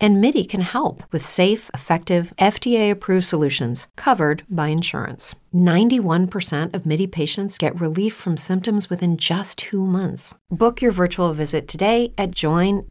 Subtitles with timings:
[0.00, 5.34] And MIDI can help with safe, effective, FDA approved solutions covered by insurance.
[5.54, 10.34] 91% of MIDI patients get relief from symptoms within just two months.
[10.50, 12.86] Book your virtual visit today at joinmidi.com.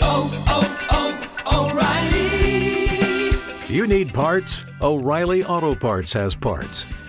[0.00, 3.74] Oh, oh, oh, O'Reilly!
[3.74, 4.62] You need parts?
[4.82, 6.84] O'Reilly Auto Parts has parts.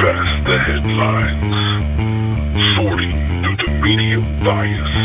[0.00, 1.60] Past the headlines,
[2.72, 4.96] sorting through the media bias,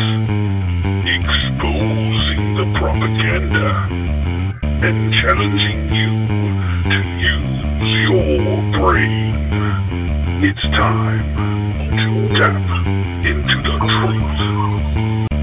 [1.03, 3.67] exposing the propaganda,
[4.87, 6.11] and challenging you
[6.87, 9.35] to use your brain.
[10.47, 11.27] It's time
[11.91, 12.07] to
[12.39, 12.55] tap
[13.27, 15.34] into the truth.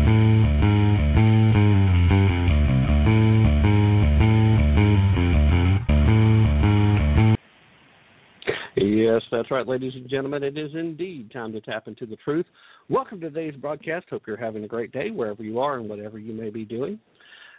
[9.13, 10.43] Yes, that's right, ladies and gentlemen.
[10.43, 12.47] It is indeed time to tap into the truth.
[12.89, 14.07] Welcome to today's broadcast.
[14.09, 16.99] Hope you're having a great day wherever you are and whatever you may be doing.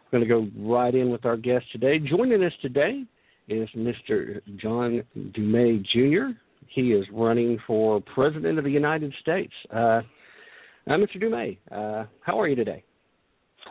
[0.02, 2.00] I'm going to go right in with our guest today.
[2.00, 3.04] Joining us today
[3.50, 4.42] is Mr.
[4.60, 6.36] John Dummett Jr.
[6.70, 9.54] He is running for President of the United States.
[9.72, 10.02] Uh, uh,
[10.88, 11.22] Mr.
[11.22, 12.84] Dummett, uh, how are you today?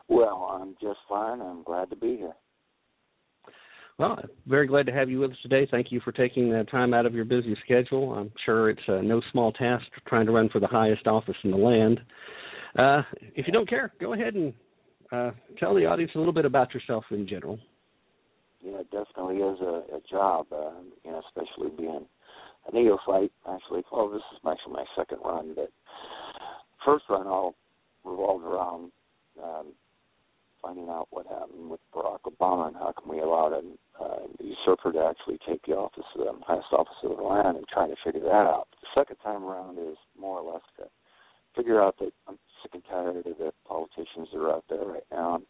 [0.07, 1.41] Well, I'm just fine.
[1.41, 2.35] I'm glad to be here.
[3.99, 5.69] Well, very glad to have you with us today.
[5.71, 8.15] Thank you for taking the time out of your busy schedule.
[8.15, 11.51] I'm sure it's uh, no small task trying to run for the highest office in
[11.51, 12.01] the land.
[12.79, 13.03] Uh,
[13.35, 14.53] if you don't care, go ahead and
[15.13, 17.59] uh, tell the audience a little bit about yourself in general.
[18.65, 20.71] Yeah, it definitely is a, a job, uh,
[21.05, 22.07] you know, especially being
[22.67, 23.33] a neophyte.
[23.49, 25.71] Actually, well, this is actually my second run, but
[26.85, 27.55] first run all
[28.05, 28.93] revolved around
[29.43, 29.67] um,
[30.63, 34.93] finding out what happened with Barack Obama and how come we allowed an uh, usurper
[34.93, 37.97] to actually take the office, of the highest office of the land, and trying to
[38.05, 38.69] figure that out.
[38.81, 40.85] The second time around is more or less to
[41.57, 45.07] figure out that I'm sick and tired of the politicians that are out there right
[45.11, 45.43] now.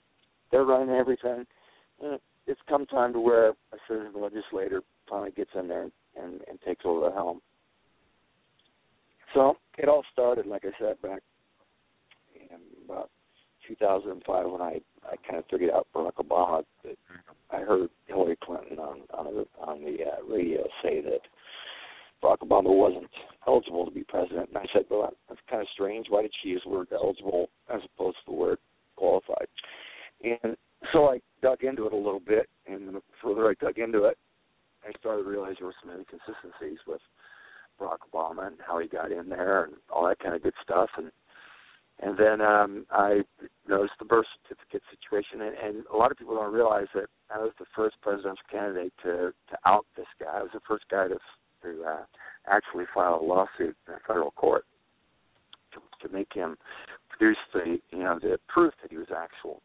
[0.51, 1.47] They're running everything.
[2.03, 6.61] And it's come time to where a certain legislator finally gets in there and, and
[6.67, 7.41] takes over the helm.
[9.35, 11.21] So it all started, like I said, back
[12.35, 13.11] in about
[13.67, 16.65] 2005 when I I kind of figured out Barack Obama.
[16.85, 16.97] That
[17.51, 21.21] I heard Hillary Clinton on on the on the uh, radio say that
[22.23, 23.11] Barack Obama wasn't
[23.47, 26.07] eligible to be president, and I said, well, that's kind of strange.
[26.09, 28.59] Why did she use the word eligible as opposed to the word
[28.97, 29.49] qualified?
[30.23, 30.57] And
[30.93, 34.17] so I dug into it a little bit, and the further I dug into it,
[34.87, 37.01] I started to realize there were some inconsistencies with
[37.81, 40.91] Barack Obama and how he got in there and all that kind of good stuff.
[40.97, 41.11] And
[42.03, 43.23] and then um, I
[43.69, 47.39] noticed the birth certificate situation, and, and a lot of people don't realize that I
[47.39, 50.39] was the first presidential candidate to to out this guy.
[50.39, 51.19] I was the first guy to
[51.63, 52.05] to uh,
[52.49, 54.65] actually file a lawsuit in a federal court
[55.73, 56.57] to, to make him
[57.09, 59.63] produce the you know the proof that he was actual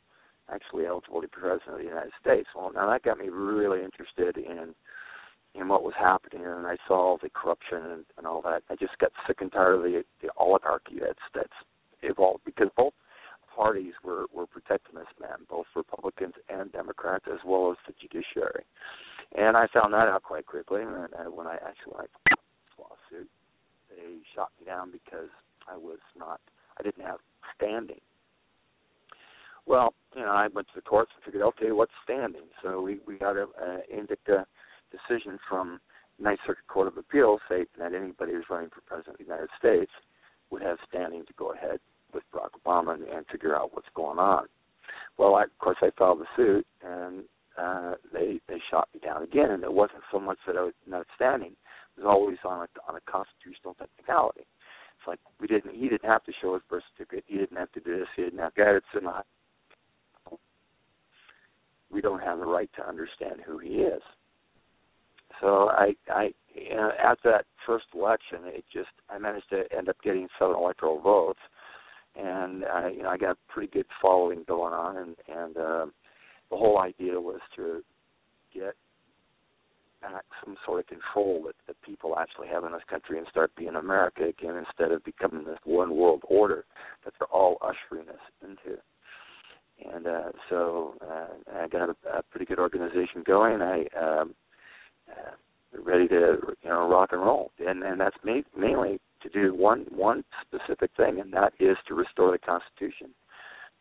[0.54, 2.48] actually eligible to be president of the United States.
[2.56, 4.76] Well, now that got me really interested in
[5.56, 8.62] in what was happening, and I saw the corruption and, and all that.
[8.70, 11.50] I just got sick and tired of the, the oligarchy that's that's
[12.08, 12.94] evolved because both
[13.58, 18.64] parties were were protecting this man, both Republicans and Democrats, as well as the judiciary.
[19.36, 20.82] And I found that out quite quickly.
[20.84, 23.30] And uh, when I actually I filed this lawsuit,
[23.90, 25.30] they shot me down because
[25.68, 26.40] I was not,
[26.80, 27.18] I didn't have
[27.56, 28.00] standing.
[29.66, 32.48] Well, you know, I went to the courts and figured, okay, what's standing?
[32.64, 34.46] So we we got a, a indica
[34.92, 35.82] decision from
[36.20, 39.50] Ninth Circuit Court of Appeals stating that anybody who's running for president of the United
[39.60, 39.92] States
[40.50, 41.80] would have standing to go ahead
[42.14, 44.46] with Barack Obama and, and figure out what's going on.
[45.18, 47.24] Well, I, of course, I filed the suit, and
[47.58, 49.52] uh, they they shot me down again.
[49.52, 52.90] And it wasn't so much that I was not standing; it was always on a
[52.90, 54.42] on a constitutional technicality.
[54.42, 57.72] It's like we didn't he didn't have to show his birth certificate, he didn't have
[57.74, 58.76] to do this, he didn't have to.
[58.78, 59.26] It's not.
[61.90, 64.02] We don't have the right to understand who he is.
[65.42, 69.90] So I I you know, at that first election, it just I managed to end
[69.90, 71.40] up getting seven electoral votes,
[72.18, 75.86] and uh, you know I got a pretty good following going on, and and uh,
[76.50, 77.84] the whole idea was to
[78.54, 78.76] get
[80.02, 83.52] back some sort of control that, that people actually have in this country and start
[83.58, 86.66] being America again instead of becoming this one world order
[87.04, 88.78] that they're all ushering us into.
[89.94, 93.62] And uh, so uh, I got a, a pretty good organization going.
[93.62, 94.34] I um,
[95.10, 99.54] uh, ready to you know rock and roll, and and that's ma- mainly to do
[99.54, 103.10] one one specific thing, and that is to restore the Constitution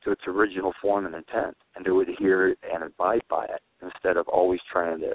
[0.05, 4.29] to its original form and intent, and to adhere and abide by it instead of
[4.29, 5.13] always trying to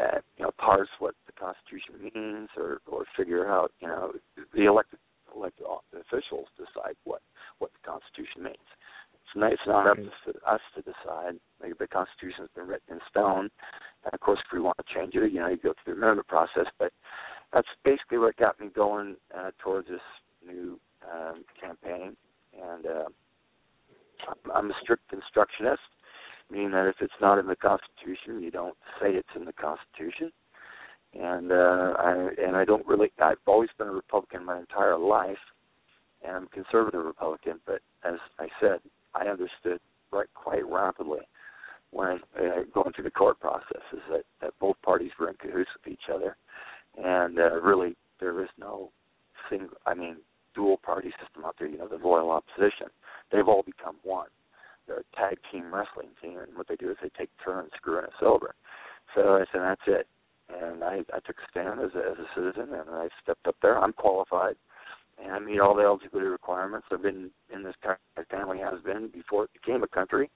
[0.00, 4.12] uh, you know parse what the Constitution means or or figure out you know
[4.54, 4.98] the elected
[5.34, 7.22] elected officials decide what
[7.58, 8.68] what the Constitution means.
[9.12, 11.36] It's not, it's not up to us to decide.
[11.60, 13.50] Like the Constitution has been written in stone,
[14.04, 16.00] and of course, if we want to change it, you know, you go through the
[16.00, 16.64] amendment process.
[16.78, 16.92] But
[17.52, 20.00] that's basically what got me going uh, towards this
[20.46, 20.78] new
[21.10, 22.16] um, campaign.
[22.60, 23.04] And uh,
[24.54, 25.80] I'm a strict constructionist,
[26.50, 30.32] meaning that if it's not in the Constitution, you don't say it's in the Constitution.
[31.14, 33.10] And uh, I and I don't really.
[33.18, 35.38] I've always been a Republican my entire life,
[36.22, 37.60] and I'm a conservative Republican.
[37.64, 38.80] But as I said,
[39.14, 39.80] I understood
[40.12, 41.20] right quite rapidly
[41.92, 45.92] when uh, going through the court processes that, that both parties were in cahoots with
[45.92, 46.36] each other,
[47.02, 48.90] and uh, really there is no
[49.50, 50.16] single, I mean,
[50.54, 51.68] dual party system out there.
[51.68, 52.88] You know, the loyal opposition.
[53.30, 54.28] They've all become one.
[54.86, 58.06] They're a tag team wrestling team, and what they do is they take turns screwing
[58.06, 58.54] us over.
[59.14, 60.06] So I said, that's it.
[60.48, 63.56] And I, I took a stand as a, as a citizen, and I stepped up
[63.60, 63.78] there.
[63.78, 64.56] I'm qualified
[65.22, 66.86] and I meet all the eligibility requirements.
[66.92, 70.30] I've been in this country, my family has been before it became a country,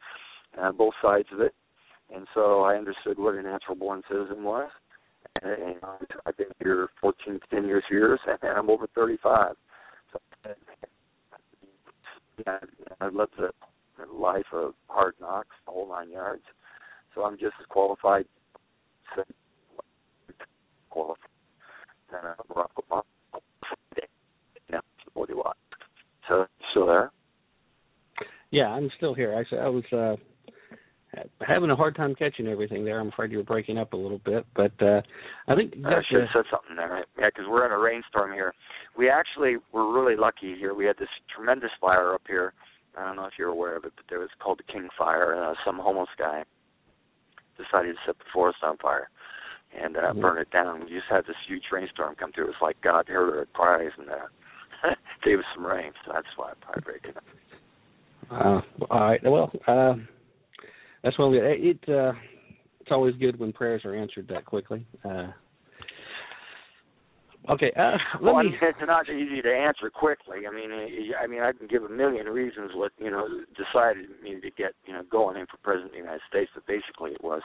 [0.60, 1.54] uh, both sides of it,
[2.14, 4.70] and so I understood what a natural born citizen was.
[5.42, 5.76] And, and
[6.26, 9.54] I've been here 14, 10 years years, and I'm over 35.
[10.12, 10.18] So
[12.46, 12.58] yeah,
[13.00, 13.50] I love the
[14.12, 16.42] life of hard knocks, the whole nine yards.
[17.14, 18.24] So I'm just as qualified,
[20.90, 21.16] qualified
[22.10, 23.02] than uh, Barack Obama
[25.14, 25.58] forty watts.
[26.28, 27.10] So still there?
[28.50, 29.34] Yeah, I'm still here.
[29.34, 30.16] Actually, I was uh,
[31.46, 33.00] having a hard time catching everything there.
[33.00, 35.02] I'm afraid you were breaking up a little bit, but uh,
[35.48, 36.88] I think you I should have said something there.
[36.88, 37.04] Right?
[37.18, 38.54] Yeah, because we're in a rainstorm here.
[38.96, 40.74] We actually were really lucky here.
[40.74, 42.54] We had this tremendous fire up here.
[42.96, 45.34] I don't know if you're aware of it, but there was called the King Fire.
[45.34, 46.44] Uh, some homeless guy
[47.56, 49.08] decided to set the forest on fire
[49.78, 50.20] and uh, mm-hmm.
[50.20, 50.80] burn it down.
[50.80, 52.44] We just had this huge rainstorm come through.
[52.44, 54.94] It was like God heard our cries and uh,
[55.24, 57.24] gave us some rain, so that's why I'm probably breaking up.
[58.30, 59.20] Uh, all right.
[59.22, 59.94] Well, uh,
[61.02, 61.38] that's when we.
[61.38, 62.12] It uh,
[62.80, 64.84] it's always good when prayers are answered that quickly.
[65.04, 65.28] Uh,
[67.48, 67.72] okay.
[67.78, 68.50] Uh, let well, me.
[68.60, 70.46] it's not easy to answer quickly.
[70.48, 70.70] I mean,
[71.20, 74.72] I mean, I can give a million reasons what you know decided me to get
[74.84, 77.42] you know going in for president of the United States, but basically it was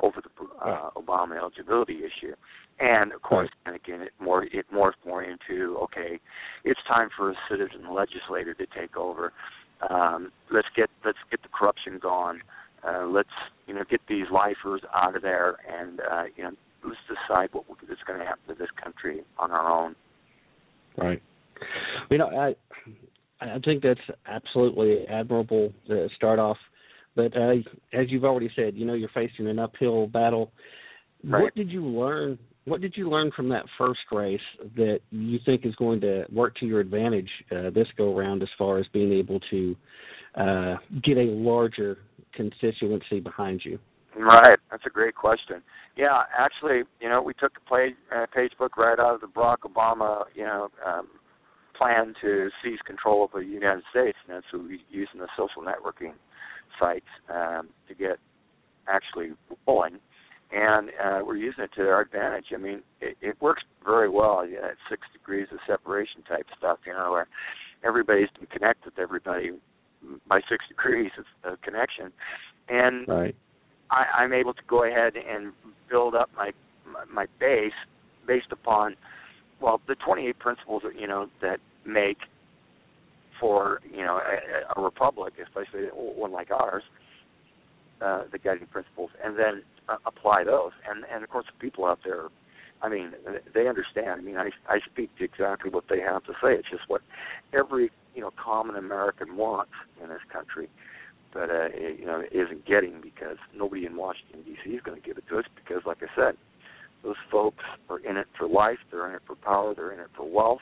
[0.00, 0.30] over the
[0.64, 2.34] uh, Obama eligibility issue,
[2.80, 6.18] and of course, and again, it more it morphed more into okay,
[6.64, 9.32] it's time for a citizen legislator to take over.
[9.88, 12.40] Um, let's get let's get the corruption gone.
[12.86, 13.28] Uh, let's
[13.66, 16.52] you know get these lifers out of there, and uh, you know
[16.84, 19.94] let's decide what is going to happen to this country on our own.
[20.96, 21.22] Right.
[22.10, 22.54] You know, I
[23.40, 26.58] I think that's absolutely admirable to start off.
[27.16, 27.54] But uh,
[27.92, 30.52] as you've already said, you know, you're facing an uphill battle.
[31.24, 31.42] Right.
[31.42, 34.40] What did you learn what did you learn from that first race
[34.76, 38.48] that you think is going to work to your advantage uh, this go around as
[38.58, 39.76] far as being able to
[40.36, 41.98] uh, get a larger
[42.34, 43.78] constituency behind you?
[44.16, 45.62] Right, that's a great question.
[45.96, 49.28] Yeah, actually, you know, we took the play, uh, page book right out of the
[49.28, 51.08] Barack Obama, you know, um,
[51.76, 55.62] plan to seize control of the United States, and that's what we using the social
[55.62, 56.12] networking
[56.78, 58.18] sites um, to get
[58.88, 59.30] actually
[59.66, 60.00] rolling
[60.52, 62.46] and uh, we're using it to our advantage.
[62.54, 64.46] I mean, it, it works very well.
[64.46, 67.28] Yeah, it's six degrees of separation type stuff, you know, where
[67.84, 69.52] everybody's can connect with everybody
[70.28, 72.12] by six degrees of, of connection,
[72.68, 73.36] and right.
[73.90, 75.52] I, I'm able to go ahead and
[75.88, 76.52] build up my
[77.12, 77.72] my base
[78.26, 78.96] based upon
[79.60, 82.18] well the 28 principles that you know that make
[83.40, 86.82] for you know a, a republic, especially one like ours,
[88.00, 90.72] uh, the guiding principles, and then uh, apply those.
[90.88, 92.28] And and of course, the people out there,
[92.82, 93.12] I mean,
[93.54, 94.10] they understand.
[94.10, 96.52] I mean, I I speak to exactly what they have to say.
[96.54, 97.00] It's just what
[97.52, 100.68] every you know common American wants in this country,
[101.32, 104.70] but uh, it, you know isn't getting because nobody in Washington D.C.
[104.70, 106.36] is going to give it to us because, like I said,
[107.02, 110.10] those folks are in it for life, they're in it for power, they're in it
[110.16, 110.60] for wealth,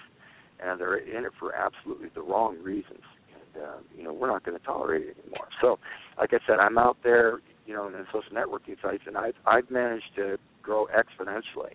[0.64, 3.02] and they're in it for absolutely the wrong reasons.
[3.35, 5.49] And uh, you know, we're not going to tolerate it anymore.
[5.61, 5.78] So,
[6.19, 9.35] like I said, I'm out there, you know, in the social networking sites, and I've
[9.47, 11.75] I've managed to grow exponentially.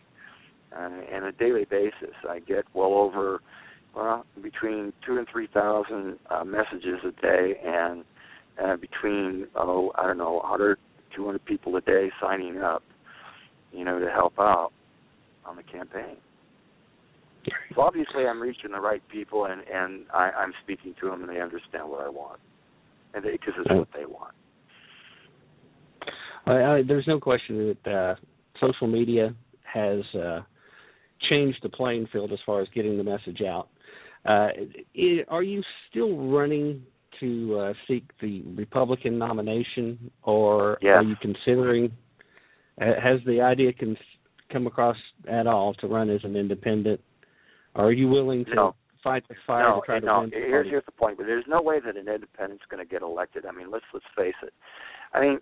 [0.75, 3.41] Uh, on a daily basis, I get well over
[3.95, 8.03] well between two and three thousand uh, messages a day, and
[8.63, 10.77] uh, between oh I don't know 100
[11.15, 12.83] 200 people a day signing up,
[13.71, 14.71] you know, to help out
[15.45, 16.17] on the campaign.
[17.75, 21.29] So obviously, I'm reaching the right people, and and I, I'm speaking to them, and
[21.29, 22.39] they understand what I want,
[23.13, 24.33] and because it's what they want.
[26.45, 28.15] I, I, there's no question that uh,
[28.61, 30.41] social media has uh,
[31.29, 33.67] changed the playing field as far as getting the message out.
[34.25, 34.47] Uh,
[34.93, 36.83] it, are you still running
[37.19, 40.95] to uh, seek the Republican nomination, or yes.
[40.97, 41.91] are you considering?
[42.79, 43.97] Has the idea con-
[44.51, 44.97] come across
[45.29, 46.99] at all to run as an independent?
[47.75, 48.75] Are you willing to no.
[49.03, 50.15] fight the fire no, to try no.
[50.15, 50.31] to win?
[50.31, 51.17] Here's here's the point.
[51.17, 53.45] But there's no way that an independent's going to get elected.
[53.45, 54.53] I mean, let's let's face it.
[55.13, 55.39] I mean,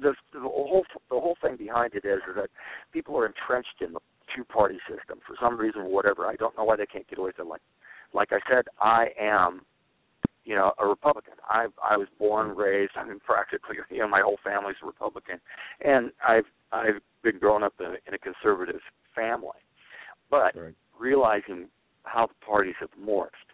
[0.00, 2.50] the the whole the whole thing behind it is, is that
[2.92, 4.00] people are entrenched in the
[4.34, 6.26] two party system for some reason or whatever.
[6.26, 7.50] I don't know why they can't get away from it.
[7.50, 7.62] Like
[8.16, 9.60] like I said, I am
[10.44, 11.34] you know, a Republican.
[11.48, 15.38] I I was born, raised, I mean practically you know, my whole family's a Republican.
[15.84, 18.80] And I've I've been growing up in a, in a conservative
[19.14, 19.60] family.
[20.30, 20.74] But Right.
[20.98, 21.68] realizing
[22.04, 23.50] how the parties have morphed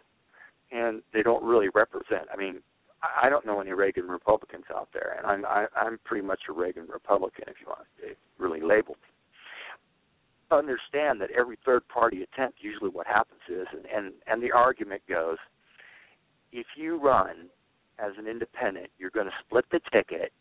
[0.71, 2.61] and they don't really represent I mean,
[3.01, 6.41] I I don't know any Reagan Republicans out there and I'm I, I'm pretty much
[6.49, 9.12] a Reagan Republican if you want to really label me
[10.53, 15.01] understand that every third party attempt usually what happens is and and, and the argument
[15.07, 15.37] goes
[16.51, 17.49] if you run
[17.99, 20.31] as an independent you're going to split the ticket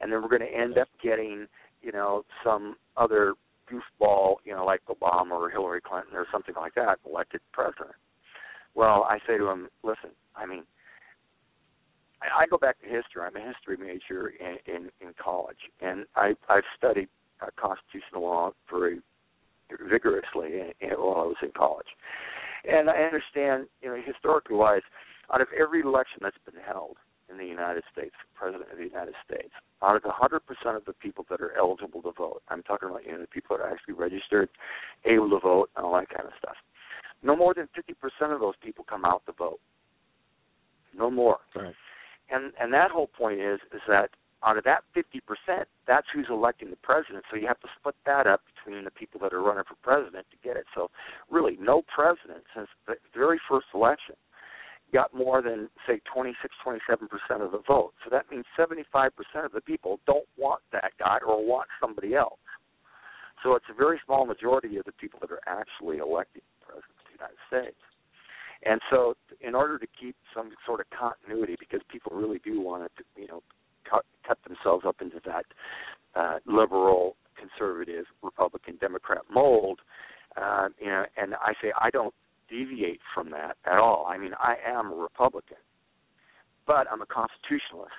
[0.00, 1.46] and then we're going to end up getting
[1.82, 3.34] you know some other
[3.70, 7.96] goofball you know like Obama or Hillary Clinton or something like that elected president.
[8.74, 10.64] Well I say to him listen I mean
[12.22, 13.22] I, I go back to history.
[13.22, 17.08] I'm a history major in in, in college and I I've studied
[17.40, 19.00] uh, constitutional law very
[19.70, 21.88] vigorously while I was in college.
[22.68, 24.82] And I understand, you know, historically wise,
[25.32, 26.96] out of every election that's been held
[27.30, 29.50] in the United States for president of the United States,
[29.82, 30.40] out of 100%
[30.76, 33.56] of the people that are eligible to vote, I'm talking about, you know, the people
[33.56, 34.48] that are actually registered,
[35.04, 36.56] able to vote, and all that kind of stuff.
[37.22, 39.60] No more than 50% of those people come out to vote.
[40.96, 41.38] No more.
[41.54, 41.74] Right.
[42.30, 44.10] And and that whole point is is that
[44.44, 47.24] out of that 50%, that's who's electing the president.
[47.30, 50.26] So you have to split that up between the people that are running for president
[50.30, 50.66] to get it.
[50.74, 50.90] So
[51.30, 54.14] really, no president since the very first election
[54.92, 57.92] got more than say 26, 27 percent of the vote.
[58.04, 62.14] So that means 75 percent of the people don't want that guy or want somebody
[62.14, 62.38] else.
[63.42, 66.96] So it's a very small majority of the people that are actually electing the president
[66.98, 67.82] of the United States.
[68.64, 72.84] And so, in order to keep some sort of continuity, because people really do want
[72.84, 73.42] it to, you know,
[73.88, 75.46] cut, cut themselves up into that
[76.14, 79.80] uh, liberal, conservative, Republican, Democrat mold.
[80.36, 82.14] Uh, you know, and I say I don't
[82.48, 84.06] deviate from that at all.
[84.08, 85.56] I mean, I am a Republican,
[86.66, 87.92] but I'm a constitutionalist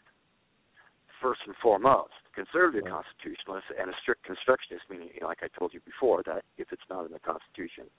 [1.22, 2.14] first and foremost.
[2.34, 2.94] Conservative Right.
[2.94, 7.06] constitutionalist and a strict constructionist, meaning, like I told you before, that if it's not
[7.06, 7.90] in the Constitution,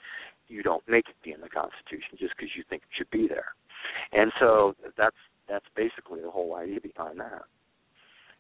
[0.46, 3.26] you don't make it be in the Constitution just because you think it should be
[3.26, 3.54] there.
[4.12, 5.16] And so that's
[5.48, 7.42] that's basically the whole idea behind that.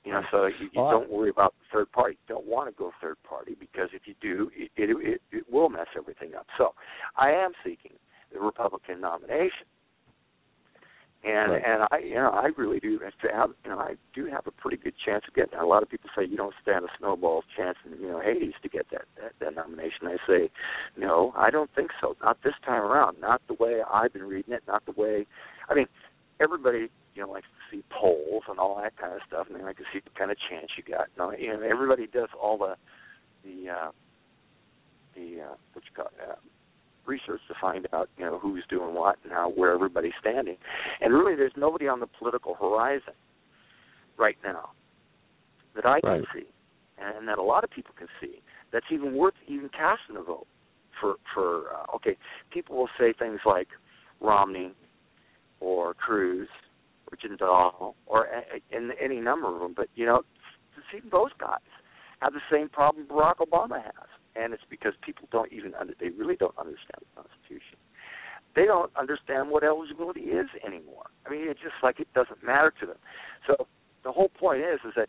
[0.04, 2.16] You know, so you, you don't worry about the third party.
[2.28, 5.44] You don't want to go third party because if you do, it, it it it
[5.52, 6.46] will mess everything up.
[6.56, 6.74] So,
[7.16, 7.92] I am seeking
[8.32, 9.66] the Republican nomination,
[11.24, 11.62] and Right.
[11.64, 14.76] and I you know I really do have you know I do have a pretty
[14.76, 15.58] good chance of getting.
[15.58, 15.64] That.
[15.64, 18.54] A lot of people say you don't stand a snowball's chance in you know Hades
[18.62, 20.06] to get that that, that nomination.
[20.06, 20.50] I say,
[20.96, 22.16] no, I don't think so.
[22.22, 23.20] Not this time around.
[23.20, 24.62] Not the way I've been reading it.
[24.68, 25.26] Not the way.
[25.68, 25.86] I mean,
[26.40, 29.64] everybody you know likes to see polls and all that kind of stuff, and they
[29.64, 31.08] like to see what kind of chance you got.
[31.16, 32.74] No, you know everybody does all the
[33.44, 33.90] the uh,
[35.14, 36.34] the uh, what you call it, uh,
[37.06, 40.56] research to find out you know who's doing what and how where everybody's standing,
[41.00, 43.14] and really there's nobody on the political horizon
[44.18, 44.70] right now
[45.74, 46.24] that I can Right.
[46.34, 46.46] see,
[46.98, 48.40] and that a lot of people can see
[48.72, 50.46] that's even worth even casting a vote
[51.00, 52.16] for for uh, okay
[52.50, 53.68] people will say things like
[54.20, 54.74] Romney
[55.60, 56.48] or Cruz
[57.10, 58.26] or Jindal or
[58.70, 59.74] in any number of them.
[59.76, 60.22] But you know,
[60.92, 61.58] see those guys
[62.20, 66.10] have the same problem Barack Obama has, and it's because people don't even under, they
[66.10, 67.78] really don't understand the Constitution.
[68.56, 71.06] They don't understand what eligibility is anymore.
[71.26, 72.96] I mean, it's just like it doesn't matter to them.
[73.46, 73.66] So
[74.04, 75.08] the whole point is is that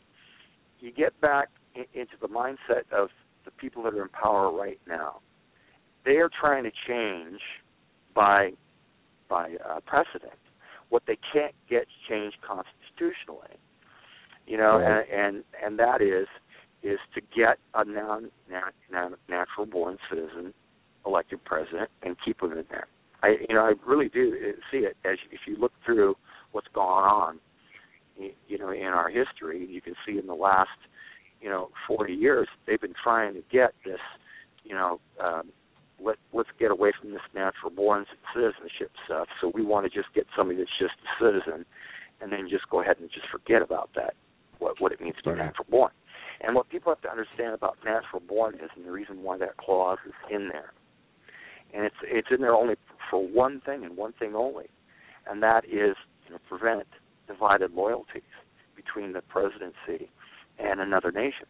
[0.79, 3.09] you get back in, into the mindset of
[3.45, 5.21] the people that are in power right now.
[6.05, 7.39] They are trying to change
[8.13, 8.51] by
[9.29, 10.33] by uh, precedent
[10.89, 13.57] what they can't get changed constitutionally.
[14.45, 15.05] You know, Right.
[15.11, 16.27] and, and and that is
[16.81, 18.31] is to get a non,
[19.27, 20.53] natural born citizen
[21.05, 22.87] elected president and keep him in there.
[23.21, 26.15] I you know I really do see it as if you look through
[26.51, 27.39] what's gone on,
[28.47, 29.65] you know, in our history.
[29.69, 30.69] You can see in the last
[31.41, 33.99] you know 40 years they've been trying to get this
[34.63, 35.49] you know um,
[36.03, 39.27] let let's get away from this natural born citizenship stuff.
[39.41, 41.65] So we want to just get somebody that's just a citizen,
[42.21, 44.13] and then just go ahead and just forget about that
[44.59, 45.45] what what it means to be Right.
[45.45, 45.91] natural born.
[46.41, 49.57] And what people have to understand about natural born is, and the reason why that
[49.57, 50.71] clause is in there,
[51.73, 52.75] and it's it's in there only
[53.09, 54.67] for one thing and one thing only,
[55.27, 55.95] and that is
[56.27, 56.87] to prevent
[57.27, 58.21] divided loyalties
[58.75, 60.09] between the presidency
[60.57, 61.45] and another nation.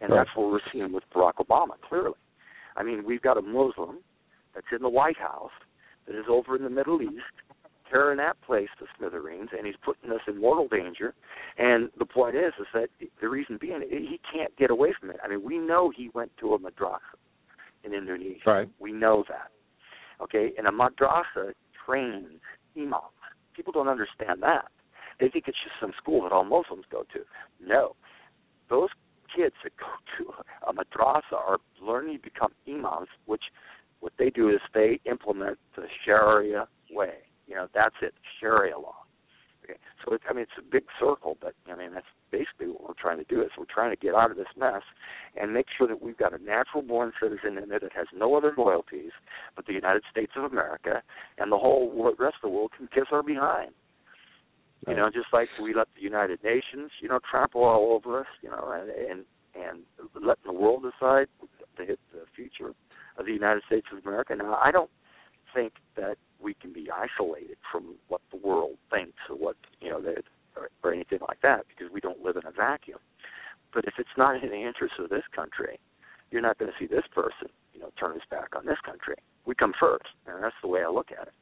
[0.00, 0.18] And Right.
[0.24, 2.14] that's what we're seeing with Barack Obama, clearly.
[2.78, 3.98] I mean, we've got a Muslim
[4.54, 5.50] that's in the White House
[6.06, 7.12] that is over in the Middle East
[7.90, 11.14] tearing that place to smithereens, and he's putting us in mortal danger.
[11.56, 12.88] And the point is, is that
[13.20, 15.16] the reason being, he can't get away from it.
[15.24, 16.98] I mean, we know he went to a madrasa
[17.84, 18.40] in Indonesia.
[18.46, 18.68] Right.
[18.78, 19.50] We know that.
[20.22, 21.52] Okay, and a madrasa
[21.86, 22.40] trains
[22.76, 23.04] imams.
[23.54, 24.66] People don't understand that.
[25.20, 27.20] They think it's just some school that all Muslims go to.
[27.64, 27.96] No,
[28.68, 28.88] those
[29.34, 29.86] kids that go
[30.18, 30.32] to
[30.66, 33.44] a madrasa are learning to become imams, which
[34.00, 37.14] what they do is they implement the Sharia way.
[37.46, 38.94] You know, that's it, Sharia law.
[39.64, 42.88] Okay, so it's, I mean, it's a big circle, but I mean, that's basically what
[42.88, 43.42] we're trying to do.
[43.42, 44.82] Is we're trying to get out of this mess
[45.38, 48.54] and make sure that we've got a natural-born citizen in there that has no other
[48.56, 49.10] loyalties
[49.56, 51.02] but the United States of America,
[51.38, 53.72] and the whole rest of the world can kiss our behind.
[54.86, 58.26] You know, just like we let the United Nations, you know, trample all over us,
[58.42, 59.82] you know, and and, and
[60.14, 61.26] letting the world decide
[61.76, 62.72] the, the future
[63.18, 64.36] of the United States of America.
[64.36, 64.90] Now, I don't
[65.54, 70.00] think that we can be isolated from what the world thinks or what you know
[70.00, 70.22] that
[70.56, 72.98] or, or anything like that because we don't live in a vacuum.
[73.74, 75.78] But if it's not in the interest of this country,
[76.30, 79.16] you're not going to see this person, you know, turn his back on this country.
[79.46, 81.34] We come first, and that's the way I look at it.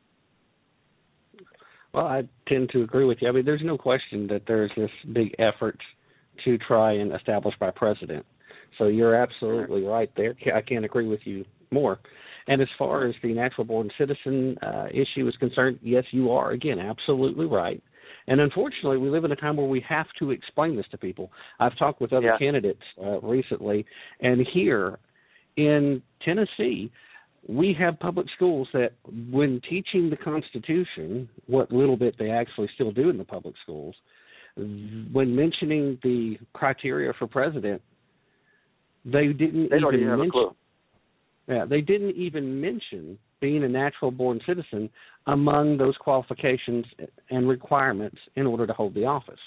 [1.96, 3.28] Well, I tend to agree with you.
[3.28, 5.78] I mean, there's no question that there's this big effort
[6.44, 8.26] to try and establish by president.
[8.76, 10.34] So you're absolutely right there.
[10.54, 11.98] I can't agree with you more.
[12.48, 16.50] And as far as the natural born citizen uh, issue is concerned, yes, you are
[16.50, 17.82] again absolutely right.
[18.28, 21.30] And unfortunately, we live in a time where we have to explain this to people.
[21.58, 22.38] I've talked with other Yeah.
[22.38, 23.86] candidates uh, recently,
[24.20, 24.98] and here
[25.56, 26.92] in Tennessee,
[27.48, 28.92] we have public schools that,
[29.30, 33.94] when teaching the Constitution, what little bit they actually still do in the public schools,
[34.56, 37.82] when mentioning the criteria for president,
[39.04, 40.50] they didn't They even even have a mention.
[41.48, 44.90] Yeah, they didn't even mention being a natural born citizen
[45.26, 46.84] among those qualifications
[47.30, 49.38] and requirements in order to hold the office.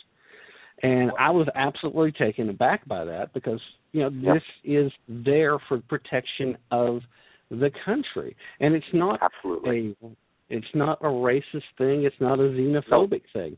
[0.84, 3.60] And I was absolutely taken aback by that because,
[3.92, 4.34] you know, Yep.
[4.36, 7.02] this is there for protection of
[7.50, 8.36] the country.
[8.60, 9.96] And it's not Absolutely.
[10.04, 10.08] a
[10.50, 13.56] it's not a racist thing, it's not a xenophobic thing.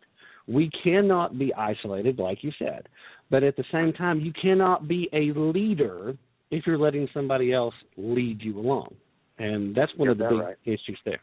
[0.48, 2.90] We cannot be isolated, like you said.
[3.30, 6.18] But at the same time, you cannot be a leader
[6.50, 8.94] if you're letting somebody else lead you along.
[9.40, 10.58] And that's one Get of the big right.
[10.66, 11.22] issues there.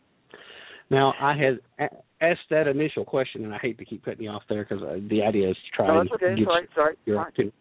[0.90, 1.90] Now, I had
[2.22, 4.96] asked that initial question, and I hate to keep cutting you off there because uh,
[5.10, 6.34] the idea is to try No, and okay.
[6.34, 6.96] get Sorry, sorry.
[7.04, 7.54] your opportunity.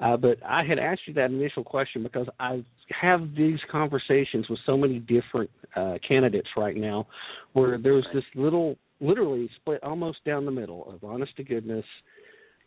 [0.00, 2.64] Uh, but I had asked you that initial question because I
[3.00, 7.06] have these conversations with so many different uh, candidates right now,
[7.52, 11.84] where there's this little, literally split almost down the middle of honest to goodness,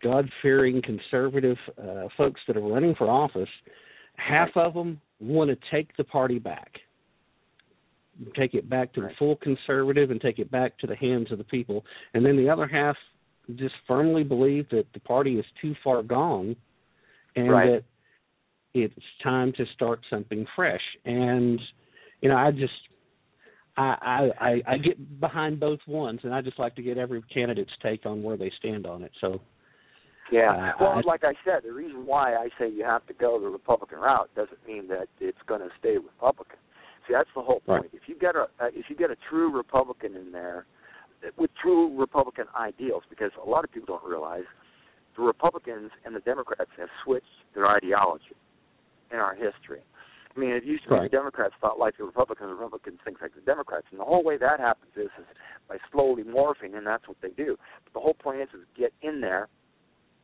[0.04, 3.50] God fearing conservative uh, folks that are running for office.
[4.16, 6.72] Half of them want to take the party back,
[8.36, 11.38] take it back to the full conservative, and take it back to the hands of
[11.38, 12.98] the people, and then the other half
[13.56, 16.56] just firmly believe that the party is too far gone
[17.36, 17.72] and Right.
[17.72, 17.84] that
[18.74, 20.82] it's time to start something fresh.
[21.06, 21.60] And
[22.22, 22.74] you know, I just
[23.78, 27.72] I, I I get behind both ones, and I just like to get every candidate's
[27.82, 29.12] take on where they stand on it.
[29.20, 29.42] So
[30.32, 30.52] Yeah.
[30.52, 33.48] Uh, well, like I said, the reason why I say you have to go the
[33.48, 36.58] Republican route doesn't mean that it's going to stay Republican.
[37.08, 37.84] See, that's the whole point.
[37.84, 37.90] Right.
[37.94, 40.66] If you get a uh, if you get a true Republican in there
[41.38, 44.44] with true Republican ideals, because a lot of people don't realize
[45.16, 48.36] the Republicans and the Democrats have switched their ideology
[49.12, 49.82] in our history.
[50.36, 51.12] I mean, it used to be Right.
[51.12, 54.24] the Democrats thought like the Republicans, the Republicans think like the Democrats, and the whole
[54.24, 55.26] way that happens is, is
[55.68, 57.58] by slowly morphing, and that's what they do.
[57.84, 59.50] But the whole point is, is get in there.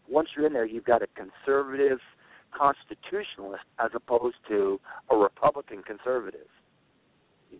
[0.07, 1.99] Once you're in there, you've got a conservative
[2.57, 4.79] constitutionalist as opposed to
[5.11, 6.47] a Republican conservative.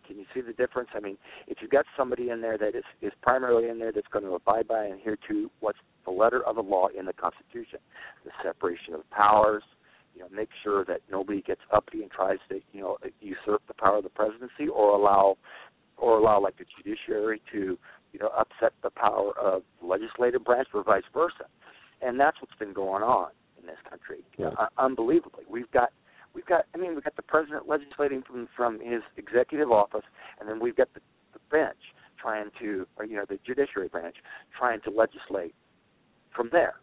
[0.06, 0.90] Can you see the difference?
[0.96, 4.08] I mean, if you've got somebody in there that is, is primarily in there that's
[4.12, 7.14] going to abide by and adhere to what's the letter of the law in the
[7.14, 7.80] Constitution,
[8.26, 9.64] the separation of powers,
[10.16, 13.74] you know, make sure that nobody gets uppity and tries to, you know, usurp the
[13.74, 15.38] power of the presidency or allow
[15.98, 17.78] or allow like the judiciary to,
[18.14, 21.46] you know, upset the power of the legislative branch or vice versa.
[22.02, 24.24] And that's what's been going on in this country.
[24.38, 24.50] Yeah.
[24.60, 25.44] Uh, unbelievably.
[25.50, 25.90] We've got
[26.34, 30.06] we've got I mean we've got the president legislating from from his executive office
[30.40, 31.02] and then we've got the,
[31.34, 31.78] the bench
[32.22, 34.16] trying to or you know the judiciary branch
[34.58, 35.54] trying to legislate
[36.36, 36.76] from there.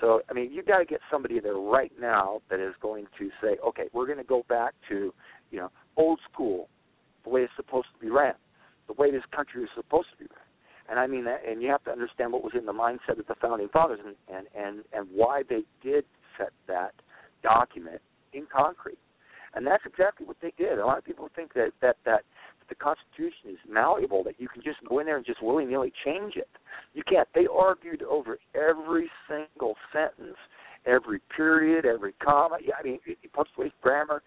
[0.00, 3.30] So I mean, you've got to get somebody there right now that is going to
[3.42, 5.12] say, okay, we're going to go back to
[5.50, 6.68] you know old school,
[7.24, 8.34] the way it's supposed to be ran,
[8.86, 10.44] the way this country is supposed to be ran.
[10.90, 13.26] And I mean that, and you have to understand what was in the mindset of
[13.26, 16.04] the founding fathers and and and, and why they did
[16.36, 16.92] set that
[17.42, 18.00] document
[18.38, 18.98] in concrete.
[19.54, 20.78] And that's exactly what they did.
[20.78, 22.22] A lot of people think that that that
[22.68, 25.92] the Constitution is malleable, that you can just go in there and just willy nilly
[26.04, 26.48] change it.
[26.94, 27.28] You can't.
[27.34, 30.36] They argued over every single sentence,
[30.86, 32.58] every period, every comma.
[32.62, 32.98] Yeah, I mean,
[33.32, 34.22] punctuation, grammar,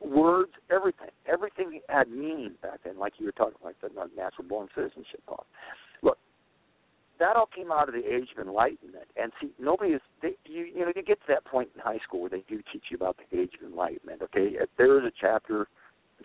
[0.00, 1.10] words, everything.
[1.26, 5.44] Everything had meaning back then, like you were talking, like the natural born citizenship law.
[7.18, 9.06] That all came out of the age of enlightenment.
[9.20, 10.00] And see, nobody is.
[10.22, 12.62] They, you you know, you get to that point in high school where they do
[12.72, 14.22] teach you about the age of enlightenment.
[14.22, 15.66] Okay, there is a chapter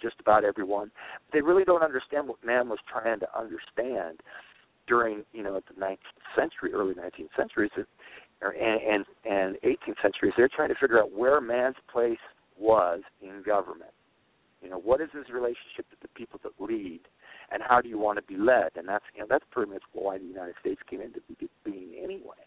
[0.02, 0.92] just about everyone.
[1.32, 4.22] They really don't understand what man was trying to understand
[4.88, 5.98] during, you know, the 19th
[6.36, 7.86] century, early 19th centuries, and,
[8.46, 10.34] and and 18th centuries.
[10.36, 12.18] They're trying to figure out where man's place
[12.60, 13.92] was in government.
[14.62, 17.02] You know, what is his relationship to the people that lead,
[17.54, 18.72] and how do you want to be led?
[18.76, 21.22] And that's you know that's pretty much why the United States came into
[21.64, 22.44] being anyway.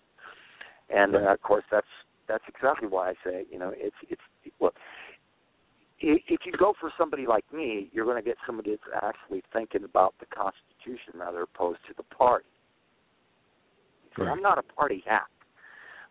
[0.91, 1.87] And uh, of course, that's
[2.29, 4.23] that's exactly why I say you know it's it's
[4.61, 4.75] look
[5.99, 9.85] if you go for somebody like me, you're going to get somebody that's actually thinking
[9.85, 12.45] about the Constitution rather opposed to the party.
[14.19, 14.29] Right.
[14.29, 15.29] I'm not a party hack.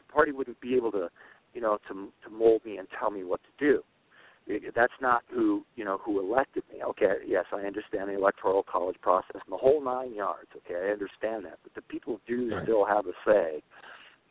[0.08, 1.10] The party wouldn't be able to,
[1.54, 3.84] you know, to to mold me and tell me what to do.
[4.76, 6.84] That's not who you know who elected me.
[6.84, 10.50] Okay, yes, I understand the electoral college process and the whole nine yards.
[10.56, 12.64] Okay, I understand that, but the people do right.
[12.64, 13.64] still have a say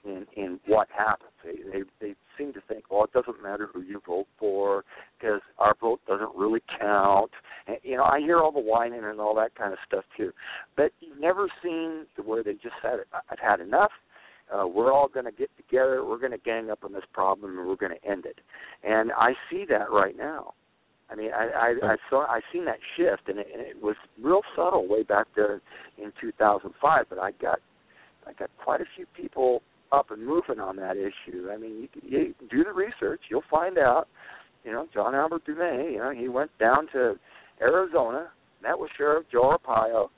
[0.05, 1.31] in in what happens.
[1.45, 4.85] They, they they seem to think, well, it doesn't matter who you vote for
[5.19, 7.31] because our vote doesn't really count.
[7.67, 10.33] And, you know, I hear all the whining and all that kind of stuff too,
[10.77, 13.01] but you've never seen where they just said,
[13.31, 13.91] "I've had enough."
[14.53, 16.05] Uh, we're all going to get together.
[16.05, 18.41] We're going to gang up on this problem, and we're going to end it.
[18.83, 20.55] And I see that right now.
[21.11, 23.97] I mean, I I, I saw I seen that shift, and it, and it was
[24.23, 25.61] real subtle way back there
[25.99, 27.05] in 2005.
[27.09, 27.59] But I got
[28.27, 31.49] I got quite a few people up and moving on that issue.
[31.53, 34.09] I mean, you, you do the research, you'll find out.
[34.65, 37.17] You know, John Albert Dummett, you know, he went down to
[37.61, 38.29] Arizona,
[38.63, 40.09] met with Sheriff Joe Arpaio,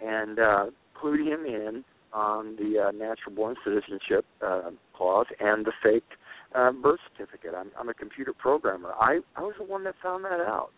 [0.00, 1.84] and uh, clued him in
[2.16, 6.16] on the uh, natural born citizenship uh, clause and the fake
[6.54, 7.52] uh, birth certificate.
[7.54, 8.92] I'm, I'm a computer programmer.
[8.98, 10.72] I I was the one that found that out.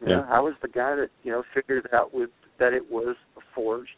[0.00, 0.16] You yeah.
[0.16, 2.30] know, I was the guy that you know figured out with
[2.60, 3.90] that it was a forged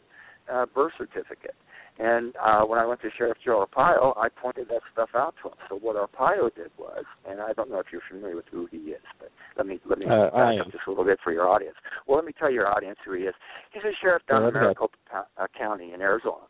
[0.51, 1.55] uh, birth certificate.
[1.99, 5.49] And uh, when I went to Sheriff Joe Arpaio, I pointed that stuff out to
[5.49, 5.55] him.
[5.67, 8.77] So what Arpaio did was, and I don't know if you're familiar with who he
[8.95, 11.49] is, but let me let me uh, back up just a little bit for your
[11.49, 11.75] audience.
[12.07, 13.35] Well, let me tell your audience who he is.
[13.73, 16.47] He's a sheriff down in Maricopa uh, County in Arizona,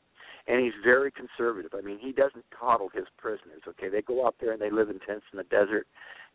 [0.47, 1.71] and he's very conservative.
[1.75, 3.61] I mean, he doesn't coddle his prisoners.
[3.67, 5.87] Okay, they go out there and they live in tents in the desert,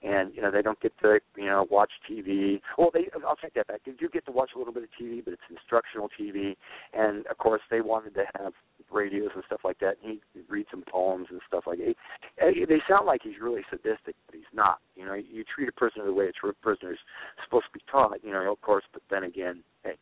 [0.03, 2.61] and you know they don't get to you know watch TV.
[2.77, 3.83] Well, they I'll take that back.
[3.87, 6.57] They do get to watch a little bit of TV, but it's instructional TV,
[6.93, 8.53] and of course they wanted to have
[8.93, 9.97] radios and stuff like that.
[10.03, 11.95] And he reads some poems and stuff like that.
[12.39, 14.79] They sound like he's really sadistic, but he's not.
[14.97, 16.99] You know, you treat a prisoner the way a prisoner is
[17.45, 18.13] supposed to be taught.
[18.23, 19.97] You know, of course, but then again, hey,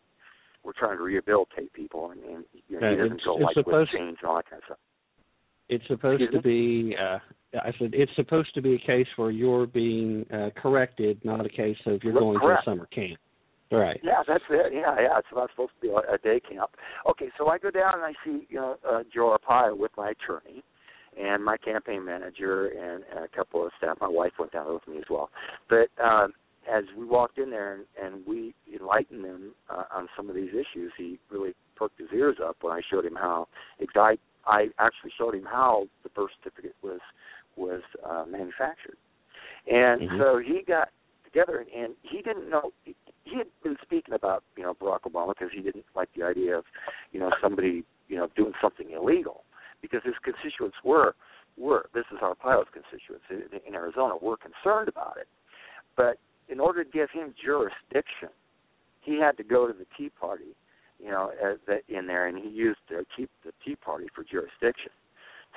[0.64, 4.18] we're trying to rehabilitate people, and, and you know, he doesn't go like with change
[4.20, 4.78] and all that kind of stuff.
[5.68, 6.96] It's supposed Excuse to be.
[7.00, 7.18] Uh,
[7.58, 11.48] I said it's supposed to be a case where you're being uh, corrected, not a
[11.48, 12.64] case of you're going Correct.
[12.64, 13.18] to a summer camp.
[13.72, 14.00] Right.
[14.02, 14.72] Yeah, that's it.
[14.72, 15.18] Yeah, yeah.
[15.18, 16.70] It's not supposed to be a, a day camp.
[17.10, 20.10] Okay, so I go down and I see you know uh, Joe Arpaio with my
[20.12, 20.62] attorney
[21.18, 23.98] and my campaign manager and, and a couple of staff.
[24.00, 25.30] My wife went down with me as well.
[25.68, 26.32] But um,
[26.72, 30.50] as we walked in there and, and we enlightened him uh, on some of these
[30.50, 33.48] issues, he really perked his ears up when I showed him how.
[33.96, 37.00] I, I actually showed him how the birth certificate was
[37.56, 38.96] was uh, manufactured,
[39.70, 40.18] and mm-hmm.
[40.18, 40.88] so he got
[41.32, 45.34] together and, and he didn't know he had been speaking about you know Barack Obama
[45.38, 46.64] because he didn't like the idea of
[47.12, 49.44] you know somebody you know doing something illegal
[49.80, 51.14] because his constituents were
[51.56, 54.14] we're this is Arpaio's constituency in Arizona.
[54.20, 55.28] We're concerned about it,
[55.96, 56.18] but
[56.48, 58.30] in order to give him jurisdiction,
[59.00, 60.56] he had to go to the Tea Party,
[60.98, 64.06] you know, uh, as that in there, and he used to keep the Tea Party
[64.14, 64.92] for jurisdiction.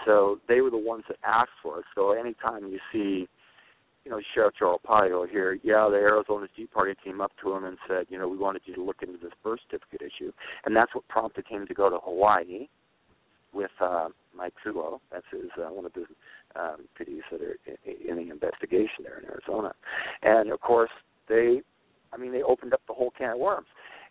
[0.05, 1.85] So they were the ones that asked for it.
[1.95, 3.27] So anytime you see,
[4.05, 7.65] you know, Sheriff Joe Arpaio here, yeah, the Arizona Tea Party came up to him
[7.65, 10.31] and said, you know, we wanted you to look into this birth certificate issue,
[10.65, 12.67] and that's what prompted him to go to Hawaii
[13.51, 14.99] with uh, Mike Zullo.
[15.11, 16.05] That's his uh, one of his
[16.55, 19.73] um, PDs that are in, in the investigation there in Arizona,
[20.21, 20.91] and of course
[21.27, 21.61] they,
[22.13, 23.67] I mean, they opened up the whole can of worms.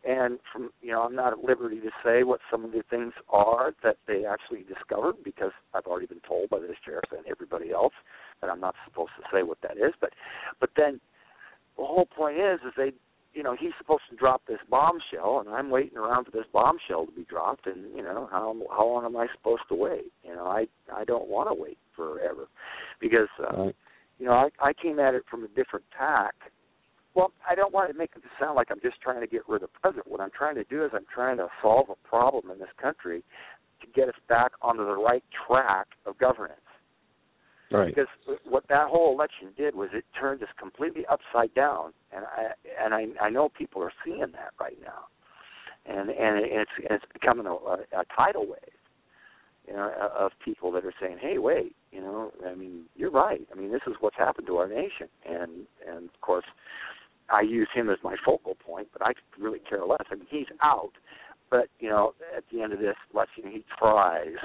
[0.07, 3.14] And from you know, I'm not at liberty to say what some of the things
[3.31, 7.73] are that they actually discovered because I've already been told by the sheriff and everybody
[7.73, 7.95] else
[8.40, 9.95] that I'm not supposed to say what that is.
[10.01, 10.11] But
[10.61, 11.01] but then
[11.79, 12.93] the whole point is is they
[13.33, 17.07] you know he's supposed to drop this bombshell and I'm waiting around for this bombshell
[17.07, 20.12] to be dropped and you know how how long am I supposed to wait?
[20.23, 22.49] You know I I don't want to wait forever
[23.01, 23.77] because uh, right.
[24.19, 26.35] you know I I came at it from a different tack
[27.14, 29.62] well, I don't want to make it sound like I'm just trying to get rid
[29.62, 30.09] of the president.
[30.09, 33.22] What I'm trying to do is I'm trying to solve a problem in this country
[33.81, 36.61] to get us back onto the right track of governance.
[37.70, 37.88] Right.
[37.88, 38.09] Because
[38.44, 42.94] what that whole election did was it turned us completely upside down, and I and
[42.94, 45.07] I I know people are seeing that right now,
[45.87, 48.59] and and it's it's becoming a, a, a tidal wave,
[49.66, 53.40] you know, of people that are saying, hey, wait, you know, I mean, you're right.
[53.50, 56.44] I mean, this is what's happened to our nation, and and of course,
[57.31, 60.05] I use him as my focal point, but I could really care less.
[60.11, 60.93] I mean, he's out,
[61.51, 64.37] but you know, at the end of this election, he tries,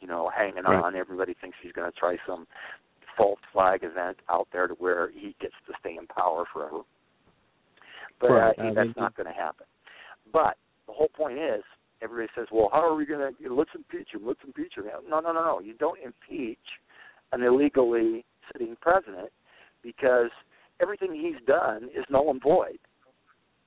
[0.00, 0.82] you know, hanging right.
[0.82, 0.96] on.
[0.96, 2.46] Everybody thinks he's going to try some
[3.16, 6.80] false flag event out there to where he gets to stay in power forever.
[8.20, 8.58] But right.
[8.58, 9.66] uh, that's not going to happen.
[10.32, 11.62] But the whole point is,
[12.02, 14.26] everybody says, "Well, how are we going to you know, let's impeach him?
[14.26, 15.60] Let's impeach him." No, no, no, no.
[15.60, 16.58] You don't impeach
[17.32, 19.30] an illegally sitting president
[19.82, 20.30] because
[20.80, 22.78] everything he's done is null and void.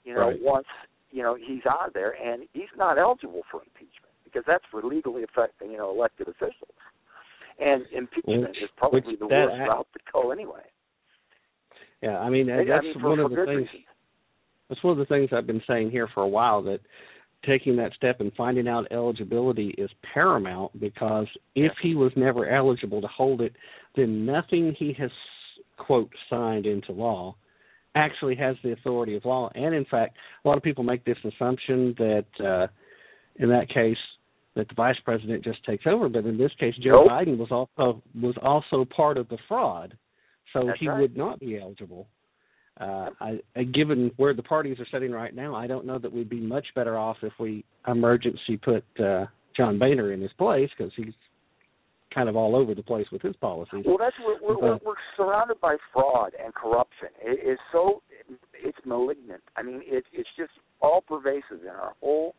[0.04, 0.40] You know, right.
[0.42, 0.68] once
[1.12, 4.82] you know he's out of there, and he's not eligible for impeachment because that's for
[4.82, 6.76] legally affecting you know elected officials.
[7.60, 10.62] And impeachment which, is probably the worst act, route to go anyway.
[12.02, 13.48] Yeah, I mean that's I mean, for, one of the things.
[13.48, 13.84] Reasons.
[14.70, 16.80] That's one of the things I've been saying here for a while that
[17.46, 23.02] taking that step and finding out eligibility is paramount because if he was never eligible
[23.02, 23.54] to hold it,
[23.96, 25.12] then nothing he has
[25.78, 27.36] quote signed into law
[27.96, 29.50] actually has the authority of law.
[29.56, 32.68] And in fact, a lot of people make this assumption that uh,
[33.38, 33.98] in that case
[34.56, 37.12] that the vice president just takes over, but in this case, Joe nope.
[37.12, 39.96] Biden was also was also part of the fraud,
[40.54, 41.00] so That's he right.
[41.02, 42.08] would not be eligible.
[42.80, 46.12] Uh, I, I, given where the parties are sitting right now, I don't know that
[46.12, 50.70] we'd be much better off if we emergency put uh, John Boehner in his place
[50.78, 51.14] because he's
[52.18, 53.84] kind of all over the place with his policies.
[53.86, 57.10] Well, that's we're we're, we're, we're surrounded by fraud and corruption.
[57.22, 58.02] It is so
[58.54, 59.44] it's malignant.
[59.56, 60.50] I mean, it, it's just
[60.82, 62.34] all pervasive in our whole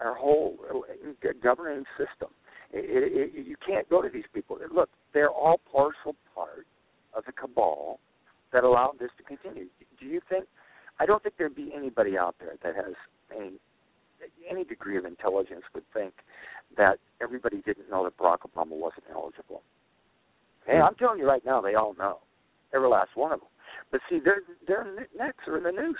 [0.00, 2.30] our whole uh, governing system.
[2.72, 4.58] It, it, it, you can't go to these people.
[4.74, 6.66] Look, they're all partial part
[7.14, 8.00] of the cabal
[8.52, 9.66] that allowed this to continue.
[10.00, 10.46] Do you think?
[11.00, 12.94] I don't think there'd be anybody out there that has
[13.36, 13.52] any
[14.50, 16.14] any degree of intelligence would think
[16.76, 19.62] that everybody didn't know that Barack Obama wasn't eligible.
[20.66, 20.82] Hey, hmm.
[20.82, 22.18] I'm telling you right now, they all know,
[22.74, 23.48] every last one of them.
[23.90, 25.96] But see, their their necks are in the noose.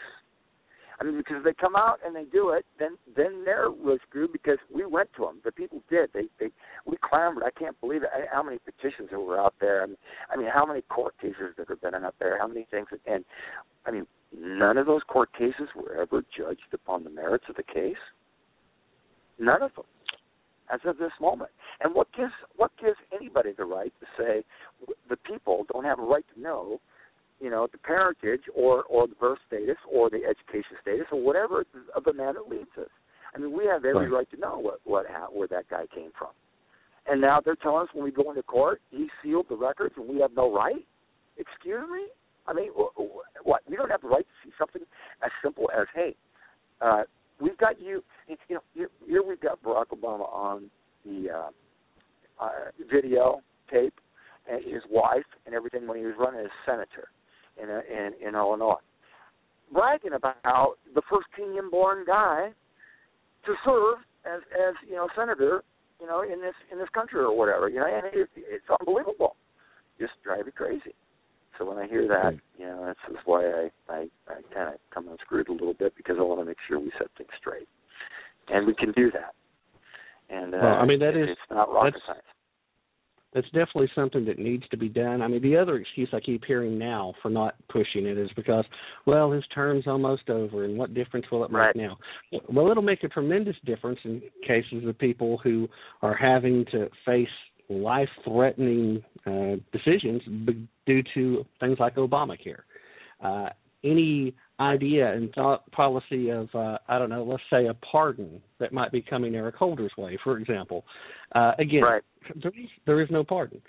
[1.00, 4.32] I mean, because they come out and they do it, then then they're really screwed
[4.32, 5.40] because we went to them.
[5.44, 6.10] The people did.
[6.12, 6.48] They they
[6.86, 7.44] we clamored.
[7.44, 8.10] I can't believe it.
[8.32, 9.82] How many petitions that were out there?
[9.82, 9.96] I mean,
[10.32, 12.38] I mean, how many court cases that have been out there?
[12.38, 12.88] How many things?
[13.06, 13.24] And
[13.86, 17.62] I mean, none of those court cases were ever judged upon the merits of the
[17.62, 17.96] case.
[19.38, 19.84] None of them,
[20.72, 21.50] as of this moment.
[21.80, 24.44] And what gives what gives anybody the right to say
[25.08, 26.80] the people don't have a right to know,
[27.40, 31.64] you know, the parentage or or the birth status or the education status or whatever
[31.94, 32.90] of the man that leads us?
[33.34, 35.84] I mean, we have every right, right to know what what how, where that guy
[35.94, 36.30] came from.
[37.06, 40.08] And now they're telling us when we go into court, he sealed the records and
[40.08, 40.84] we have no right.
[41.38, 42.06] Excuse me.
[42.48, 42.70] I mean,
[43.44, 43.62] what?
[43.68, 44.82] We don't have the right to see something
[45.22, 46.16] as simple as, hey,
[46.80, 47.02] uh,
[47.40, 48.02] we've got you.
[48.48, 50.70] You know, here we've got Barack Obama on
[51.04, 51.50] the uh,
[52.42, 52.48] uh,
[52.90, 54.00] video tape,
[54.50, 57.08] and his wife and everything when he was running as senator
[57.62, 58.80] in uh, in, in Illinois,
[59.72, 62.48] bragging about the first Kenyan-born guy
[63.44, 65.62] to serve as as you know senator,
[66.00, 67.68] you know, in this in this country or whatever.
[67.68, 69.36] You know, and it, it's unbelievable.
[70.00, 70.94] Just drive you crazy.
[71.58, 74.80] So when I hear that, you know, this is why I I, I kind of
[74.94, 77.68] come unscrewed a little bit because I want to make sure we set things straight,
[78.48, 79.34] and we can do that.
[80.30, 82.22] And uh, well, I mean that is it's not rocket that's, science.
[83.34, 85.20] It's definitely something that needs to be done.
[85.20, 88.64] I mean, the other excuse I keep hearing now for not pushing it is because,
[89.06, 91.76] well, his term's almost over, and what difference will it make Right.
[91.76, 91.98] now?
[92.48, 95.68] Well, it'll make a tremendous difference in cases of people who
[96.00, 97.28] are having to face
[97.68, 100.22] life-threatening uh, decisions
[100.86, 102.60] due to things like Obamacare.
[103.22, 103.48] Uh,
[103.84, 108.72] any idea and thought policy of uh, I don't know, let's say a pardon that
[108.72, 110.84] might be coming Eric Holder's way, for example.
[111.34, 112.02] Uh, again, Right.
[112.42, 113.60] there is, there is no pardon.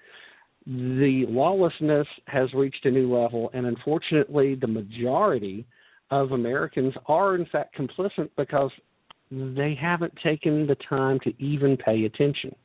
[0.65, 5.65] The lawlessness has reached a new level, and unfortunately, the majority
[6.11, 8.71] of Americans are in fact complicit because
[9.31, 12.55] they haven't taken the time to even pay attention.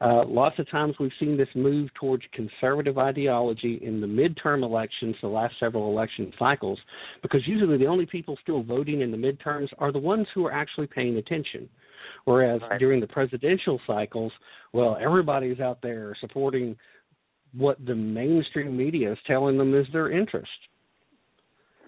[0.00, 5.14] Uh, lots of times we've seen this move towards conservative ideology in the midterm elections,
[5.20, 6.78] the last several election cycles,
[7.22, 10.52] because usually the only people still voting in the midterms are the ones who are
[10.52, 11.68] actually paying attention.
[12.24, 12.78] Whereas Right.
[12.78, 14.32] during the presidential cycles,
[14.72, 16.76] well, everybody's out there supporting
[17.52, 20.50] what the mainstream media is telling them is their interest.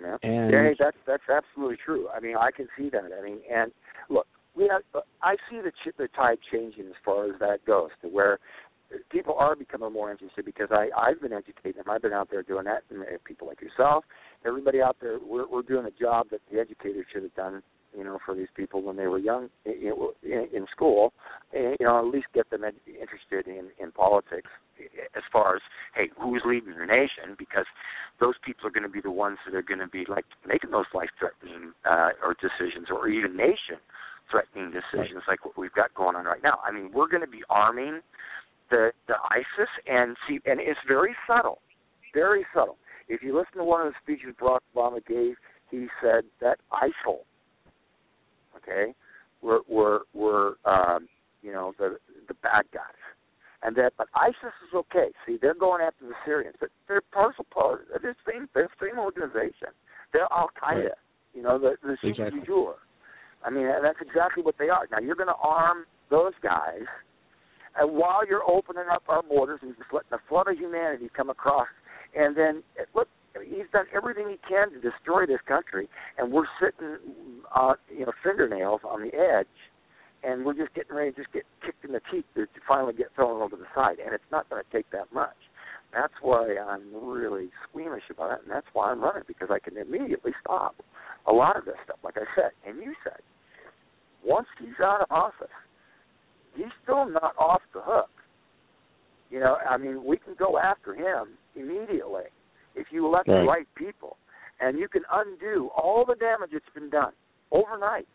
[0.01, 0.17] Yeah.
[0.23, 2.09] And yeah, that's that's absolutely true.
[2.09, 3.11] I mean, I can see that.
[3.17, 3.71] I mean, and
[4.09, 4.83] look, we have,
[5.23, 8.39] I see the the tide changing as far as that goes to where
[9.11, 11.91] people are becoming more interested because I I've been educating them.
[11.91, 14.05] I've been out there doing that, and uh, people like yourself,
[14.45, 17.63] everybody out there, we're we're doing a job that the educators should have done.
[17.95, 21.13] You know, for these people when they were young in, in, in school,
[21.53, 24.49] and, you know, at least get them ed- interested in in politics
[25.15, 25.63] as far as
[25.95, 27.37] hey, who's leading the nation?
[27.39, 27.67] Because
[28.19, 30.71] those people are going to be the ones that are going to be like making
[30.71, 33.37] those life-threatening uh, or decisions, or even
[34.33, 36.59] nation-threatening decisions, like what we've got going on right now.
[36.67, 38.01] I mean, we're going to be arming
[38.71, 41.59] the the ISIS, and see, and it's very subtle,
[42.15, 42.77] very subtle.
[43.09, 45.35] If you listen to one of the speeches Barack Obama gave,
[45.71, 47.21] he said that ISIL,
[48.57, 48.95] okay,
[49.43, 51.09] were were were um,
[51.43, 52.85] you know the the bad guys
[53.65, 55.09] and that but ISIS is okay.
[55.27, 58.99] See, they're going after the Syrians, but they're partial part of the same the same
[58.99, 59.69] organization.
[60.13, 60.93] They're Al Qaeda, Right.
[61.35, 62.25] you know, the the Exactly.
[62.41, 62.41] exactly.
[63.45, 64.87] I mean, that's exactly what they are.
[64.91, 66.87] Now you're going to arm those guys,
[67.79, 71.31] and while you're opening up our borders and just letting a flood of humanity come
[71.31, 71.69] across,
[72.15, 72.63] and then
[72.95, 73.09] look,
[73.45, 76.99] he's done everything he can to destroy this country, and we're sitting,
[77.55, 79.47] uh, you know, fingernails on the edge
[80.25, 82.93] and we're just getting ready to just get kicked in the teeth to, to finally
[82.93, 85.37] get thrown over the side, and it's not going to take that much.
[85.93, 89.77] That's why I'm really squeamish about it, and that's why I'm running because I can
[89.77, 90.77] immediately stop
[91.27, 91.99] a lot of this stuff.
[92.03, 93.21] Like I said, and you said,
[94.25, 95.55] once he's out of office,
[96.55, 98.11] he's still not off the hook.
[99.31, 102.25] You know, I mean, we can go after him immediately
[102.75, 103.49] if you elect the Right.
[103.49, 104.17] right people,
[104.61, 107.13] and you can undo all the damage that's been done
[107.51, 108.09] overnight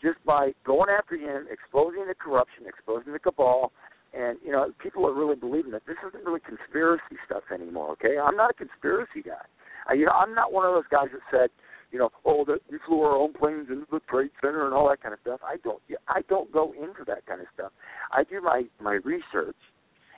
[0.00, 3.72] just by going after him, exposing the corruption, exposing the cabal,
[4.14, 7.90] and you know people are really believing that this isn't really conspiracy stuff anymore.
[7.92, 9.44] Okay, I'm not a conspiracy guy.
[9.88, 11.50] I, you know, I'm not one of those guys that said,
[11.90, 14.88] you know, oh, that we flew our own planes into the trade center and all
[14.88, 15.40] that kind of stuff.
[15.42, 17.72] I don't, I don't go into that kind of stuff.
[18.12, 19.56] I do my my research,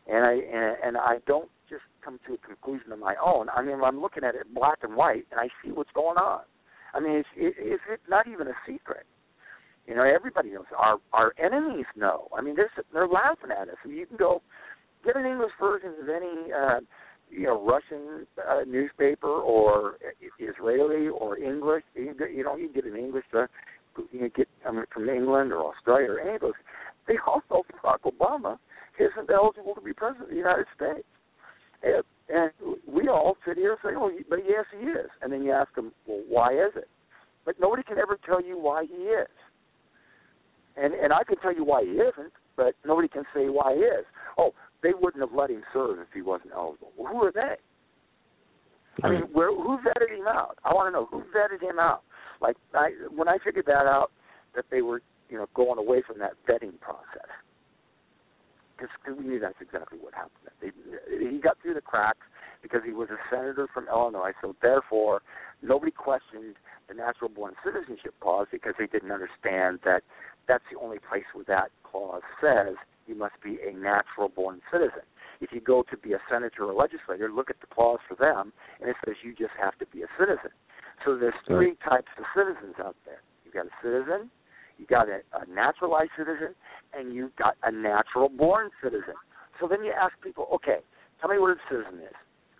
[0.08, 3.48] and I and, and I don't just come to a conclusion of my own.
[3.50, 6.40] I mean, I'm looking at it black and white, and I see what's going on.
[6.92, 9.06] I mean, it's it, not even a secret.
[9.86, 10.66] You know, everybody knows.
[10.76, 12.28] Our our enemies know.
[12.36, 13.76] I mean, they're they're laughing at us.
[13.86, 14.42] You can go
[15.04, 16.80] get an English version of any uh,
[17.30, 19.96] you know Russian uh, newspaper or
[20.38, 21.84] Israeli or English.
[21.94, 22.14] You,
[22.44, 23.24] know, you get an English.
[23.34, 23.46] Uh,
[24.12, 26.52] you get I mean, from England or Australia or any of those.
[27.08, 28.58] They all know Barack Obama
[28.98, 31.06] isn't eligible to be president of the United States.
[31.82, 32.50] And, and
[32.86, 35.74] we all sit here and say, "Oh, but yes, he is." And then you ask
[35.74, 36.88] them, "Well, why is it?"
[37.44, 39.28] But nobody can ever tell you why he is
[40.76, 43.80] and and I can tell you why he isn't, but nobody can say why he
[43.80, 44.04] is.
[44.38, 46.92] Oh, they wouldn't have let him serve if he wasn't eligible.
[46.96, 47.56] Well, who are they?
[49.02, 50.58] I mean, where who vetted him out?
[50.64, 52.02] I want to know who vetted him out.
[52.40, 54.10] Like I, when I figured that out,
[54.54, 57.30] that they were you know going away from that vetting process,
[58.76, 60.50] because we knew that's exactly what happened.
[60.60, 60.70] They,
[61.30, 62.26] he got through the cracks
[62.62, 65.22] because he was a senator from Illinois, so therefore
[65.62, 66.56] nobody questioned
[66.88, 70.02] the natural born citizenship clause because they didn't understand that
[70.48, 72.74] that's the only place where that clause says
[73.10, 75.02] you must be a natural born citizen.
[75.40, 78.52] If you go to be a senator or legislator, look at the clause for them,
[78.80, 80.54] and it says you just have to be a citizen.
[81.04, 83.18] So there's three types of citizens out there.
[83.44, 84.30] You've got a citizen,
[84.78, 86.54] you got a, a naturalized citizen,
[86.94, 89.18] and you've got a natural born citizen.
[89.58, 90.78] So then you ask people, okay,
[91.20, 92.14] tell me what a citizen is.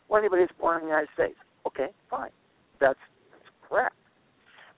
[0.09, 1.39] Well, anybody that's born in the United States.
[1.67, 2.35] Okay, fine.
[2.81, 2.99] That's,
[3.31, 3.95] that's correct.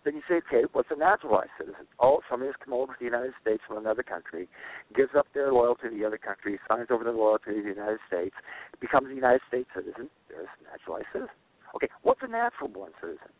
[0.04, 1.86] Then you say, okay, what's a naturalized citizen?
[2.00, 4.48] Oh, somebody has come over to the United States from another country,
[4.94, 8.02] gives up their loyalty to the other country, signs over their loyalty to the United
[8.08, 8.34] States,
[8.80, 10.10] becomes a United States citizen.
[10.28, 11.38] There's a naturalized citizen.
[11.76, 13.30] Okay, what's a natural born citizen?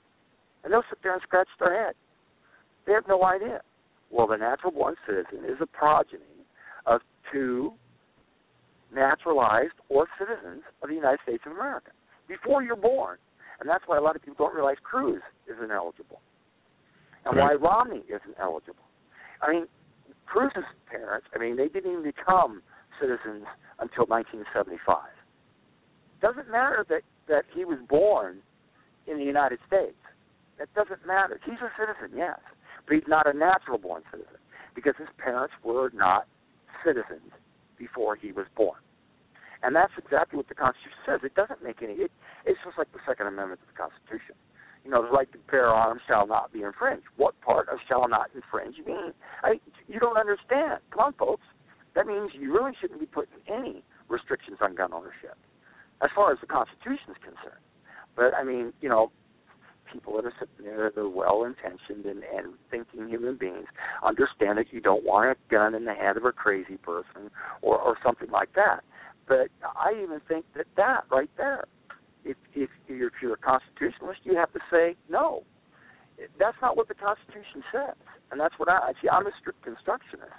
[0.62, 1.94] And they'll sit there and scratch their head.
[2.86, 3.60] They have no idea.
[4.10, 6.46] Well, the natural born citizen is a progeny
[6.86, 7.00] of
[7.32, 7.72] two
[8.94, 11.90] naturalized or citizens of the United States of America
[12.28, 13.18] before you're born.
[13.58, 16.20] And that's why a lot of people don't realize Cruz is ineligible
[17.24, 17.58] and Right.
[17.60, 18.84] why Romney isn't eligible.
[19.40, 19.68] I mean,
[20.26, 22.62] Cruz's parents, I mean, they didn't even become
[23.00, 23.46] citizens
[23.78, 25.08] until 1975.
[26.20, 28.42] Doesn't matter that, that he was born
[29.06, 29.98] in the United States.
[30.58, 31.40] That doesn't matter.
[31.44, 32.38] He's a citizen, yes,
[32.86, 34.38] but he's not a natural born citizen
[34.74, 36.26] because his parents were not
[36.84, 37.32] citizens
[37.78, 38.78] before he was born.
[39.62, 41.20] And that's exactly what the Constitution says.
[41.22, 41.94] It doesn't make any.
[41.94, 42.10] It,
[42.44, 44.34] it's just like the Second Amendment to the Constitution.
[44.85, 47.07] You know, the right to bear arms shall not be infringed.
[47.16, 49.12] What part of shall not infringe mean?
[49.43, 50.80] I, you don't understand.
[50.91, 51.45] Come on, folks.
[51.95, 55.37] That means you really shouldn't be putting any restrictions on gun ownership,
[56.03, 57.62] as far as the Constitution is concerned.
[58.16, 59.12] But I mean, you know,
[59.93, 63.66] people that are sitting there, they're well intentioned and, and thinking human beings,
[64.03, 67.30] understand that you don't want a gun in the hand of a crazy person
[67.61, 68.80] or, or something like that.
[69.28, 71.64] But I even think that that right there,
[72.24, 75.42] if if you're, if you're a constitutionalist, you have to say no.
[76.38, 77.96] That's not what the Constitution says,
[78.30, 79.08] and that's what I see.
[79.08, 80.30] I'm a strict constructionist,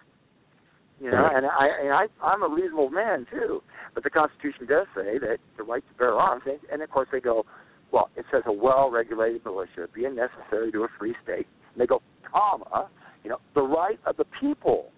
[1.01, 3.61] you know, and I and I I'm a reasonable man too.
[3.93, 7.09] But the Constitution does say that the right to bear arms, and, and of course
[7.11, 7.45] they go,
[7.91, 11.47] well, it says a well-regulated militia being necessary to a free state.
[11.73, 12.89] And they go, comma,
[13.23, 14.91] you know, the right of the people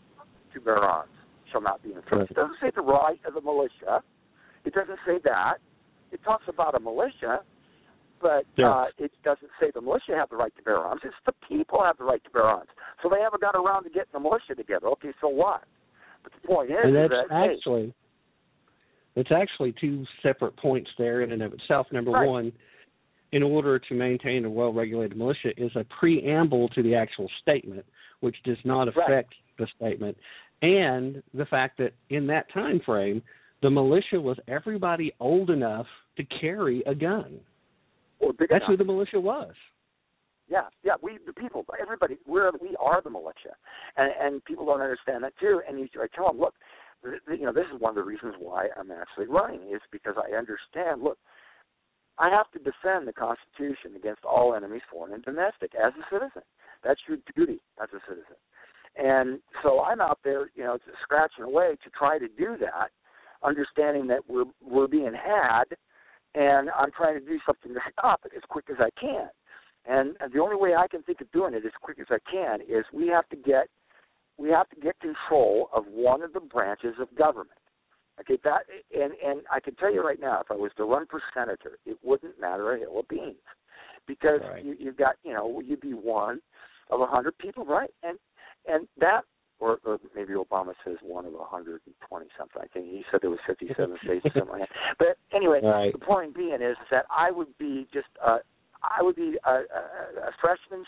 [0.53, 1.11] to bear arms
[1.51, 2.31] shall not be infringed.
[2.31, 4.01] It doesn't say the right of the militia.
[4.65, 5.55] It doesn't say that.
[6.15, 7.43] It talks about a militia,
[8.21, 8.71] but Yeah.
[8.71, 11.01] uh, it doesn't say the militia have the right to bear arms.
[11.03, 12.69] It's the people have the right to bear arms.
[13.03, 14.87] So they haven't got around to getting the militia together.
[14.95, 15.65] Okay, so what?
[16.23, 17.93] But the point is, and is that's that hey, actually
[19.15, 21.91] it's actually two separate points there in and of itself.
[21.91, 22.27] Number Right.
[22.27, 22.53] one,
[23.33, 27.85] in order to maintain a well-regulated militia, is a preamble to the actual statement,
[28.21, 29.09] which does not Right.
[29.09, 30.17] affect the statement,
[30.61, 33.21] and the fact that in that time frame,
[33.61, 35.87] the militia was everybody old enough
[36.17, 37.39] to carry a gun.
[38.19, 38.71] or big That's enough.
[38.71, 39.53] who the militia was.
[40.47, 40.93] Yeah, yeah.
[41.01, 43.55] We the people, everybody, we're we are the militia,
[43.97, 45.61] and and people don't understand that too.
[45.67, 46.53] And you, I tell them, look,
[47.03, 49.81] th- th- you know, this is one of the reasons why I'm actually running is
[49.91, 51.01] because I understand.
[51.01, 51.17] Look,
[52.19, 56.43] I have to defend the Constitution against all enemies, foreign and domestic, as a citizen.
[56.83, 58.37] That's your duty as a citizen.
[58.97, 62.91] And so I'm out there, you know, scratching away to try to do that,
[63.43, 65.65] understanding that we're we're being had,
[66.35, 69.29] and I'm trying to do something to stop it as quick as I can.
[69.87, 72.61] And the only way I can think of doing it as quick as I can
[72.61, 73.67] is we have to get
[74.37, 77.51] we have to get control of one of the branches of government.
[78.19, 78.63] Okay, that
[78.93, 81.77] and and I can tell you right now, if I was to run for senator,
[81.85, 83.35] it wouldn't matter a hill of beans,
[84.07, 84.65] because Right.
[84.65, 86.41] you, you've got you know you'd be one
[86.89, 87.91] of a hundred people, right?
[88.03, 88.17] And
[88.67, 89.21] and that
[89.59, 92.61] or, or maybe Obama says one of a hundred and twenty something.
[92.61, 94.95] I think he said there was fifty seven states or something like that.
[94.99, 95.93] But anyway, Right.
[95.93, 98.39] the point being is that I would be just uh,
[98.83, 99.59] I would be a, a,
[100.27, 100.83] a freshman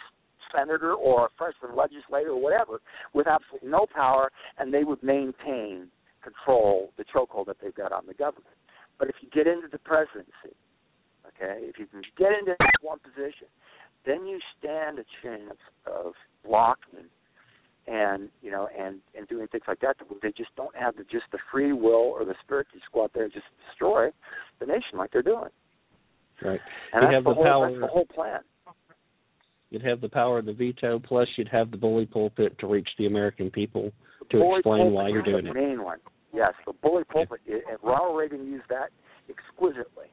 [0.53, 2.80] senator or a freshman legislator or whatever
[3.13, 5.88] with absolutely no power, and they would maintain
[6.24, 8.55] control the chokehold that they've got on the government.
[8.99, 10.55] But if you get into the presidency,
[11.28, 13.47] okay, if you can get into one position,
[14.05, 16.13] then you stand a chance of
[16.45, 17.05] blocking
[17.88, 19.95] and you know and and doing things like that.
[20.21, 23.03] They just don't have the just the free will or the spirit to just go
[23.03, 24.09] out there and just destroy
[24.59, 25.49] the nation like they're doing.
[26.43, 26.59] Right.
[26.93, 27.69] And you that's have the the whole power.
[27.69, 28.39] that's the whole plan.
[29.69, 32.88] You'd have the power of the veto, plus you'd have the bully pulpit to reach
[32.97, 33.91] the American people
[34.31, 35.55] to bully explain why you're doing the it.
[35.55, 35.97] main one.
[36.33, 38.89] Yes, the bully pulpit, i- and Ronald Reagan used that
[39.29, 40.07] exquisitely.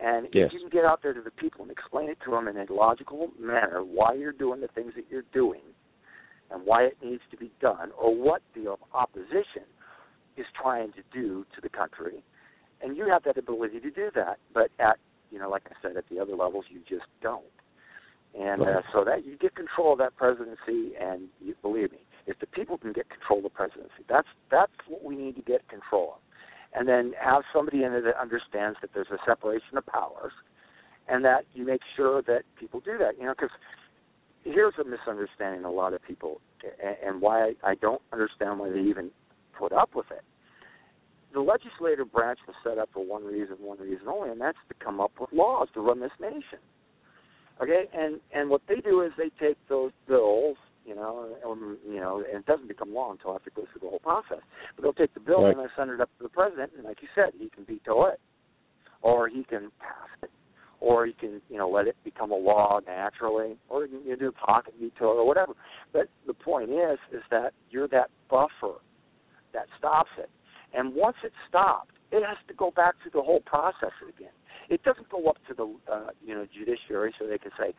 [0.00, 0.48] And Yes.
[0.48, 2.56] if you can get out there to the people and explain it to them in
[2.56, 5.62] a logical manner why you're doing the things that you're doing
[6.50, 9.66] and why it needs to be done, or what the opposition
[10.36, 12.22] is trying to do to the country,
[12.82, 14.38] and you have that ability to do that.
[14.52, 14.98] But at
[15.30, 17.42] you know, like I said, at the other levels, you just don't.
[18.38, 22.38] And uh, so that you get control of that presidency, and you, believe me, if
[22.40, 25.68] the people can get control of the presidency, that's that's what we need to get
[25.68, 26.20] control of.
[26.76, 30.32] And then have somebody in it that understands that there's a separation of powers,
[31.06, 33.18] and that you make sure that people do that.
[33.18, 33.54] You know, because
[34.44, 36.40] here's a misunderstanding a lot of people,
[37.04, 39.10] and, why I don't understand why they even
[39.58, 40.22] put up with it.
[41.32, 44.74] The legislative branch was set up for one reason, one reason only, and that's to
[44.84, 46.60] come up with laws to run this nation.
[47.62, 52.00] Okay, and and what they do is they take those bills, you know, and, you
[52.00, 54.42] know, and it doesn't become law until after it goes through the whole process.
[54.74, 55.56] But they'll take the bill Right.
[55.56, 58.06] and they send it up to the president, and like you said, he can veto
[58.06, 58.20] it,
[59.02, 60.30] or he can pass it,
[60.80, 64.32] or he can, you know, let it become a law naturally, or you can do
[64.32, 65.52] pocket veto or whatever.
[65.92, 68.78] But the point is, is that you're that buffer
[69.52, 70.30] that stops it,
[70.72, 74.32] and once it's stopped, it has to go back through the whole process again.
[74.68, 77.74] It doesn't go up to the uh, you know judiciary so they can say,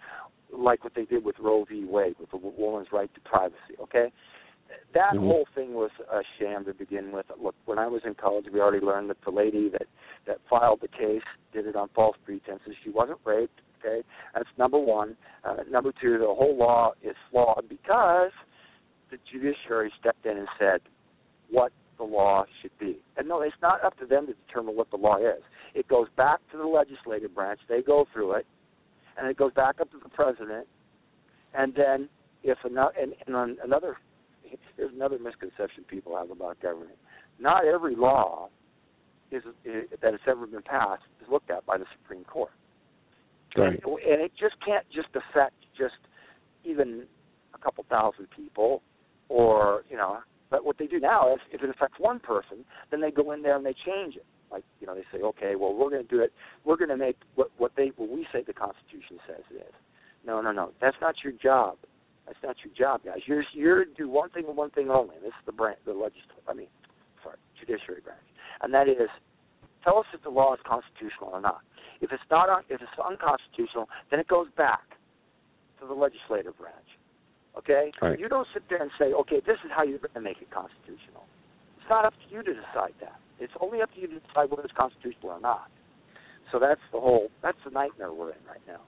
[0.51, 1.85] like what they did with Roe v.
[1.85, 3.75] Wade with the woman's right to privacy.
[3.81, 4.11] Okay,
[4.93, 5.19] that Mhm.
[5.19, 7.29] whole thing was a sham to begin with.
[7.37, 9.87] Look, when I was in college, we already learned that the lady that
[10.25, 12.75] that filed the case did it on false pretenses.
[12.83, 13.61] She wasn't raped.
[13.79, 14.03] Okay,
[14.33, 15.15] that's number one.
[15.43, 18.31] Uh, number two, the whole law is flawed because
[19.11, 20.81] the judiciary stepped in and said
[21.49, 22.99] what the law should be.
[23.17, 25.43] And no, it's not up to them to determine what the law is.
[25.73, 27.59] It goes back to the legislative branch.
[27.67, 28.47] They go through it,
[29.17, 30.67] and it goes back up to the president.
[31.53, 32.09] And then,
[32.43, 33.97] if another, and, and on another,
[34.77, 36.97] here's another misconception people have about government.
[37.39, 38.49] Not every law
[39.31, 42.51] is, is that has ever been passed is looked at by the Supreme Court.
[43.57, 43.79] Right.
[43.83, 45.95] And, and it just can't just affect just
[46.63, 47.05] even
[47.53, 48.81] a couple thousand people
[49.29, 50.19] or, you know,
[50.49, 53.41] but what they do now is if it affects one person, then they go in
[53.41, 54.25] there and they change it.
[54.51, 56.31] Like, you know, they say, okay, well, we're going to do it.
[56.63, 59.73] We're going to make what, what they, what we say the Constitution says it is.
[60.25, 60.71] No, no, no.
[60.79, 61.77] That's not your job.
[62.25, 63.21] That's not your job, guys.
[63.25, 65.15] You're you're do one thing and one thing only.
[65.21, 66.41] This is the branch, the legislative.
[66.47, 66.67] I mean,
[67.23, 68.25] sorry, judiciary branch,
[68.61, 69.09] and that is
[69.83, 71.61] tell us if the law is constitutional or not.
[72.01, 74.83] If it's not, if it's unconstitutional, then it goes back
[75.79, 76.89] to the legislative branch.
[77.57, 77.91] Okay?
[78.01, 78.19] Right.
[78.19, 80.51] You don't sit there and say, okay, this is how you're going to make it
[80.51, 81.23] constitutional.
[81.79, 83.15] It's not up to you to decide that.
[83.39, 85.71] It's only up to you to decide whether it's constitutional or not.
[86.51, 87.29] So that's the whole.
[87.41, 88.81] That's the nightmare we're in right now.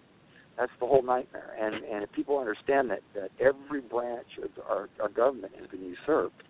[0.57, 1.55] That's the whole nightmare.
[1.59, 5.83] And and if people understand that that every branch of our our government has been
[5.83, 6.43] usurped,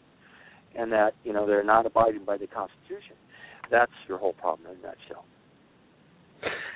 [0.78, 3.16] and that you know they're not abiding by the Constitution,
[3.70, 5.26] that's your whole problem in a nutshell.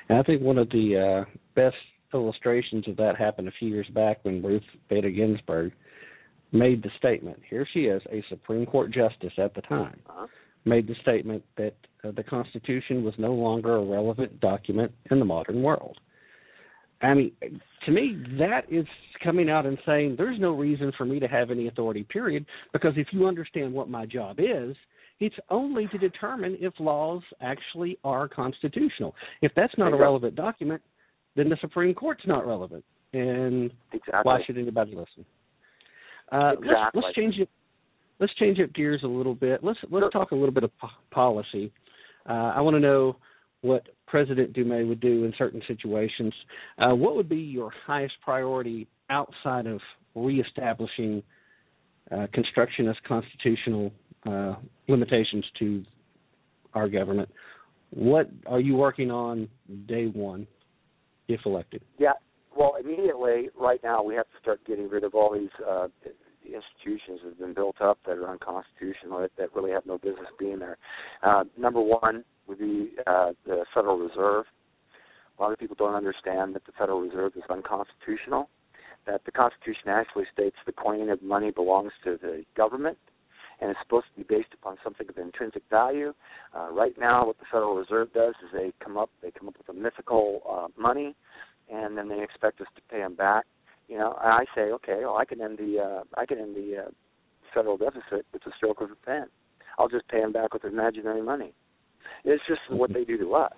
[0.09, 1.75] And I think one of the uh, best
[2.13, 5.71] illustrations of that happened a few years back when Ruth Bader Ginsburg
[6.51, 7.39] made the statement.
[7.49, 10.27] Here she is, a Supreme Court justice at the time, Uh-huh.
[10.65, 15.25] made the statement that uh, the Constitution was no longer a relevant document in the
[15.25, 15.97] modern world.
[17.02, 17.32] I mean,
[17.86, 18.86] to me, that is
[19.24, 22.93] coming out and saying there's no reason for me to have any authority, period, because
[22.95, 24.76] if you understand what my job is,
[25.20, 29.16] it's only to determine if laws actually are constitutional.
[29.41, 30.82] If that's not a relevant document,
[31.36, 32.84] then the Supreme Court's not relevant.
[33.14, 34.22] And Exactly.
[34.24, 35.26] why should anybody listen?
[36.32, 37.49] Uh, let's, let's change it.
[38.20, 39.64] Let's change up gears a little bit.
[39.64, 41.72] Let's let's talk a little bit of po- policy.
[42.30, 43.18] Uh, I want to know
[43.62, 46.34] what President Dummett would do in certain situations.
[46.78, 49.80] Uh, what would be your highest priority outside of
[50.16, 51.24] reestablishing
[52.12, 53.89] uh, constructionist constitutional
[54.30, 54.55] uh,
[54.89, 55.84] limitations to
[56.74, 57.30] our government?
[57.91, 59.47] What are you working on
[59.88, 60.45] day one,
[61.30, 61.82] if elected?
[61.97, 62.14] Yeah.
[62.55, 65.88] Well, immediately, right now, we have to start getting rid of all these uh,
[66.43, 70.59] institutions that have been built up that are unconstitutional, that, really have no business being
[70.59, 70.78] there.
[71.24, 74.45] Uh, number one would be uh, the Federal Reserve.
[75.39, 78.49] A lot of people don't understand that the Federal Reserve is unconstitutional.
[79.08, 82.97] That the Constitution actually states the coining of money belongs to the government,
[83.60, 86.14] and it's supposed to be based upon something of intrinsic value.
[86.56, 89.56] Uh, right now, what the Federal Reserve does is they come up they come up
[89.58, 91.16] with a mythical uh, money,
[91.72, 93.45] and then they expect us to pay them back.
[93.88, 96.84] You know, I say, okay, well, I can end the uh, I can end the
[96.86, 96.89] uh,
[97.54, 99.28] federal deficit with a stroke of a pen.
[99.80, 101.54] I'll just pay them back with imaginary money.
[102.24, 103.54] It's just what they do to us.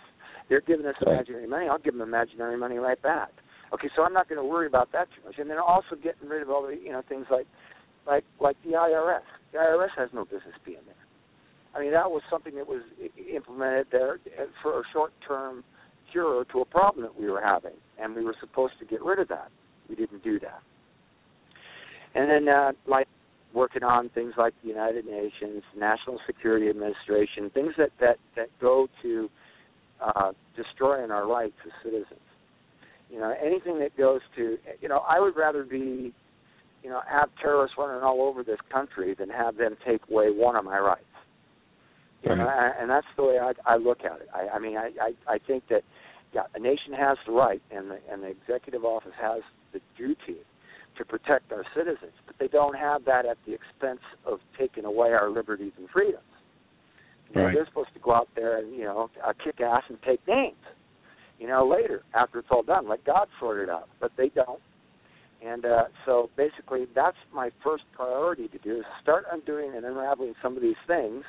[0.49, 1.67] They're giving us imaginary money.
[1.69, 3.29] I'll give them imaginary money right back.
[3.73, 5.39] Okay, so I'm not going to worry about that too much.
[5.39, 7.47] And then also getting rid of all the you know things like
[8.05, 9.25] like like the IRS.
[9.51, 10.95] The IRS has no business being there.
[11.75, 12.81] I mean, that was something that was
[13.33, 14.19] implemented there
[14.61, 15.63] for a short-term
[16.11, 19.17] cure to a problem that we were having, and we were supposed to get rid
[19.17, 19.49] of that.
[19.89, 20.61] We didn't do that.
[22.13, 23.07] And then, uh, like
[23.53, 28.87] working on things like the United Nations, National Security Administration, things that that that go
[29.01, 29.29] to
[30.01, 32.19] uh, destroying our rights as citizens.
[33.09, 36.13] You know, anything that goes to, you know, I would rather be,
[36.83, 40.55] you know, have terrorists running all over this country than have them take away one
[40.55, 41.03] of my rights.
[42.23, 42.73] You know, Right.
[42.79, 44.29] and that's the way I, I look at it.
[44.33, 45.83] I, I mean, I, I, I think that
[46.33, 49.41] yeah, a nation has the right, and the and the executive office has
[49.73, 50.39] the duty
[50.97, 55.09] to protect our citizens, but they don't have that at the expense of taking away
[55.13, 56.23] our liberties and freedoms.
[57.29, 57.55] You know, Right.
[57.55, 60.55] They're supposed to go out there and you know uh, kick ass and take names.
[61.39, 62.87] you know, later after it's all done.
[62.87, 64.61] Let God sort it out, but they don't.
[65.45, 70.35] And uh, so basically, that's my first priority to do is start undoing and unraveling
[70.41, 71.23] some of these things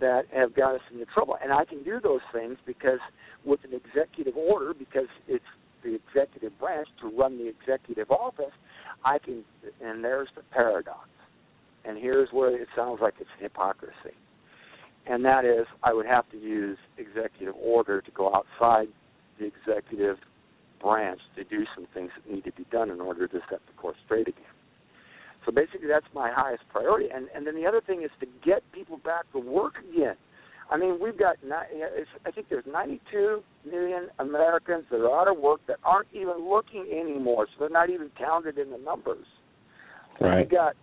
[0.00, 1.36] that have got us into trouble.
[1.42, 2.98] And I can do those things because
[3.44, 5.44] with an executive order, because it's
[5.82, 8.52] the executive branch to run the executive office,
[9.04, 9.44] I can,
[9.82, 11.08] and there's the paradox.
[11.84, 14.16] And here's where it sounds like it's hypocrisy.
[15.06, 18.86] And that is, I would have to use executive order to go outside
[19.38, 20.18] the executive
[20.80, 23.72] branch to do some things that need to be done in order to set the
[23.80, 24.44] course straight again.
[25.44, 27.08] So basically, that's my highest priority.
[27.12, 30.14] And and then the other thing is to get people back to work again.
[30.70, 35.60] I mean, we've got I think there's 92 million Americans that are out of work
[35.68, 39.26] that aren't even looking anymore, so they're not even counted in the numbers.
[40.20, 40.40] Right.
[40.40, 40.74] We've got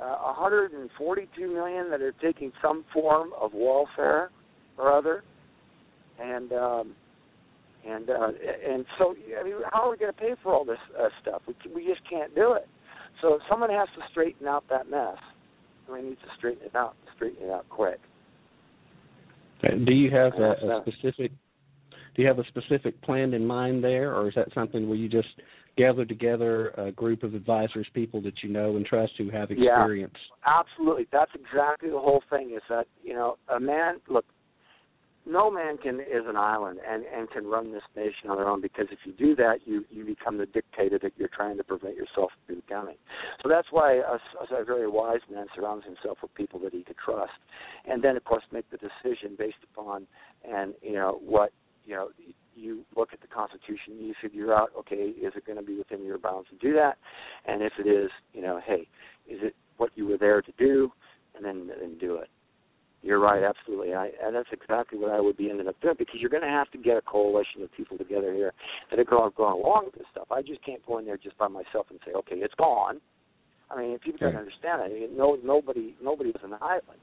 [0.00, 4.30] uh, 142 million that are taking some form of welfare
[4.78, 5.24] or other,
[6.20, 6.94] and um,
[7.86, 8.28] and uh,
[8.68, 11.42] and so I mean, how are we going to pay for all this uh, stuff?
[11.46, 12.68] We we just can't do it.
[13.20, 15.16] So someone has to straighten out that mess.
[15.90, 18.00] We need to straighten it out, straighten it out quick.
[19.84, 21.32] Do you have a, a specific
[22.14, 25.08] do you have a specific plan in mind there, or is that something where you
[25.08, 25.28] just
[25.76, 30.14] gather together a group of advisors, people that you know and trust who have experience?
[30.46, 31.08] Yeah, absolutely.
[31.10, 32.52] That's exactly the whole thing.
[32.54, 33.96] Is that you know a man?
[34.08, 34.26] Look,
[35.26, 38.60] no man can is an island and and can run this nation on their own
[38.60, 41.96] because if you do that you you become the dictator that you're trying to prevent
[41.96, 42.96] yourself from becoming
[43.42, 46.96] so that's why a, a very wise man surrounds himself with people that he could
[47.02, 47.32] trust
[47.88, 50.06] and then of course make the decision based upon
[50.48, 51.52] and you know what
[51.84, 52.08] you know
[52.56, 56.04] you look at the constitution you figure out okay is it going to be within
[56.04, 56.96] your bounds to do that
[57.46, 58.86] and if it is you know hey
[59.28, 60.90] is it what you were there to do
[61.34, 62.28] and then then do it
[63.04, 63.92] you're right, absolutely.
[63.92, 66.48] I, and that's exactly what I would be ending up doing because you're going to
[66.48, 68.54] have to get a coalition of people together here
[68.88, 70.28] that are going, going along with this stuff.
[70.30, 73.02] I just can't go in there just by myself and say, okay, it's gone.
[73.70, 74.84] I mean, people don't understand it.
[74.84, 77.00] I mean, no, nobody, nobody is an island.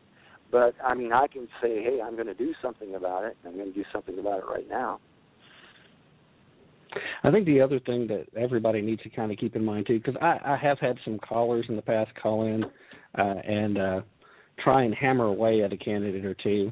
[0.51, 3.37] But I mean, I can say, hey, I'm going to do something about it.
[3.45, 4.99] I'm going to do something about it right now.
[7.23, 9.99] I think the other thing that everybody needs to kind of keep in mind too,
[9.99, 12.65] because I, I have had some callers in the past call in,
[13.17, 14.01] uh, and uh,
[14.63, 16.71] try and hammer away at a candidate or two.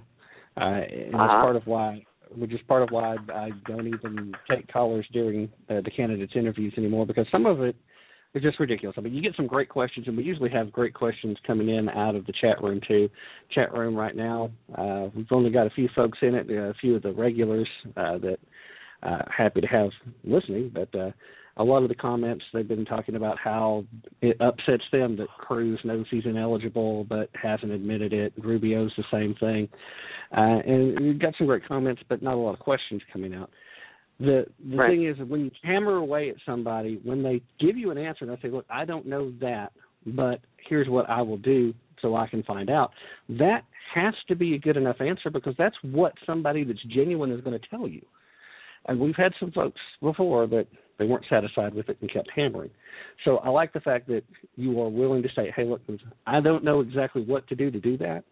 [0.57, 1.27] Uh, and uh-huh.
[1.27, 2.05] that's part of why,
[2.35, 6.73] which is part of why I don't even take callers during uh, the candidates' interviews
[6.77, 7.75] anymore because some of it
[8.33, 8.95] is just ridiculous.
[8.97, 11.89] I mean, you get some great questions, and we usually have great questions coming in
[11.89, 13.09] out of the chat room too.
[13.53, 16.95] Chat room right now, uh, we've only got a few folks in it, a few
[16.95, 17.67] of the regulars
[17.97, 18.37] uh, that
[19.01, 19.89] uh, happy to have
[20.23, 21.11] listening, but uh,
[21.57, 23.83] a lot of the comments they've been talking about how
[24.21, 28.33] it upsets them that Cruz knows he's ineligible but hasn't admitted it.
[28.37, 29.67] Rubio's the same thing,
[30.37, 33.49] uh, and we've got some great comments, but not a lot of questions coming out.
[34.19, 34.89] The the right.
[34.89, 38.31] thing is when you hammer away at somebody, when they give you an answer and
[38.35, 39.71] they say, "Look, I don't know that,
[40.05, 42.91] but here's what I will do so I can find out,"
[43.29, 43.63] that
[43.93, 47.57] has to be a good enough answer because that's what somebody that's genuine is going
[47.57, 48.01] to tell you.
[48.87, 50.67] And we've had some folks before that
[50.97, 52.71] they weren't satisfied with it and kept hammering.
[53.23, 54.23] So I like the fact that
[54.57, 55.81] you are willing to say, "Hey, look,
[56.27, 58.25] I don't know exactly what to do to do that,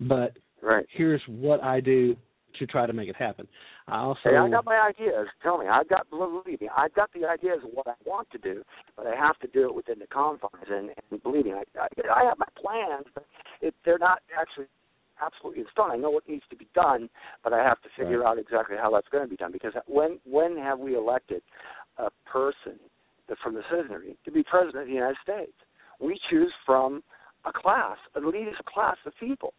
[0.00, 0.86] but right.
[0.90, 2.14] here's what I do
[2.58, 3.48] to try to make it happen."
[3.88, 5.28] I also hey, I got my ideas.
[5.42, 8.38] Tell me, I've got believe me, I've got the ideas of what I want to
[8.38, 8.62] do,
[8.96, 10.68] but I have to do it within the confines.
[10.70, 13.24] And, and believe me, I, I, I have my plans, but
[13.62, 14.66] it, they're not actually
[15.20, 15.90] absolutely in stone.
[15.90, 17.08] I know what needs to be done,
[17.42, 18.32] but I have to figure right.
[18.32, 19.52] out exactly how that's going to be done.
[19.52, 21.42] Because when when have we elected
[21.96, 22.78] a person
[23.42, 25.56] from the citizenry to be president of the United States?
[26.00, 27.02] We choose from
[27.44, 29.54] a class, a elitist class of people.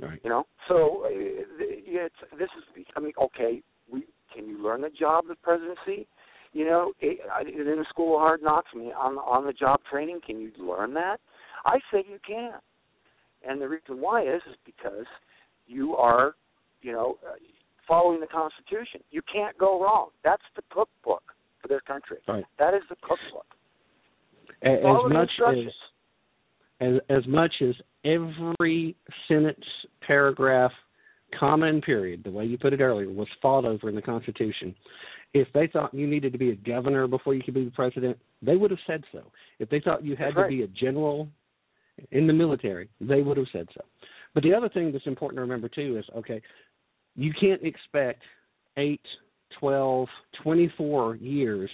[0.00, 0.20] Right.
[0.24, 2.84] You know, so uh, it's this is.
[2.96, 6.06] I mean, okay, we can you learn the job of presidency?
[6.52, 9.80] You know, it, in the school of hard knocks, I mean, on on the job
[9.90, 11.18] training, can you learn that?
[11.64, 12.52] I say you can.
[13.46, 15.06] And the reason why is is because
[15.66, 16.34] you are,
[16.82, 17.34] you know, uh,
[17.86, 19.00] following the Constitution.
[19.10, 20.08] You can't go wrong.
[20.24, 21.22] That's the cookbook
[21.60, 22.18] for this country.
[22.26, 22.44] Right.
[22.58, 23.46] That is the cookbook.
[24.62, 25.56] As, as much as
[26.80, 27.74] as as much as
[28.04, 28.96] every
[29.28, 29.64] sentence,
[30.06, 30.72] paragraph,
[31.38, 34.74] comma, and period, the way you put it earlier, was fought over in the Constitution.
[35.32, 38.18] If they thought you needed to be a governor before you could be the president,
[38.40, 39.22] they would have said so.
[39.58, 41.28] If they thought you had That's to be a general
[42.12, 43.80] in the military, they would have said so.
[44.34, 46.40] But the other thing that's important to remember too is okay,
[47.16, 48.22] you can't expect
[48.76, 49.00] eight,
[49.58, 50.08] twelve,
[50.42, 51.70] twenty-four years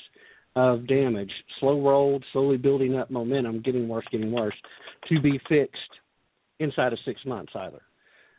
[0.57, 4.57] of damage, slow rolled, slowly building up momentum, getting worse, getting worse,
[5.09, 5.79] to be fixed
[6.61, 7.81] inside of six months either.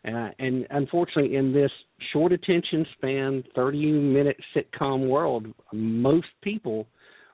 [0.08, 1.72] Uh, and unfortunately, in this
[2.12, 6.88] short attention span, 30 minute sitcom world, most people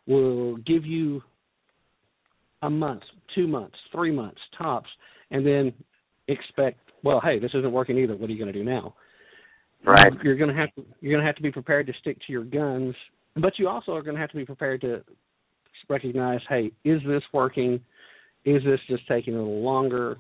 [0.06, 1.22] will give you
[2.64, 3.04] a month,
[3.36, 4.90] two months, three months tops,
[5.32, 5.72] and then
[6.28, 8.16] expect, well, hey, this isn't working either.
[8.16, 8.96] What are you going to do now?
[9.86, 10.12] Right.
[10.24, 12.34] You're going to have to you're going to have to be prepared to stick to
[12.34, 12.96] your guns,
[13.36, 15.04] but you also are going to have to be prepared to
[15.88, 17.80] recognize, hey, is this working?
[18.44, 20.18] Is this just taking a little longer?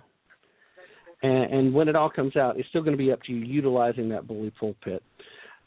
[1.24, 3.39] And, and when it all comes out, it's still going to be up to you
[3.39, 5.01] utilizing that bully pulpit.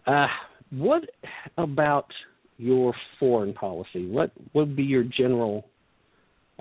[0.07, 0.27] Uh,
[0.71, 1.03] what
[1.59, 2.07] about
[2.57, 4.07] your foreign policy?
[4.09, 5.65] What would be your general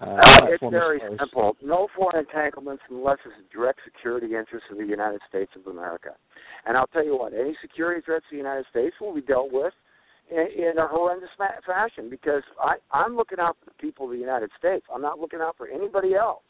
[0.01, 1.57] uh, Uh, it's very simple.
[1.61, 6.11] No foreign entanglements unless it's a direct security interest of the United States of America.
[6.65, 9.51] And I'll tell you what, any security threats to the United States will be dealt
[9.51, 9.73] with
[10.31, 11.29] in, in a horrendous
[11.65, 14.85] fashion because I, I'm looking out for the people of the United States.
[14.93, 16.43] I'm not looking out for anybody else.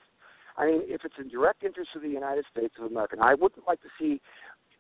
[0.59, 3.33] I mean, if it's in direct interest of the United States of America, and I
[3.33, 4.21] wouldn't like to see,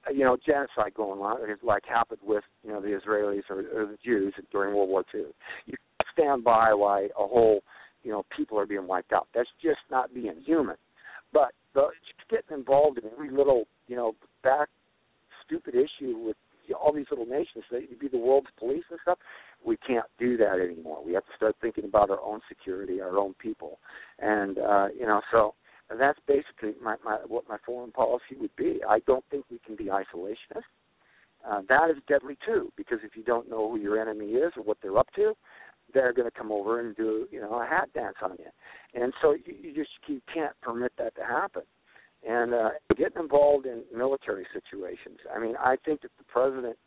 [0.07, 3.85] uh, you know, genocide going on, like happened with, you know, the Israelis or, or
[3.85, 5.25] the Jews during World War II.
[5.65, 5.75] You
[6.13, 7.61] stand by while a whole
[8.03, 9.27] you know, people are being wiped out.
[9.33, 10.75] That's just not being human.
[11.33, 14.13] But the, just getting involved in every little, you know,
[14.43, 14.69] back
[15.45, 16.37] stupid issue with
[16.79, 19.17] all these little nations that you'd be the world's police and stuff,
[19.65, 21.03] we can't do that anymore.
[21.03, 23.79] We have to start thinking about our own security, our own people,
[24.19, 25.55] and uh, you know, so
[25.97, 28.81] that's basically my, my what my foreign policy would be.
[28.87, 30.63] I don't think we can be isolationist.
[31.47, 34.63] Uh, that is deadly too, because if you don't know who your enemy is or
[34.63, 35.33] what they're up to,
[35.93, 39.13] they're going to come over and do you know a hat dance on you, and
[39.21, 41.63] so you, you just you can't permit that to happen.
[42.27, 45.19] And uh, getting involved in military situations.
[45.33, 46.77] I mean, I think that the president,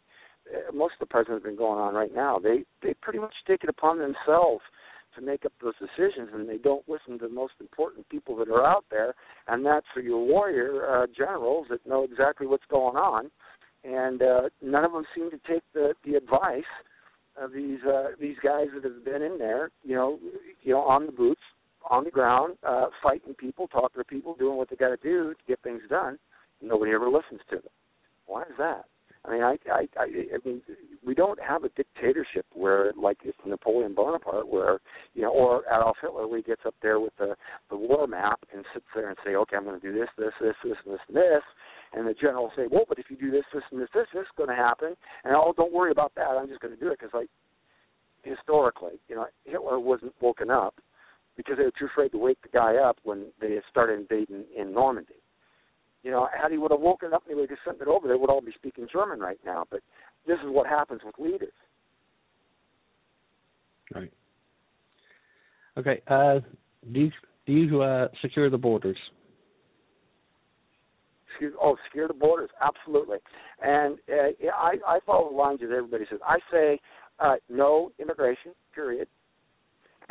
[0.53, 2.39] uh, most of the presidents have been going on right now.
[2.39, 4.63] They they pretty much take it upon themselves
[5.17, 8.49] to make up those decisions, and they don't listen to the most important people that
[8.49, 9.15] are out there,
[9.49, 13.31] and that's for your warrior uh, generals that know exactly what's going on.
[13.85, 16.63] And uh, none of them seem to take the the advice
[17.37, 20.19] of these uh, these guys that have been in there, you know,
[20.63, 21.41] you know, on the boots,
[21.91, 25.31] on the ground, uh, fighting people, talking to people, doing what they got to do
[25.31, 26.19] to get things done.
[26.61, 27.73] Nobody ever listens to them.
[28.27, 28.85] Why is that?
[29.25, 30.63] I mean, I, I, I, I mean,
[31.05, 34.81] we don't have a dictatorship where, like it's Napoleon Bonaparte, where
[35.15, 37.37] you know, or Adolf Hitler, where he gets up there with the
[37.71, 40.33] the war map and sits there and say, okay, I'm going to do this, this,
[40.41, 41.43] this, this, and this, and this,
[41.93, 44.23] and the general say, well, but if you do this, this, and this, this, this
[44.23, 44.95] is going to happen,
[45.25, 47.29] and oh, don't worry about that, I'm just going to do it because, like,
[48.25, 50.75] historically, you know, Hitler wasn't woken up
[51.37, 54.73] because they were too afraid to wake the guy up when they started invading in
[54.73, 55.22] Normandy.
[56.03, 58.09] You know, had he would have woken up and he would have sent it over,
[58.09, 59.65] they would all be speaking German right now.
[59.71, 59.81] But
[60.27, 61.53] this is what happens with leaders.
[63.95, 64.13] Right.
[65.79, 66.03] Okay.
[66.09, 66.41] Uh,
[66.93, 67.11] do you,
[67.47, 68.97] do you uh, secure the borders?
[71.31, 73.19] Excuse, oh, secure the borders, absolutely.
[73.63, 76.19] And uh, I, I follow the lines that everybody says.
[76.27, 76.81] I say
[77.21, 79.09] uh, no immigration, period.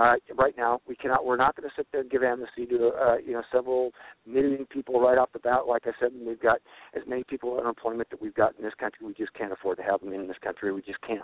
[0.02, 1.26] Uh, right now, we cannot.
[1.26, 3.92] We're not going to sit there and give amnesty to uh, you know several
[4.26, 5.68] million people right off the bat.
[5.68, 6.60] Like I said, we've got
[6.96, 9.06] as many people in unemployment that we've got in this country.
[9.06, 10.74] We just can't afford to have them in this country.
[10.74, 11.22] We just can't.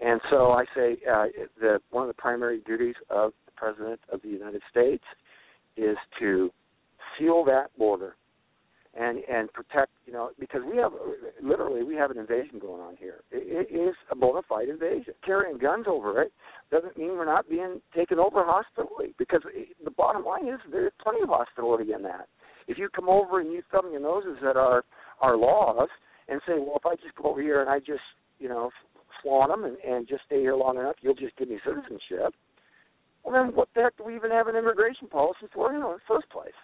[0.00, 1.26] And so I say uh,
[1.60, 5.04] the one of the primary duties of the president of the United States
[5.76, 6.50] is to
[7.18, 8.16] seal that border
[8.94, 10.92] and and protect you know because we have
[11.42, 13.20] literally we have an invasion going on here.
[13.30, 15.14] It, it is a bona fide invasion.
[15.24, 16.32] Carrying guns over it
[16.70, 20.92] doesn't mean we're not being taken over hostilely because it, the bottom line is there's
[21.02, 22.28] plenty of hostility in that.
[22.66, 24.84] If you come over and you thumb your noses at our
[25.20, 25.88] our laws
[26.28, 28.04] and say, well, if I just go over here and I just
[28.38, 28.70] you know
[29.22, 32.34] flaunt them and, and just stay here long enough, you'll just give me citizenship.
[33.24, 35.92] Well, then what the heck do we even have an immigration policy for you know,
[35.92, 36.56] in the first place?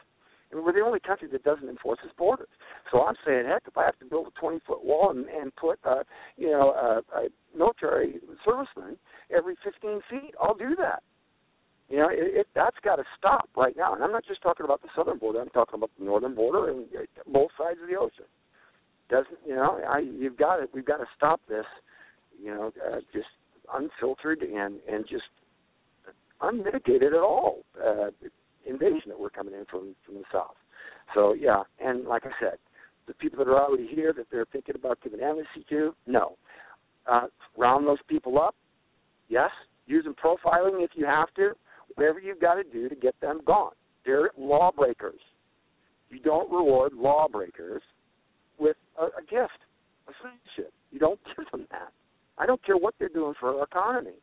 [0.55, 2.49] Mean, we're the only country that doesn't enforce its borders.
[2.91, 5.55] So I'm saying, heck, if I have to build a 20 foot wall and, and
[5.57, 6.05] put, uh,
[6.37, 8.97] you know, a, a military serviceman
[9.35, 11.03] every 15 feet, I'll do that.
[11.89, 13.95] You know, it, it that's got to stop right now.
[13.95, 15.41] And I'm not just talking about the southern border.
[15.41, 18.25] I'm talking about the northern border and uh, both sides of the ocean.
[19.11, 19.81] Doesn't you know?
[19.87, 21.67] I you've got to we've got to stop this.
[22.43, 23.29] You know, uh, just
[23.73, 25.25] unfiltered and and just
[26.41, 28.09] unmitigated at all uh,
[28.67, 30.57] invasion that we're coming in from from the south.
[31.15, 32.59] So yeah, and like I said,
[33.07, 36.37] the people that are already here that they're thinking about giving amnesty to, no.
[37.07, 38.55] Uh, round those people up,
[39.29, 39.51] yes.
[39.87, 41.53] Using profiling if you have to,
[41.95, 43.73] whatever you've got to do to get them gone.
[44.07, 45.21] They're lawbreakers.
[46.11, 47.83] You don't reward lawbreakers
[48.59, 49.61] with a, a gift,
[50.09, 50.73] a citizenship.
[50.91, 51.93] You don't give them that.
[52.39, 54.17] I don't care what they're doing for our economy.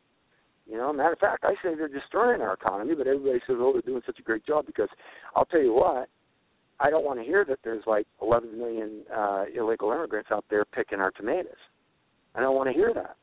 [0.66, 3.72] You know, matter of fact, I say they're destroying our economy, but everybody says, "Oh,
[3.72, 4.88] they're doing such a great job." Because
[5.34, 6.08] I'll tell you what,
[6.78, 10.64] I don't want to hear that there's like 11 million uh, illegal immigrants out there
[10.64, 11.52] picking our tomatoes.
[12.34, 13.16] I don't want to hear that.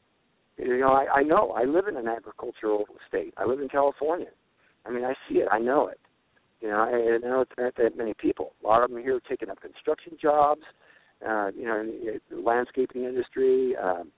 [0.57, 1.51] You know, I, I know.
[1.51, 3.33] I live in an agricultural state.
[3.37, 4.27] I live in California.
[4.85, 5.47] I mean, I see it.
[5.51, 5.99] I know it.
[6.61, 8.53] You know, I, I know there aren't that many people.
[8.63, 10.61] A lot of them here taking up construction jobs.
[11.25, 11.85] Uh, you know,
[12.29, 13.75] the landscaping industry.
[13.77, 14.11] Um,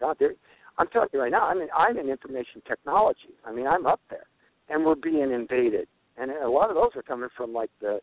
[0.00, 0.32] God, there.
[0.78, 1.46] I'm telling you right now.
[1.46, 3.34] I mean, I'm in information technology.
[3.44, 4.26] I mean, I'm up there,
[4.68, 5.88] and we're being invaded.
[6.16, 8.00] And a lot of those are coming from like the,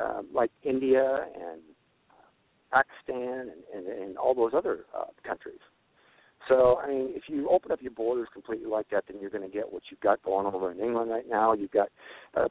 [0.00, 1.60] uh, like India and
[2.72, 5.60] Pakistan and, and, and all those other uh, countries.
[6.48, 9.48] So, I mean, if you open up your borders completely like that, then you're going
[9.48, 11.52] to get what you've got going over in England right now.
[11.52, 11.88] You've got,
[12.36, 12.48] uh,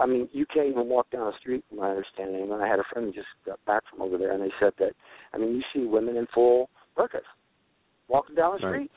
[0.00, 2.50] I mean, you can't even walk down the street, from my understanding.
[2.50, 4.72] And I had a friend who just got back from over there, and they said
[4.78, 4.92] that,
[5.34, 7.20] I mean, you see women in full burqas
[8.08, 8.74] walking down the Right.
[8.74, 8.94] streets.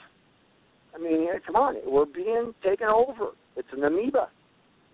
[0.93, 3.31] I mean, come on, we're being taken over.
[3.55, 4.29] It's an amoeba.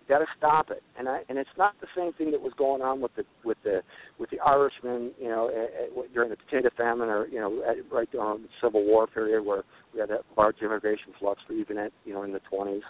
[0.00, 0.82] You got to stop it.
[0.98, 3.58] And I and it's not the same thing that was going on with the with
[3.62, 3.82] the
[4.18, 7.76] with the Irishmen, you know, at, at, during the potato famine, or you know, at,
[7.92, 9.62] right during the Civil War period, where
[9.94, 12.82] we had that large immigration flux, or even at you know in the 20s,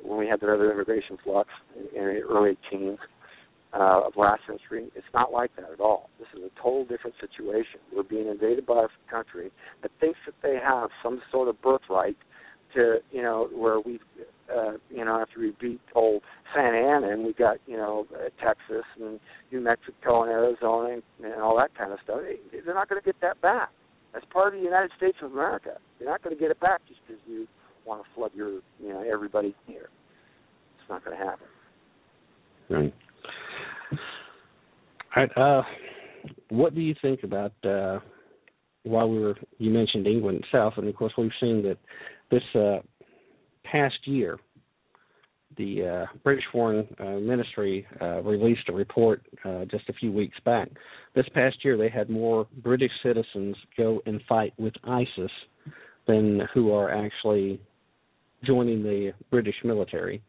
[0.00, 3.13] when we had that other immigration flux in, in the early teens uh,
[3.82, 4.88] of last century.
[4.94, 6.10] It's not like that at all.
[6.18, 7.80] This is a total different situation.
[7.94, 9.50] We're being invaded by a country
[9.82, 12.16] that thinks that they have some sort of birthright
[12.74, 14.00] to, you know, where we,
[14.54, 16.22] uh, you know, after we beat old
[16.54, 19.18] Santa Anna and we got, you know, uh, Texas and
[19.52, 22.18] New Mexico and Arizona and, and all that kind of stuff.
[22.22, 23.70] They, they're not going to get that back.
[24.12, 25.78] That's part of the United States of America.
[25.98, 27.46] You're not going to get it back just because you
[27.84, 29.88] want to flood your, you know, everybody here.
[30.78, 31.46] It's not going to happen.
[32.70, 32.94] Right.
[35.16, 35.36] All right.
[35.36, 35.62] Uh,
[36.48, 38.00] what do you think about uh,
[38.84, 41.78] while we were you mentioned England itself, and of course we've seen that
[42.30, 42.80] this uh,
[43.64, 44.38] past year,
[45.56, 50.36] the uh, British Foreign uh, Ministry uh, released a report uh, just a few weeks
[50.44, 50.68] back.
[51.14, 55.30] This past year, they had more British citizens go and fight with ISIS
[56.06, 57.60] than who are actually
[58.44, 60.22] joining the British military.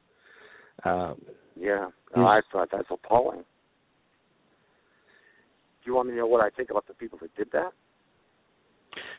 [0.84, 1.16] Uh,
[1.60, 1.88] Yeah.
[2.16, 3.44] I thought that's appalling.
[5.86, 7.72] Do you want me to know what I think about the people that did that?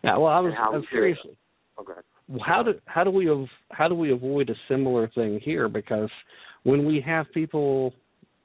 [0.02, 0.90] now, well, I was, how I was we do it.
[0.90, 1.38] seriously.
[1.78, 2.00] Okay.
[2.44, 5.68] how do how do we av- how do we avoid a similar thing here?
[5.68, 6.10] Because
[6.64, 7.92] when we have people,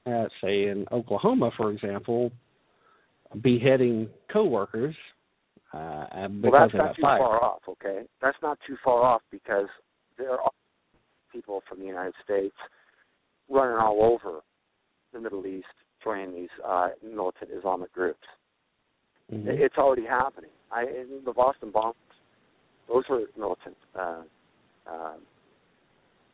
[0.06, 2.30] at, say in Oklahoma, for example,
[3.42, 4.94] beheading coworkers
[5.72, 6.04] uh,
[6.42, 7.18] Well, that's not that too fire.
[7.18, 7.62] far off.
[7.68, 9.68] Okay, that's not too far off because
[10.18, 10.50] there are
[11.32, 12.54] people from the United States
[13.48, 14.40] running all over
[15.12, 15.66] the Middle East
[16.02, 18.26] joining these uh, militant Islamic groups.
[19.32, 19.46] Mhm.
[19.48, 20.50] It's already happening.
[20.70, 21.96] I in the Boston bombs,
[22.88, 24.22] those were militant uh,
[24.86, 25.16] uh,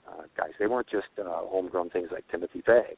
[0.09, 0.51] uh, guys.
[0.59, 2.97] They weren't just uh, homegrown things like Timothy McVeigh,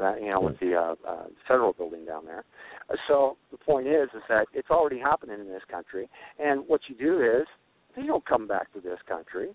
[0.00, 2.44] uh, you know, with the uh, uh, federal building down there.
[2.90, 6.08] Uh, so the point is, is that it's already happening in this country.
[6.38, 7.46] And what you do is,
[7.96, 9.50] you don't come back to this country.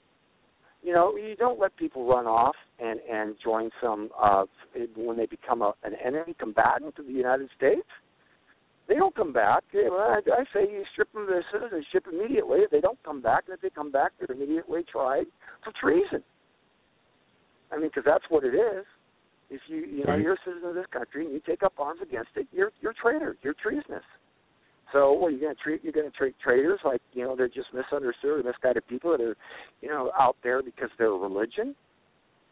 [0.84, 4.46] You know, you don't let people run off and and join some uh,
[4.96, 7.88] when they become a, an enemy combatant to the United States
[8.88, 9.64] they don't come back.
[9.74, 12.60] Well, I, I say you strip them of their citizenship immediately.
[12.60, 15.26] If they don't come back, and if they come back, they're immediately tried
[15.64, 16.24] for treason.
[17.72, 18.86] I mean, because that's what it is.
[19.50, 20.22] If you you know Right.
[20.22, 22.92] you're a citizen of this country and you take up arms against it, you're you're
[22.92, 23.36] a traitor.
[23.42, 24.04] You're treasonous.
[24.94, 27.50] So, what you're going to treat you're going to treat traitors like you know they're
[27.50, 29.36] just misunderstood or misguided people that are
[29.82, 31.76] you know out there because they're a religion?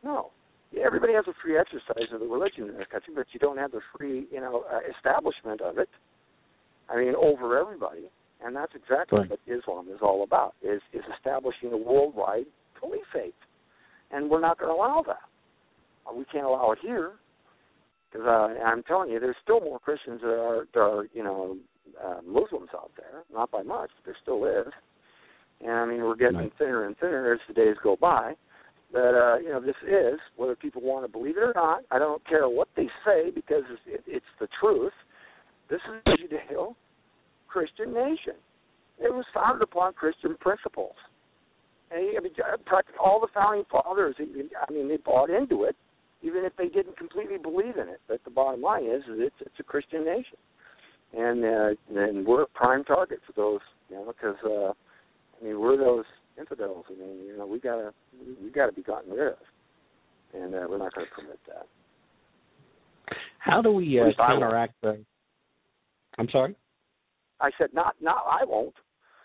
[0.03, 0.31] No.
[0.83, 3.71] Everybody has a free exercise of the religion in this country, but you don't have
[3.71, 5.89] the free you know uh, establishment of it.
[6.89, 8.11] I mean, over everybody,
[8.43, 9.29] and that's exactly Right.
[9.29, 12.45] what Islam is all about: is is establishing a worldwide
[12.79, 13.35] caliphate,
[14.11, 15.23] and we're not going to allow that.
[16.05, 17.13] Uh, We can't allow it here
[18.11, 21.57] because uh, I'm telling you, there's still more Christians that are, that are you know,
[22.03, 23.23] uh, Muslims out there.
[23.33, 24.73] Not by much, but there still is.
[25.61, 26.53] And I mean, we're getting Right.
[26.57, 28.35] thinner and thinner as the days go by.
[28.91, 31.83] But uh, you know, this is whether people want to believe it or not.
[31.91, 34.93] I don't care what they say because it's, it, it's the truth.
[35.69, 38.35] This is a Judeo-Christian nation.
[38.99, 40.95] It was founded upon Christian principles.
[41.91, 42.31] And I mean,
[43.03, 45.75] all the founding fathers, I mean, they bought into it,
[46.21, 47.99] even if they didn't completely believe in it.
[48.07, 50.37] But the bottom line is, is it's it's a Christian nation,
[51.15, 54.73] and uh, and we're a prime target for those, you know, because uh,
[55.39, 56.05] I mean, we're those
[56.37, 56.85] infidels.
[56.89, 57.93] I mean, you know, we gotta
[58.43, 59.37] we gotta be gotten rid of,
[60.33, 61.67] and uh, we're not going to permit that.
[63.39, 64.41] How do we uh, least I won't.
[64.41, 64.99] counteract the?
[66.17, 66.55] I'm sorry.
[67.39, 68.73] I said, not, not, I won't.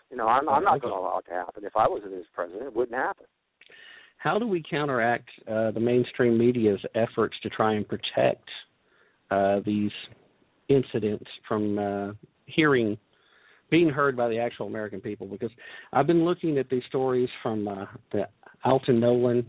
[0.09, 1.63] You know, I'm, I'm not going to allow it to happen.
[1.63, 3.25] If I was as president, it wouldn't happen.
[4.17, 8.47] How do we counteract uh, the mainstream media's efforts to try and protect
[9.31, 9.91] uh, these
[10.75, 12.11] incidents from uh,
[12.45, 12.97] hearing
[13.69, 15.51] being heard by the actual American people because
[15.93, 18.27] I've been looking at these stories from uh, the
[18.65, 19.45] Alton Nolen,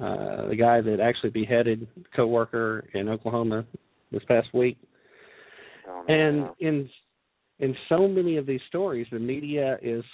[0.00, 3.64] uh, the guy that actually beheaded a coworker in Oklahoma
[4.12, 4.78] this past week,
[5.90, 6.88] Oh, and in
[7.58, 10.04] in so many of these stories, the media is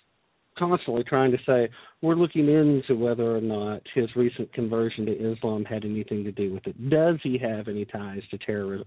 [0.59, 1.69] constantly trying to say
[2.03, 6.53] we're looking into whether or not his recent conversion to Islam had anything to do
[6.53, 6.91] with it.
[6.91, 8.87] Does he have any ties to terrorism?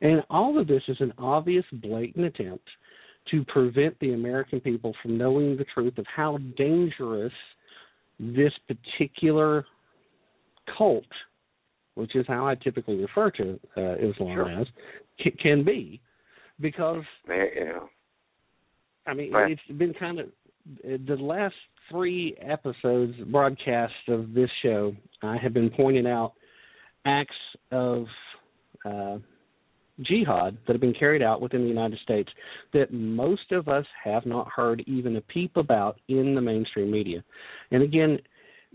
[0.00, 2.68] And all of this is an obvious, blatant attempt
[3.30, 7.32] to prevent the American people from knowing the truth of how dangerous
[8.20, 9.66] this particular
[10.76, 11.04] cult,
[11.94, 14.60] which is how I typically refer to uh, Islam Sure.
[14.60, 14.66] as,
[15.22, 16.00] c- can be.
[16.60, 17.88] Because know,
[19.06, 20.28] I mean, it's been kind of
[20.82, 21.54] the last
[21.90, 24.94] three episodes broadcast of this show.
[25.22, 26.32] I have been pointing out
[27.04, 27.34] acts
[27.70, 28.06] of
[28.84, 29.18] uh,
[30.00, 32.28] jihad that have been carried out within the United States
[32.72, 37.22] that most of us have not heard even a peep about in the mainstream media.
[37.70, 38.18] And again,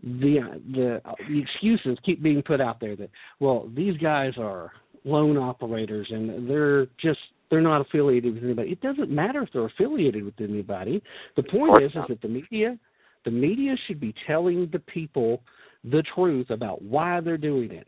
[0.03, 0.39] the
[0.73, 4.71] the the excuses keep being put out there that well these guys are
[5.03, 7.19] lone operators and they're just
[7.51, 8.71] they're not affiliated with anybody.
[8.71, 11.03] It doesn't matter if they're affiliated with anybody.
[11.35, 12.79] The point is is that the media
[13.25, 15.43] the media should be telling the people
[15.83, 17.87] the truth about why they're doing it.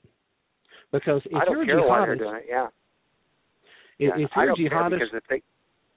[0.91, 2.45] Because if I you're don't a care why they're jihadist, doing it.
[2.47, 2.67] Yeah.
[3.97, 4.25] if, yeah.
[4.25, 5.41] if you're a don't care jihadist, because if they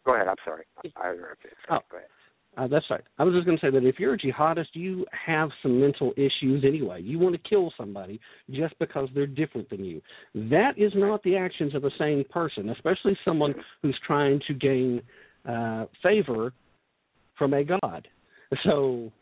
[0.06, 0.64] go ahead, I'm sorry.
[0.96, 1.50] I interrupted.
[1.68, 1.78] Oh.
[1.90, 2.08] Go ahead.
[2.56, 3.02] Uh, that's right.
[3.18, 6.12] I was just going to say that if you're a jihadist, you have some mental
[6.16, 7.02] issues anyway.
[7.02, 8.18] You want to kill somebody
[8.50, 10.00] just because they're different than you.
[10.34, 15.02] That is not the actions of a sane person, especially someone who's trying to gain
[15.46, 16.54] uh, favor
[17.38, 18.08] from a god.
[18.64, 19.12] So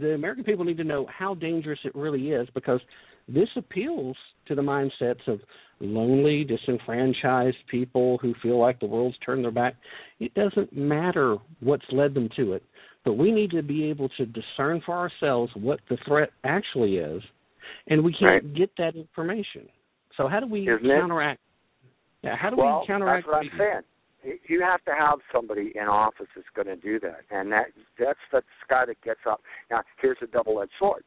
[0.00, 2.80] the American people need to know how dangerous it really is because
[3.28, 5.40] this appeals to the mindsets of
[5.80, 9.74] lonely, disenfranchised people who feel like the world's turned their back.
[10.20, 12.62] It doesn't matter what's led them to it,
[13.04, 17.22] but we need to be able to discern for ourselves what the threat actually is,
[17.86, 18.54] and we can't Right.
[18.54, 19.68] get that information.
[20.16, 21.00] So how do we Isn't it?
[21.00, 21.40] counteract?
[22.22, 23.26] Yeah, how do well, we counteract?
[23.26, 23.82] that's what I'm saying.
[24.48, 28.18] You- have to have somebody in office that's going to do that, and that that's
[28.32, 29.40] that's the guy that gets up.
[29.70, 31.04] Now, here's a double-edged sword: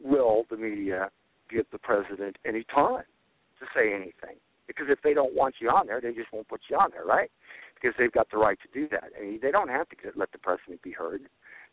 [0.00, 1.10] Will the media
[1.50, 3.04] give the president any time
[3.60, 4.38] to say anything?
[4.66, 7.04] Because if they don't want you on there, they just won't put you on there,
[7.04, 7.30] right?
[7.74, 9.10] Because they've got the right to do that.
[9.18, 11.22] I mean, they don't have to let the president be heard.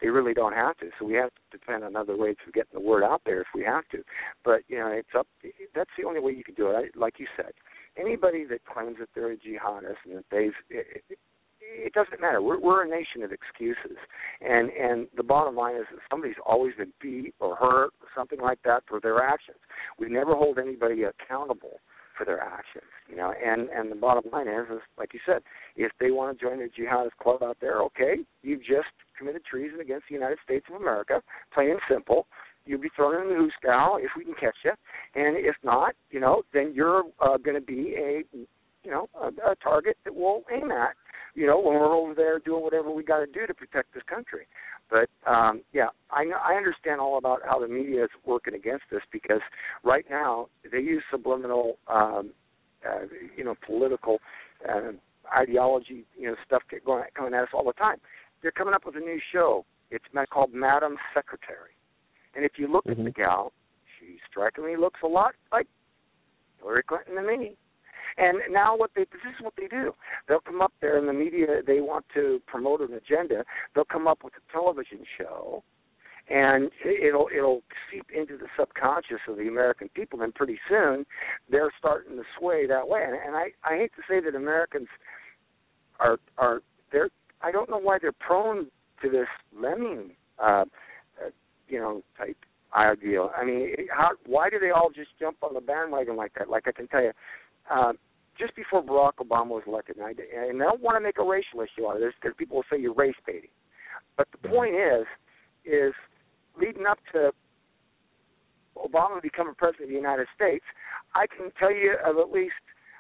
[0.02, 0.90] They really don't have to.
[1.00, 3.48] So we have to depend on other ways of getting the word out there if
[3.54, 4.04] we have to.
[4.44, 5.28] But you know, it's up.
[5.74, 6.76] That's the only way you can do it.
[6.76, 7.54] I, like you said,
[7.98, 10.54] anybody that claims that they're a jihadist and that they've
[11.84, 12.42] it, doesn't matter.
[12.42, 13.98] We're we're a nation of excuses,
[14.42, 18.40] and and the bottom line is that somebody's always been beat or hurt or something
[18.40, 19.58] like that for their actions.
[20.00, 21.80] We never hold anybody accountable
[22.18, 23.34] for their actions, you know.
[23.44, 25.42] And and the bottom line is, is like you said,
[25.76, 29.80] if they want to join the jihadist club out there, okay, you've just committed treason
[29.80, 31.22] against the United States of America,
[31.54, 32.28] plain and simple.
[32.66, 34.72] You'll be thrown in the hoosgow if we can catch you,
[35.14, 38.24] and if not, you know, then you're uh, going to be a,
[38.84, 40.96] you know, a, a target that we'll aim at,
[41.36, 44.04] you know, when we're over there doing whatever we got to do to protect this
[44.04, 44.48] country.
[44.90, 48.86] But um, yeah, I know, I understand all about how the media is working against
[48.92, 49.42] this because
[49.84, 52.32] right now they use subliminal, um,
[52.88, 53.06] uh,
[53.36, 54.20] you know, political
[54.68, 54.92] uh,
[55.36, 57.98] ideology, you know, stuff going coming at us all the time.
[58.42, 59.66] They're coming up with a new show.
[59.92, 61.72] It's called Madam Secretary,
[62.36, 63.16] and if you look at the Mhm.
[63.16, 63.54] gal,
[64.00, 65.68] she strikingly looks a lot like
[66.60, 67.58] Hillary Clinton to me.
[68.18, 69.94] And now what they this is what they do.
[70.28, 73.44] They'll come up there in the media they want to promote an agenda.
[73.74, 75.64] They'll come up with a television show
[76.30, 77.62] and it'll it'll
[77.92, 81.06] seep into the subconscious of the American people and pretty soon
[81.52, 83.04] they're starting to sway that way.
[83.06, 84.88] And, and I I hate to say that Americans
[86.00, 86.62] are are
[86.92, 87.10] they're
[87.42, 88.68] I don't know why they're prone
[89.02, 90.64] to this lemming uh,
[91.22, 91.30] uh
[91.68, 92.38] you know type
[92.76, 93.32] ideal.
[93.36, 96.50] I mean, how why do they all just jump on the bandwagon like that?
[96.50, 97.12] Like I can tell you,
[97.72, 97.94] uh,
[98.38, 100.12] just before Barack Obama was elected, and I,
[100.50, 102.66] and I don't want to make a racial issue out of this because people will
[102.72, 103.50] say you're race baiting.
[104.18, 105.06] But the point is,
[105.66, 105.94] is
[106.60, 107.32] leading up to
[108.78, 110.66] Obama becoming president of the United States,
[111.14, 112.54] I can tell you of at least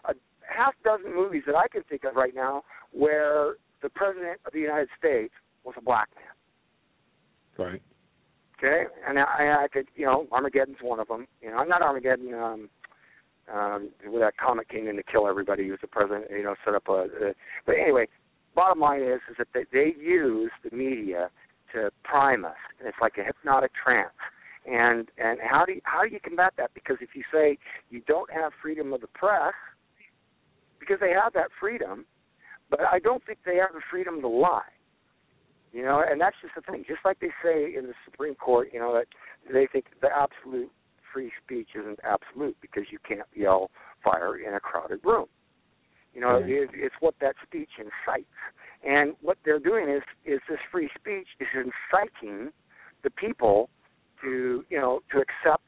[0.05, 4.53] a half dozen movies that I can think of right now where the president of
[4.53, 5.33] the United States
[5.63, 7.67] was a black man.
[7.67, 7.81] Right.
[8.57, 11.27] Okay, and I, I could, you know, Armageddon's one of them.
[11.41, 12.33] You know, I'm not Armageddon.
[12.33, 12.69] Um,
[13.53, 15.63] um, where that comet came in to kill everybody.
[15.63, 16.25] He was the president.
[16.29, 16.93] You know, set up a.
[16.93, 17.33] a
[17.65, 18.07] but anyway,
[18.55, 21.29] bottom line is, is that they, they use the media
[21.73, 24.09] to prime us, and it's like a hypnotic trance.
[24.65, 26.71] And and how do you, how do you combat that?
[26.73, 27.57] Because if you say
[27.89, 29.53] you don't have freedom of the press,
[30.79, 32.05] because they have that freedom,
[32.69, 34.61] but I don't think they have the freedom to lie.
[35.71, 36.85] You know, and that's just the thing.
[36.87, 39.07] Just like they say in the Supreme Court, you know, that
[39.51, 40.71] they think the absolute
[41.15, 43.71] free speech isn't absolute because you can't yell
[44.03, 45.27] fire in a crowded room.
[46.13, 46.49] You know, Right.
[46.49, 48.27] it, it's what that speech incites.
[48.83, 52.51] And what they're doing is is this free speech is inciting
[53.03, 53.69] the people
[54.21, 55.67] to you know to accept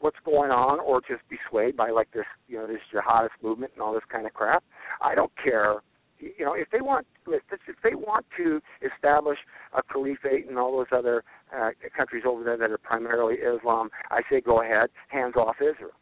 [0.00, 3.72] what's going on or just be swayed by like this you know this jihadist movement
[3.74, 4.62] and all this kind of crap.
[5.00, 5.76] I don't care.
[6.18, 7.42] You know, if they want if
[7.82, 9.38] they want to establish
[9.76, 11.24] a caliphate and all those other
[11.54, 15.92] uh, countries over there that are primarily Islam, I say go ahead, hands off Israel.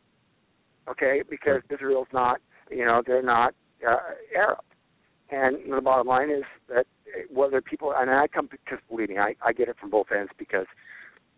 [0.88, 2.40] Okay, because Israel's not
[2.70, 3.54] you know they're not
[3.88, 3.96] uh,
[4.36, 4.64] Arab.
[5.30, 6.86] And the bottom line is that
[7.30, 10.30] whether people and I come because believe me, I, I get it from both ends
[10.38, 10.66] because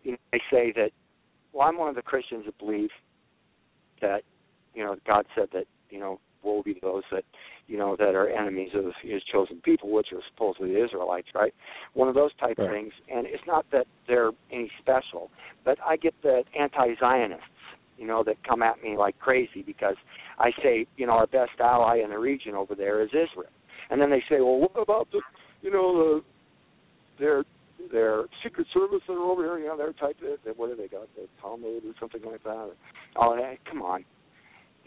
[0.03, 0.91] you know, they say that
[1.53, 2.89] well, I'm one of the Christians that believe
[4.01, 4.23] that
[4.73, 7.23] you know God said that you know woe be those that
[7.67, 11.53] you know that are enemies of His chosen people, which are supposedly the Israelites, right?
[11.93, 12.67] One of those type Right.
[12.67, 15.29] of things, and it's not that they're any special,
[15.63, 17.43] but I get the anti-Zionists,
[17.97, 19.95] you know, that come at me like crazy because
[20.37, 23.51] I say, you know, our best ally in the region over there is Israel,
[23.89, 25.21] and then they say, well, what about the,
[25.61, 26.23] you know, the
[27.19, 27.43] their
[27.91, 30.87] their secret service that are over here, you know, they're type of what do they
[30.87, 32.71] got, the Talmud or something like that.
[33.17, 34.05] Oh, hey, come on,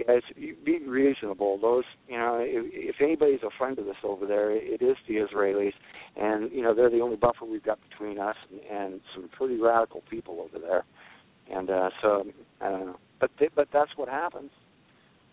[0.06, 1.58] guys, be reasonable.
[1.60, 5.16] Those, you know, if, if anybody's a friend of us over there, it is the
[5.16, 5.72] Israelis,
[6.16, 9.60] and you know they're the only buffer we've got between us and, and some pretty
[9.60, 10.84] radical people over there.
[11.50, 12.24] And uh, so
[12.60, 14.50] I don't know, but they, but that's what happens.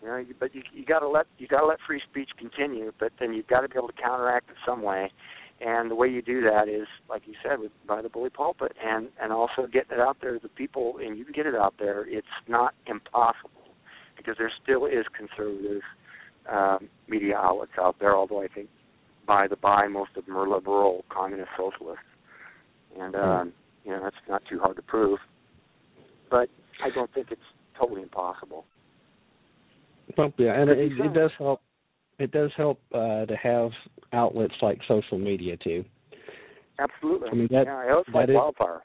[0.02, 2.92] You know, but you you got to let you got to let free speech continue,
[2.98, 5.10] but then you've got to be able to counteract it some way.
[5.58, 8.72] And the way you do that is, like you said, with by the bully pulpit,
[8.84, 11.54] and and also getting it out there to the people, and you can get it
[11.54, 12.06] out there.
[12.06, 13.65] It's not impossible
[14.26, 15.82] because there still is conservative
[16.50, 18.16] um, media outlets out there.
[18.16, 18.68] Although I think,
[19.26, 22.04] by the by, most of them are liberal, communist, socialists,
[22.98, 23.52] and um,
[23.84, 25.18] you know that's not too hard to prove.
[26.30, 26.48] But
[26.84, 27.40] I don't think it's
[27.78, 28.64] totally impossible.
[30.16, 31.60] Well, yeah, and it, it does help.
[32.18, 33.70] It does help uh, to have
[34.12, 35.84] outlets like social media too.
[36.78, 37.28] Absolutely.
[37.30, 38.82] I mean, that- yeah, it's that like is- wildfire.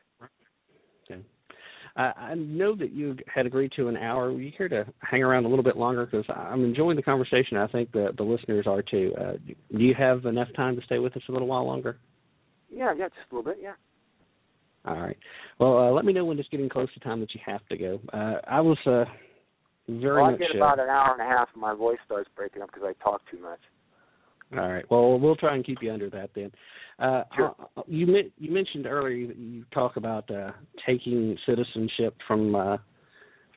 [1.95, 4.31] I, I know that you had agreed to an hour.
[4.31, 6.05] Were you here to hang around a little bit longer?
[6.05, 7.57] Because I'm enjoying the conversation.
[7.57, 9.13] I think the the listeners are too.
[9.19, 11.97] Uh, do you have enough time to stay with us a little while longer?
[12.69, 13.59] Yeah, yeah, just a little bit.
[13.61, 13.73] Yeah.
[14.85, 15.17] All right.
[15.59, 17.77] Well, uh, let me know when it's getting close to time that you have to
[17.77, 18.01] go.
[18.13, 19.05] Uh, I was uh,
[19.87, 20.39] very Well, I much.
[20.39, 22.87] get uh, about an hour and a half, and my voice starts breaking up because
[22.87, 23.59] I talk too much.
[24.57, 24.85] All right.
[24.89, 26.51] Well, we'll try and keep you under that then.
[26.99, 27.55] Uh, Sure.
[27.77, 30.51] uh, You you mentioned earlier that you talk about uh,
[30.85, 32.77] taking citizenship from uh,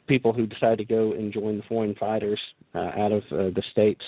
[0.06, 2.40] people who decide to go and join the foreign fighters
[2.74, 4.02] uh, out of uh, the states.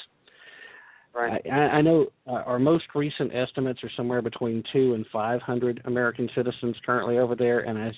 [1.15, 1.41] Right.
[1.51, 5.81] I, I know uh, our most recent estimates are somewhere between two and five hundred
[5.87, 7.91] American citizens currently over there, and I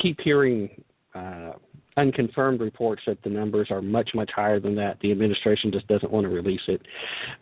[0.00, 0.68] keep hearing
[1.14, 1.52] uh,
[1.96, 4.98] unconfirmed reports that the numbers are much much higher than that.
[5.00, 6.82] The administration just doesn't want to release it.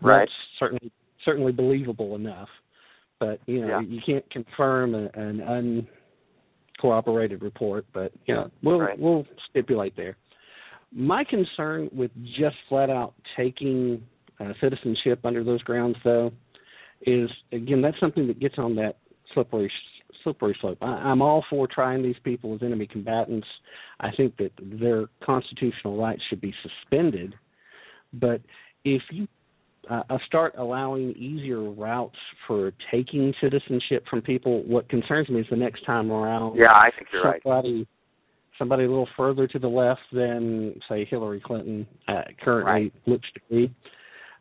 [0.00, 0.20] Right.
[0.20, 0.92] That's certainly
[1.24, 2.48] certainly believable enough,
[3.18, 3.80] but you know Yeah.
[3.80, 5.86] you can't confirm a, an
[6.78, 7.84] uncorroborated report.
[7.92, 8.98] But you know we'll Right.
[8.98, 10.16] we'll stipulate there.
[10.92, 14.02] My concern with just flat out taking
[14.40, 16.30] uh, citizenship under those grounds, though,
[17.02, 18.96] is again that's something that gets on that
[19.32, 19.70] slippery
[20.22, 20.78] slippery slope.
[20.80, 23.46] I, I'm all for trying these people as enemy combatants.
[24.00, 27.34] I think that their constitutional rights should be suspended.
[28.12, 28.40] But
[28.84, 29.26] if you
[29.90, 32.16] uh, uh, start allowing easier routes
[32.46, 36.90] for taking citizenship from people, what concerns me is the next time around Yeah, I
[36.96, 37.42] think you're right.
[37.42, 37.86] somebody
[38.58, 42.92] somebody a little further to the left than say Hillary Clinton uh, currently Right.
[43.06, 43.74] looks to be.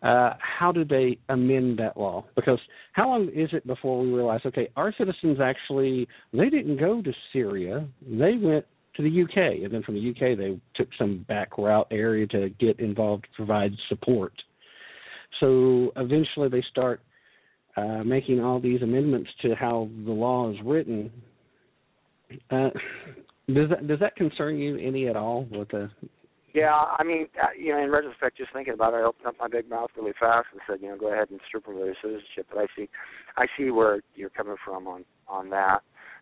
[0.04, 2.26] Uh, how do they amend that law?
[2.36, 2.60] Because
[2.92, 7.14] how long is it before we realize, okay, our citizens actually they didn't go to
[7.32, 8.66] Syria, they went
[8.96, 12.50] to the UK, and then from the UK they took some back route area to
[12.60, 14.34] get involved provide support.
[15.40, 17.00] So eventually they start
[17.78, 21.12] uh, making all these amendments to how the law is written.
[22.52, 22.70] Uh,
[23.48, 25.48] does that does that concern you any at all?
[25.50, 25.90] With the
[26.54, 29.36] Yeah, I mean, uh, you know, in retrospect, just thinking about it, I opened up
[29.40, 31.82] my big mouth really fast and said, you know, go ahead and strip them of
[31.82, 32.46] their citizenship.
[32.54, 32.90] But I see,
[33.38, 35.80] I see where you're coming from on on that.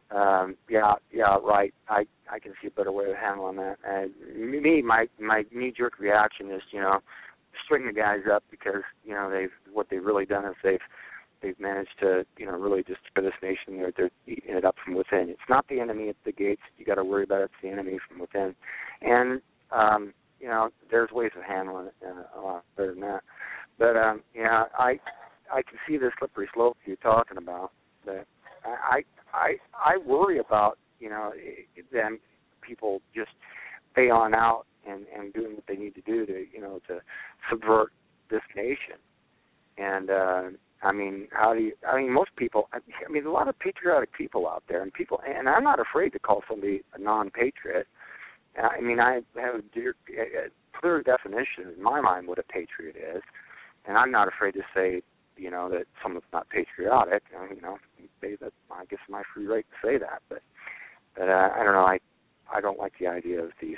[0.10, 1.74] Um, yeah, yeah, right.
[1.90, 3.78] I I can see a better way of handling that.
[3.86, 4.12] And
[4.62, 7.00] me, my my knee jerk reaction is, you know,
[7.66, 10.80] string the guys up because you know they've what they've really done is they've
[11.42, 14.76] they've managed to you know really just for this nation they're they're eating it up
[14.84, 15.30] from within.
[15.30, 17.42] It's not the enemy at the gates you got to worry about.
[17.42, 18.56] It's the enemy from within,
[19.02, 19.42] and
[19.72, 23.24] um, you know there's ways of handling it uh, a lot better than that.
[23.78, 25.00] But um, yeah, I
[25.52, 27.72] I can see the slippery slope you're talking about.
[28.06, 28.26] But
[28.66, 29.04] I
[29.34, 31.32] I I worry about you know
[31.92, 32.20] them
[32.62, 33.32] people just
[33.96, 37.00] pay on out and and doing what they need to do to you know to
[37.50, 37.92] subvert
[38.30, 38.98] this nation.
[39.78, 40.44] And uh,
[40.84, 41.74] I mean, how do you?
[41.88, 42.70] I mean, most people.
[42.74, 42.80] I
[43.12, 45.20] mean, a lot of patriotic people out there, and people.
[45.28, 47.88] And I'm not afraid to call somebody a non-patriot.
[48.58, 50.50] I mean, I have a, dear, a
[50.80, 53.22] clear definition in my mind what a patriot is,
[53.88, 55.02] and I'm not afraid to say,
[55.38, 57.24] you know, that someone's not patriotic.
[57.52, 57.78] You know,
[58.22, 60.42] they, that I guess my free right to say that, but
[61.16, 61.86] but uh, I don't know.
[61.86, 62.00] I
[62.54, 63.78] I don't like the idea of these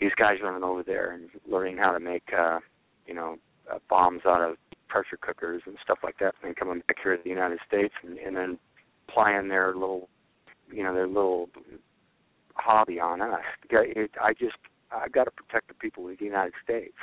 [0.00, 2.60] these guys running over there and learning how to make uh,
[3.06, 3.36] you know
[3.72, 4.56] uh, bombs out of
[4.88, 7.94] pressure cookers and stuff like that, and then coming back here to the United States
[8.02, 8.58] and, and then
[9.08, 10.08] plying their little
[10.72, 11.48] you know their little
[12.56, 13.40] hobby on us.
[13.72, 14.56] I just
[14.90, 16.94] I got to protect the people of the United States.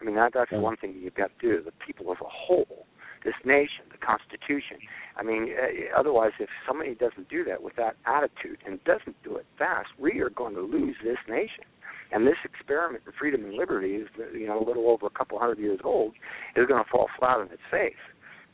[0.00, 0.58] I mean that that's yeah.
[0.58, 1.62] one thing you've got to do.
[1.62, 2.86] The people as a whole,
[3.24, 4.78] this nation, the Constitution.
[5.16, 9.36] I mean, uh, otherwise, if somebody doesn't do that with that attitude and doesn't do
[9.36, 11.64] it fast, we are going to lose this nation.
[12.10, 15.38] And this experiment in freedom and liberty is, you know, a little over a couple
[15.38, 16.14] hundred years old,
[16.56, 17.92] is going to fall flat on its face.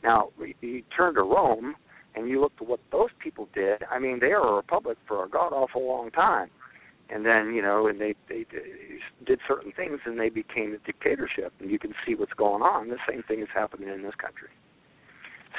[0.03, 0.29] Now,
[0.61, 1.75] you turn to Rome
[2.15, 3.83] and you look at what those people did.
[3.91, 6.49] I mean, they were a republic for a god awful long time,
[7.09, 8.45] and then you know, and they they
[9.25, 11.53] did certain things, and they became a dictatorship.
[11.59, 12.89] And you can see what's going on.
[12.89, 14.49] The same thing is happening in this country.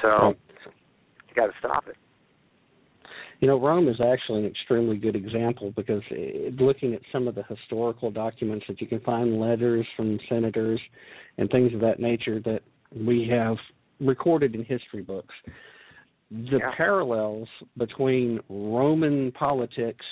[0.02, 0.34] So
[1.28, 1.96] you got to stop it.
[3.40, 7.34] You know, Rome is actually an extremely good example because it, looking at some of
[7.34, 10.80] the historical documents that you can find, letters from senators
[11.36, 12.60] and things of that nature that
[12.94, 13.56] we have
[14.00, 15.34] recorded in history books,
[16.30, 16.70] the yeah.
[16.76, 20.04] parallels between Roman politics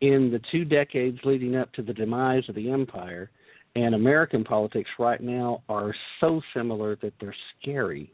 [0.00, 3.30] in the two decades leading up to the demise of the empire
[3.74, 8.12] and American politics right now are so similar that they're scary.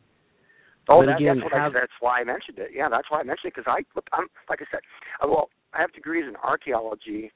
[0.89, 2.71] Oh, that, again, that's, how, I, that's why I mentioned it.
[2.75, 3.81] Yeah, that's why I mentioned it because I,
[4.15, 4.81] I'm like I said,
[5.23, 7.33] uh, well, I have degrees in archaeology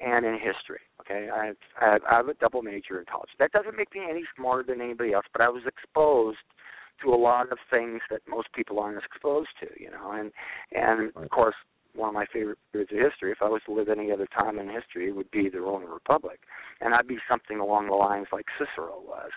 [0.00, 0.80] and in history.
[1.00, 3.30] Okay, I have, I have, I have a double major in college.
[3.38, 6.38] That doesn't make me any smarter than anybody else, but I was exposed
[7.02, 10.12] to a lot of things that most people aren't exposed to, you know.
[10.12, 10.32] And
[10.72, 11.54] and of course,
[11.94, 14.58] one of my favorite periods of history, if I was to live any other time
[14.58, 16.40] in history, would be the Roman Republic,
[16.80, 19.30] and I'd be something along the lines like Cicero was,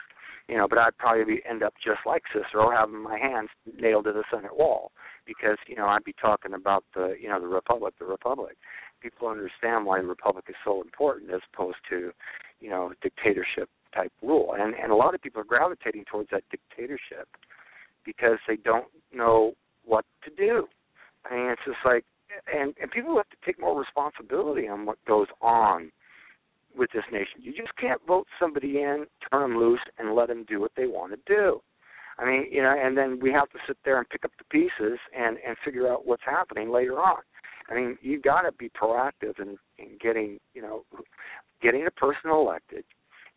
[0.48, 0.68] you know.
[0.68, 3.50] But I'd probably be, end up just like Cicero, having my hands
[3.80, 4.92] nailed to the Senate wall,
[5.26, 8.58] because you know I'd be talking about the you know the Republic, the Republic.
[9.02, 12.12] People understand why the Republic is so important as opposed to,
[12.60, 16.44] you know, dictatorship type rule, and and a lot of people are gravitating towards that
[16.52, 17.28] dictatorship
[18.06, 19.54] because they don't know
[19.86, 20.68] what to do.
[21.30, 22.06] I mean, it's just like,
[22.54, 25.92] and and people have to take more responsibility on what goes on
[26.78, 27.42] with this nation.
[27.42, 30.86] You just can't vote somebody in, turn them loose, and let them do what they
[30.86, 31.62] want to do.
[32.18, 34.44] I mean, you know, and then we have to sit there and pick up the
[34.46, 37.22] pieces and and figure out what's happening later on.
[37.70, 40.84] I mean, you've got to be proactive in, in getting, you know,
[41.62, 42.84] getting a person elected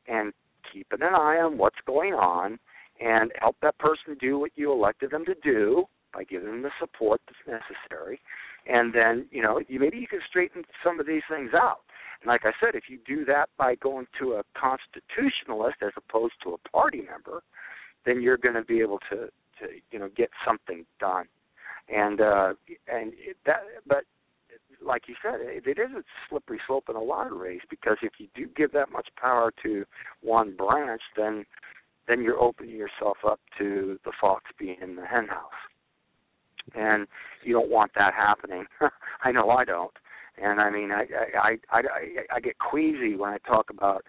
[0.08, 0.32] and
[0.72, 2.58] keeping an eye on what's going on
[3.00, 5.84] and help that person do what you elected them to do
[6.14, 8.20] by giving them the support that's necessary.
[8.66, 11.80] And then, you know, you maybe you can straighten some of these things out.
[12.20, 16.34] And like I said, if you do that by going to a constitutionalist as opposed
[16.44, 17.42] to a party member,
[18.06, 19.26] then you're going to be able to,
[19.58, 21.26] to you know, get something done.
[21.88, 22.52] And uh,
[22.86, 24.04] and it, that, but
[24.84, 27.96] like you said, it, it is a slippery slope in a lot of ways because
[28.02, 29.84] if you do give that much power to
[30.22, 31.44] one branch, then
[32.08, 35.50] then you're opening yourself up to the fox being in the henhouse.
[36.74, 37.06] And
[37.44, 38.64] you don't want that happening.
[39.24, 39.92] I know I don't.
[40.42, 41.06] And I mean, I
[41.38, 44.04] I I I, I get queasy when I talk about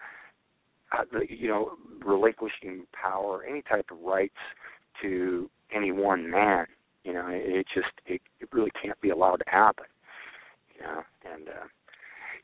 [0.92, 1.72] uh, the you know
[2.04, 4.34] relinquishing power, any type of rights
[5.02, 6.66] to any one man.
[7.04, 9.84] You know, it, it just it, it really can't be allowed to happen.
[10.80, 11.02] Know,
[11.32, 11.66] and uh,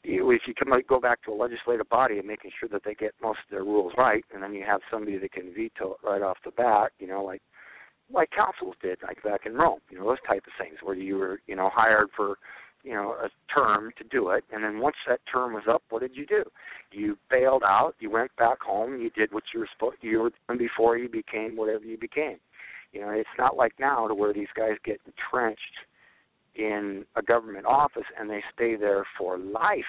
[0.03, 3.13] if you come go back to a legislative body and making sure that they get
[3.23, 6.23] most of their rules right, and then you have somebody that can veto it right
[6.23, 7.43] off the bat, you know, like
[8.13, 11.17] like consuls did, like back in Rome, you know, those type of things where you
[11.17, 12.39] were, you know, hired for,
[12.83, 16.01] you know, a term to do it, and then once that term was up, what
[16.01, 16.43] did you do?
[16.93, 20.33] You bailed out, you went back home, you did what you were supposed you were
[20.49, 22.39] doing before you became whatever you became.
[22.93, 25.61] You know, it's not like now to where these guys get entrenched
[26.55, 29.85] in a government office and they stay there for life.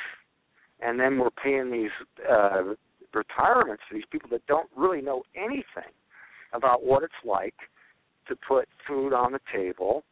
[0.79, 1.91] And then we're paying these
[2.29, 2.73] uh,
[3.13, 5.91] retirements for these people that don't really know anything
[6.53, 7.55] about what it's like
[8.27, 10.03] to put food on the table,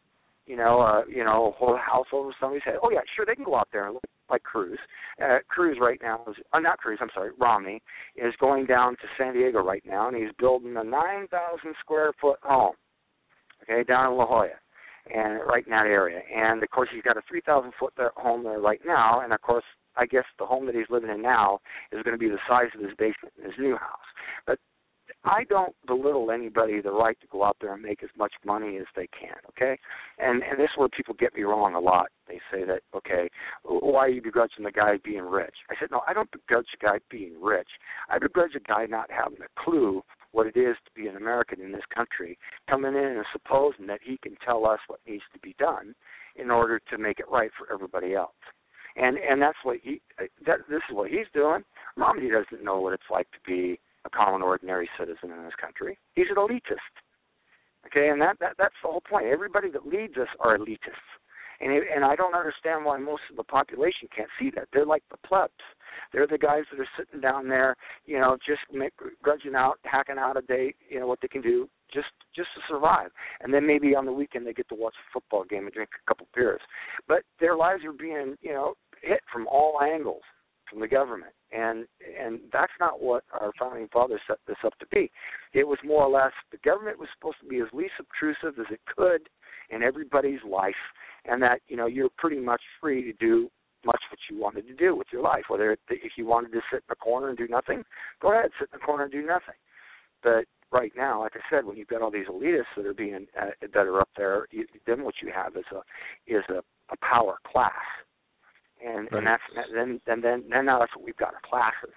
[0.45, 2.75] you know, uh, you know, hold a house over somebody's head.
[2.83, 4.79] Oh yeah, sure, they can go out there and look like Cruz.
[5.21, 6.99] Uh, Cruz right now is uh, not Cruz.
[7.01, 7.81] I'm sorry, Romney
[8.15, 11.29] is going down to San Diego right now, and he's building a 9,000
[11.79, 12.75] square foot home.
[13.63, 14.47] Okay, down in La Jolla,
[15.13, 16.21] and right in that area.
[16.35, 19.41] And of course, he's got a 3,000 foot there, home there right now, and of
[19.41, 19.63] course,
[19.95, 21.59] I guess the home that he's living in now
[21.91, 24.07] is going to be the size of his basement in his new house.
[24.45, 24.59] But
[25.25, 28.77] I don't belittle anybody the right to go out there and make as much money
[28.77, 29.77] as they can, okay?
[30.17, 32.07] And and this is where people get me wrong a lot.
[32.27, 33.29] They say that, okay,
[33.63, 35.55] why are you begrudging the guy being rich?
[35.69, 37.67] I said, no, I don't begrudge the guy being rich.
[38.09, 41.61] I begrudge a guy not having a clue what it is to be an American
[41.61, 42.37] in this country,
[42.69, 45.95] coming in and supposing that he can tell us what needs to be done
[46.35, 48.31] in order to make it right for everybody else.
[48.95, 51.63] And and that's what he uh, that this is what he's doing.
[51.95, 55.97] Romney doesn't know what it's like to be a common ordinary citizen in this country.
[56.15, 56.93] He's an elitist.
[57.85, 59.27] Okay, and that, that that's the whole point.
[59.27, 61.09] Everybody that leads us are elitists.
[61.61, 64.67] And it, and I don't understand why most of the population can't see that.
[64.73, 65.53] They're like the plebs.
[66.13, 67.75] They're the guys that are sitting down there,
[68.05, 71.41] you know, just make, grudging out, hacking out a day, you know, what they can
[71.41, 73.09] do just just to survive.
[73.41, 75.89] And then maybe on the weekend they get to watch a football game and drink
[75.95, 76.61] a couple beers.
[77.07, 80.21] But their lives are being, you know, hit from all angles
[80.69, 81.85] from the government and
[82.19, 85.11] and that's not what our founding fathers set this up to be.
[85.53, 88.71] It was more or less the government was supposed to be as least obtrusive as
[88.71, 89.29] it could
[89.69, 90.73] in everybody's life,
[91.25, 93.49] and that you know you're pretty much free to do
[93.85, 95.43] much what you wanted to do with your life.
[95.47, 97.83] Whether it, if you wanted to sit in a corner and do nothing,
[98.21, 99.55] go ahead, sit in the corner and do nothing.
[100.21, 103.27] But right now, like I said, when you've got all these elitists that are being
[103.39, 105.79] uh, that are up there, you, then what you have is a
[106.27, 106.59] is a,
[106.91, 107.73] a power class
[108.85, 109.17] and right.
[109.17, 109.43] and that's
[109.73, 111.95] then then then then now that's what we've got our classes.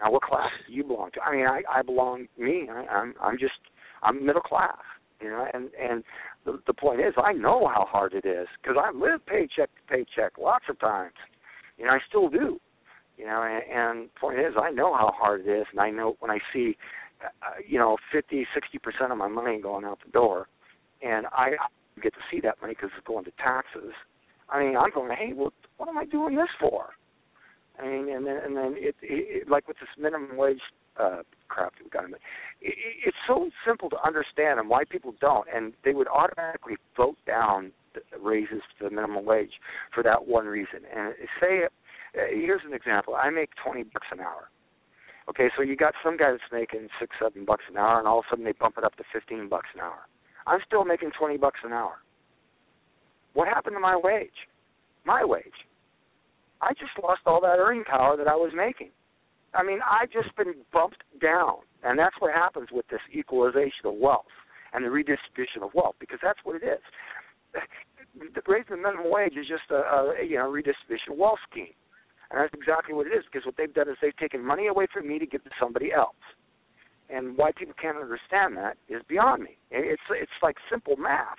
[0.00, 1.20] Now, what class do you belong to?
[1.22, 2.68] I mean, I I belong me.
[2.70, 3.54] I, I'm I'm just
[4.02, 4.76] I'm middle class,
[5.20, 5.46] you know.
[5.52, 6.04] And and
[6.44, 9.82] the the point is, I know how hard it is because I lived paycheck to
[9.88, 11.14] paycheck lots of times.
[11.78, 12.60] You know, I still do.
[13.16, 16.16] You know, and, and point is, I know how hard it is, and I know
[16.18, 16.76] when I see,
[17.22, 20.48] uh, you know, fifty, sixty percent of my money going out the door,
[21.02, 21.52] and I
[22.02, 23.92] get to see that money because it's going to taxes
[24.48, 26.90] I mean, I'm going, hey, well, what am I doing this for?
[27.78, 30.60] I mean, and then and then it, it like with this minimum wage
[30.98, 32.14] uh crap that we got it,
[32.60, 32.74] it,
[33.06, 37.72] it's so simple to understand and why people don't, and they would automatically vote down
[38.20, 39.52] raises to the minimum wage
[39.92, 40.80] for that one reason.
[40.94, 44.50] And say, uh, here's an example: I make twenty bucks an hour.
[45.28, 48.18] Okay, so you got some guy that's making six, seven bucks an hour, and all
[48.18, 50.06] of a sudden they bump it up to fifteen bucks an hour.
[50.46, 51.96] I'm still making twenty bucks an hour.
[53.32, 54.46] What happened to my wage?
[55.04, 55.66] My wage.
[56.64, 58.88] I just lost all that earning power that I was making.
[59.52, 63.94] I mean, I just been bumped down, and that's what happens with this equalization of
[63.94, 64.32] wealth
[64.72, 66.82] and the redistribution of wealth, because that's what it is.
[68.48, 71.76] Raising the minimum wage is just a, a you know redistribution of wealth scheme,
[72.30, 73.24] and that's exactly what it is.
[73.30, 75.92] Because what they've done is they've taken money away from me to give to somebody
[75.92, 76.18] else,
[77.10, 79.58] and why people can't understand that is beyond me.
[79.70, 81.38] It's it's like simple math.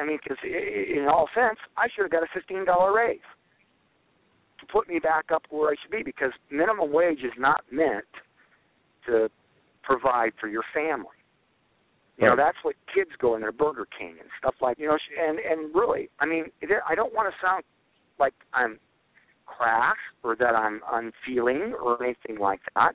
[0.00, 3.28] I mean, because in all sense, I should have got a fifteen dollar raise
[4.72, 6.02] put me back up where I should be.
[6.02, 8.04] Because minimum wage is not meant
[9.06, 9.28] to
[9.82, 11.16] provide for your family.
[12.18, 14.98] You know, that's what kids go in their Burger King and stuff like you know.
[15.26, 16.44] And and really, I mean,
[16.86, 17.64] I don't want to sound
[18.18, 18.78] like I'm
[19.46, 22.92] crass or that I'm unfeeling or anything like that.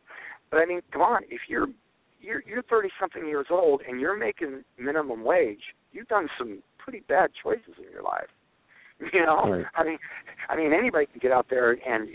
[0.52, 1.68] But I mean, come on, if you're
[2.22, 7.02] you're you're 30 something years old and you're making minimum wage, you've done some pretty
[7.08, 8.30] bad choices in your life.
[9.14, 9.66] You know, right.
[9.76, 9.98] I mean,
[10.50, 12.10] I mean anybody can get out there and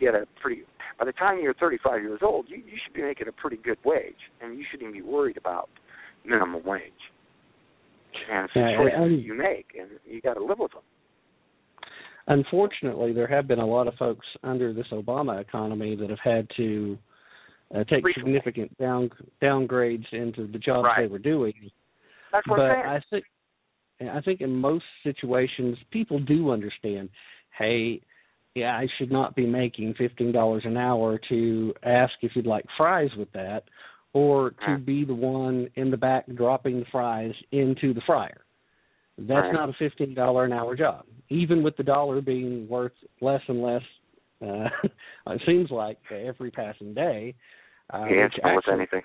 [0.00, 0.62] get a pretty.
[0.98, 3.78] By the time you're 35 years old, you you should be making a pretty good
[3.84, 5.68] wage, and you shouldn't be worried about
[6.24, 6.82] minimum wage.
[8.30, 10.82] And it's yeah, choices I, you make, and you got to live with them.
[12.28, 16.46] Unfortunately, there have been a lot of folks under this Obama economy that have had
[16.56, 16.96] to
[17.74, 18.32] uh, take Recently.
[18.34, 19.10] significant down
[19.42, 21.02] downgrades into the jobs Right.
[21.06, 21.52] they were doing.
[22.30, 22.86] That's what but I'm saying.
[22.86, 23.24] I think
[24.08, 27.08] I think in most situations people do understand,
[27.58, 28.00] hey,
[28.54, 32.64] yeah, I should not be making fifteen dollars an hour to ask if you'd like
[32.76, 33.64] fries with that,
[34.12, 38.42] or to be the one in the back dropping the fries into the fryer.
[39.18, 43.42] That's not a fifteen dollar an hour job, even with the dollar being worth less
[43.48, 43.82] and less.
[44.42, 44.68] Uh,
[45.28, 47.34] it seems like every passing day.
[47.92, 49.02] Uh, yeah, it's with anything.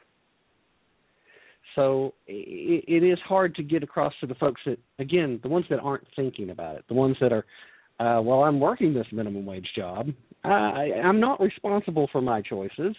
[1.78, 5.66] So it, it is hard to get across to the folks that, again, the ones
[5.70, 7.45] that aren't thinking about it, the ones that are,
[7.99, 10.10] uh, well, I'm working this minimum wage job.
[10.44, 12.95] I, I'm not responsible for my choices.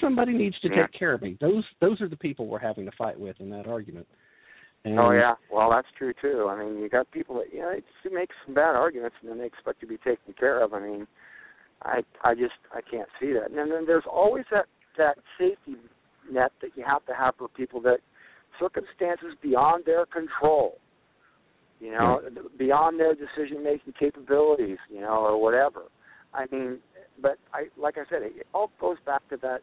[0.00, 0.86] Somebody needs to Yeah.
[0.86, 1.36] take care of me.
[1.40, 4.06] Those those are the people we're having to fight with in that argument.
[4.84, 6.48] And oh yeah, well that's true too.
[6.48, 9.38] I mean, you got people that you know they make some bad arguments and then
[9.38, 10.72] they expect to be taken care of.
[10.72, 11.06] I mean,
[11.82, 13.50] I I just I can't see that.
[13.50, 14.64] And then there's always that
[14.96, 15.76] that safety
[16.30, 17.98] net that you have to have for people that
[18.58, 20.78] circumstances beyond their control,
[21.80, 22.56] you know, Hmm.
[22.56, 25.82] beyond their decision making capabilities, you know, or whatever.
[26.34, 26.80] I mean,
[27.18, 29.62] but I like I said, it all goes back to that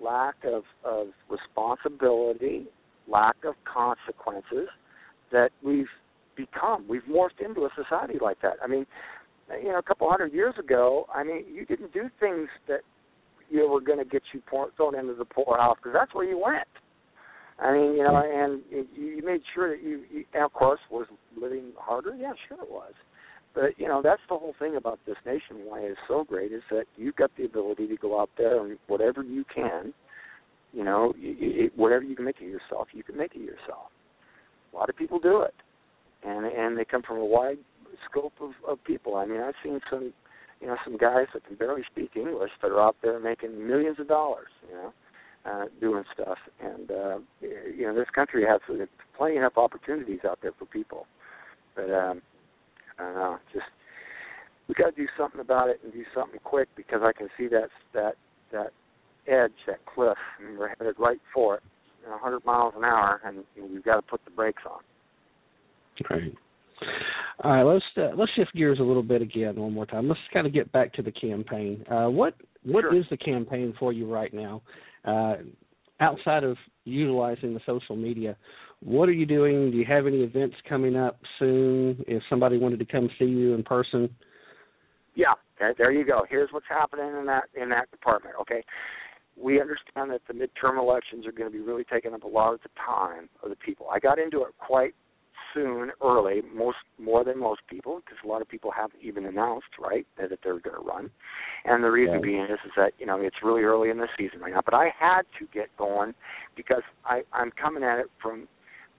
[0.00, 2.66] lack of of responsibility,
[3.08, 4.68] lack of consequences
[5.30, 5.90] that we've
[6.36, 6.86] become.
[6.88, 8.56] We've morphed into a society like that.
[8.62, 8.86] I mean,
[9.62, 12.80] you know, a couple hundred years ago, I mean, you didn't do things that
[13.48, 16.38] you were going to get you pour, thrown into the poorhouse because that's where you
[16.38, 16.66] went.
[17.58, 20.80] I mean, you know, and you, you made sure that you, you, and of course,
[20.90, 21.06] was
[21.40, 22.14] living harder.
[22.14, 22.92] Yeah, sure it was.
[23.54, 25.64] But you know, that's the whole thing about this nation.
[25.64, 28.78] Why it's so great is that you've got the ability to go out there and
[28.86, 29.94] whatever you can,
[30.72, 33.88] you know, you, you, whatever you can make it yourself, you can make it yourself.
[34.72, 35.54] A lot of people do it,
[36.22, 37.58] and and they come from a wide
[38.10, 39.16] scope of, of people.
[39.16, 40.12] I mean, I've seen some,
[40.60, 43.98] you know, some guys that can barely speak English that are out there making millions
[43.98, 44.48] of dollars.
[44.68, 44.92] You know,
[45.46, 48.60] uh, doing stuff, and uh, you know, this country has
[49.16, 51.06] plenty enough opportunities out there for people.
[51.74, 52.22] But um,
[52.98, 53.66] I don't know, just
[54.68, 57.48] we got to do something about it and do something quick because I can see
[57.48, 58.14] that that
[58.52, 58.72] that
[59.28, 61.62] edge, that cliff, and we're headed right for it,
[62.02, 64.80] you know, 100 miles an hour, and we've got to put the brakes on.
[66.10, 66.32] Right.
[67.42, 70.08] All right, let's uh, let's shift gears a little bit again one more time.
[70.08, 71.84] Let's kind of get back to the campaign.
[71.90, 72.96] Uh, what what Sure.
[72.96, 74.62] is the campaign for you right now?
[75.06, 75.36] Uh,
[76.00, 78.36] outside of utilizing the social media,
[78.80, 79.70] what are you doing?
[79.70, 82.04] Do you have any events coming up soon?
[82.06, 84.10] If somebody wanted to come see you in person,
[85.14, 86.26] Yeah, okay, there you go.
[86.28, 88.34] Here's what's happening in that in that department.
[88.42, 88.62] Okay,
[89.36, 92.54] we understand that the midterm elections are going to be really taking up a lot
[92.54, 93.86] of the time of the people.
[93.90, 94.94] I got into it quite
[95.56, 99.66] soon, early, most more than most people, because a lot of people haven't even announced,
[99.80, 101.10] right, that that they're going to run.
[101.64, 102.22] And the reason Right.
[102.22, 104.62] being is, is that you know it's really early in the season right now.
[104.64, 106.14] But I had to get going
[106.56, 108.48] because I I'm coming at it from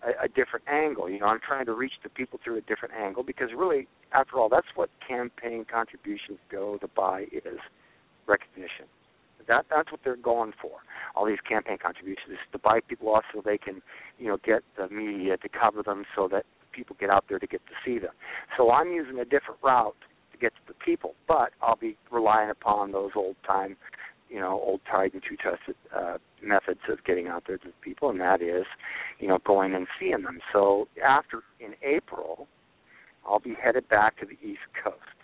[0.03, 1.09] a, a different angle.
[1.09, 4.37] You know, I'm trying to reach the people through a different angle because really, after
[4.37, 7.59] all, that's what campaign contributions go to buy is
[8.27, 8.85] recognition.
[9.47, 10.71] That that's what they're going for.
[11.15, 13.81] All these campaign contributions to buy people off so they can,
[14.19, 17.47] you know, get the media to cover them so that people get out there to
[17.47, 18.13] get to see them.
[18.55, 19.95] So I'm using a different route
[20.31, 23.77] to get to the people, but I'll be relying upon those old time,
[24.29, 27.73] you know, old tried and true tested uh, methods of getting out there to the
[27.81, 28.65] people, and that is,
[29.19, 30.39] you know, going and seeing them.
[30.53, 32.47] So after in April,
[33.27, 35.16] I'll be headed back to the East Coast.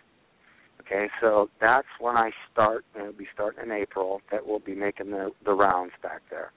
[0.85, 4.21] Okay, so that's when I start, and it'll be starting in April.
[4.31, 6.51] That we'll be making the the rounds back there,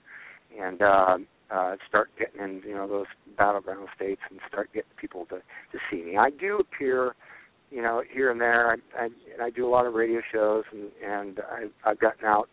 [0.61, 1.19] and uh,
[1.51, 3.07] uh, start getting in, you know, those
[3.39, 6.17] battleground states, and start getting people to to see me.
[6.17, 7.15] I do appear,
[7.71, 8.73] you know, here and there.
[8.73, 12.25] I, I and I do a lot of radio shows, and and I, I've gotten
[12.25, 12.49] out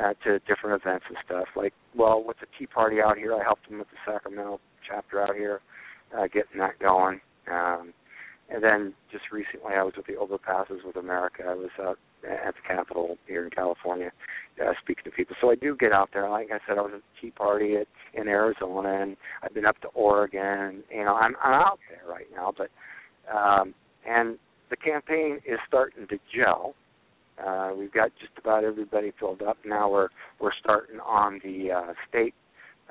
[0.00, 1.48] uh, to different events and stuff.
[1.54, 4.58] Like, well, with the Tea Party out here, I helped them with the Sacramento
[4.88, 5.60] chapter out here,
[6.16, 7.20] uh, getting that going.
[7.50, 7.92] Um,
[8.50, 11.44] and then just recently, I was with the Overpasses with America.
[11.48, 14.10] I was out at the Capitol here in California,
[14.62, 15.36] uh, speaking to people.
[15.40, 16.28] So I do get out there.
[16.28, 19.66] Like I said, I was at the Tea Party at, in Arizona, and I've been
[19.66, 20.82] up to Oregon.
[20.90, 22.68] You know, I'm I'm out there right now, but
[23.34, 23.74] um,
[24.06, 24.38] and
[24.70, 26.74] the campaign is starting to gel.
[27.44, 29.56] Uh, we've got just about everybody filled up.
[29.64, 30.08] Now we're
[30.40, 32.34] we're starting on the uh, state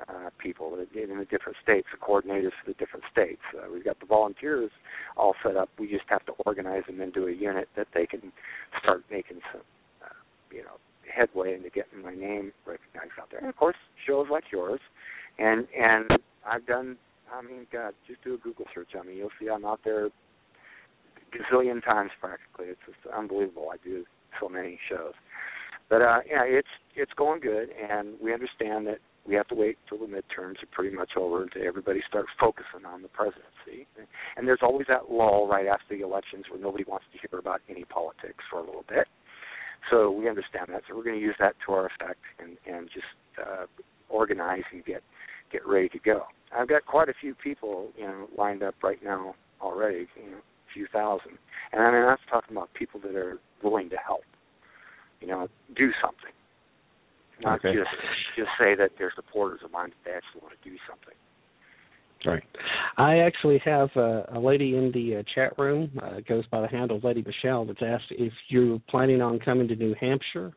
[0.08, 3.40] uh, people in the different states, the coordinators for the different states.
[3.56, 4.70] Uh, we've got the volunteers
[5.16, 5.68] all set up.
[5.78, 8.32] We just have to organize them into a unit that they can
[8.82, 9.62] start making some,
[10.02, 10.14] uh,
[10.50, 10.78] you know,
[11.14, 13.40] headway into getting my name recognized out there.
[13.40, 13.76] And of course,
[14.06, 14.80] shows like yours,
[15.38, 16.10] and and
[16.46, 16.96] I've done.
[17.32, 19.16] I mean, God, just do a Google search on me.
[19.16, 20.10] You'll see I'm out there
[21.34, 22.66] gazillion times practically.
[22.66, 23.68] It's just unbelievable.
[23.72, 24.04] I do
[24.40, 25.14] so many shows.
[25.88, 29.78] But uh yeah, it's it's going good and we understand that we have to wait
[29.88, 33.86] till the midterms are pretty much over until everybody starts focusing on the presidency.
[34.36, 37.60] And there's always that lull right after the elections where nobody wants to hear about
[37.68, 39.06] any politics for a little bit.
[39.90, 40.82] So we understand that.
[40.88, 43.06] So we're going to use that to our effect and and just
[43.38, 43.66] uh
[44.08, 45.02] organize and get
[45.52, 46.22] get ready to go.
[46.56, 50.38] I've got quite a few people, you know, lined up right now already, you know,
[50.38, 51.38] a few thousand.
[51.72, 54.24] And I mean that's talking about people that are willing to help.
[55.20, 56.32] You know, do something.
[57.40, 57.74] Not Okay.
[57.74, 57.90] just
[58.36, 61.14] just say that they're supporters of mine, they actually want to do something.
[62.24, 62.42] Right.
[62.96, 65.90] I actually have a, a lady in the uh, chat room.
[66.02, 67.66] Uh, goes by the handle Lady Michelle.
[67.66, 70.52] That's asked if you're planning on coming to New Hampshire.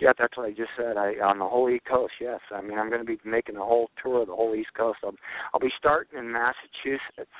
[0.00, 0.96] Yeah, that's what I just said.
[0.96, 2.14] I on the whole East Coast.
[2.20, 4.74] Yes, I mean I'm going to be making a whole tour of the whole East
[4.76, 4.98] Coast.
[5.04, 5.14] I'll,
[5.54, 7.30] I'll be starting in Massachusetts,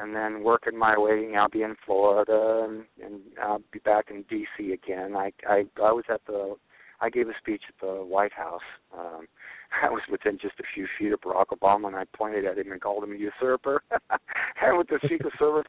[0.00, 1.32] and then working my way.
[1.38, 4.72] I'll be in Florida, and, and I'll be back in D.C.
[4.72, 5.14] again.
[5.14, 6.56] I I I was at the
[7.04, 8.62] I gave a speech at the White House.
[8.96, 9.26] Um,
[9.82, 12.72] I was within just a few feet of Barack Obama, and I pointed at him
[12.72, 13.82] and called him a usurper.
[13.90, 15.66] and with the Secret Service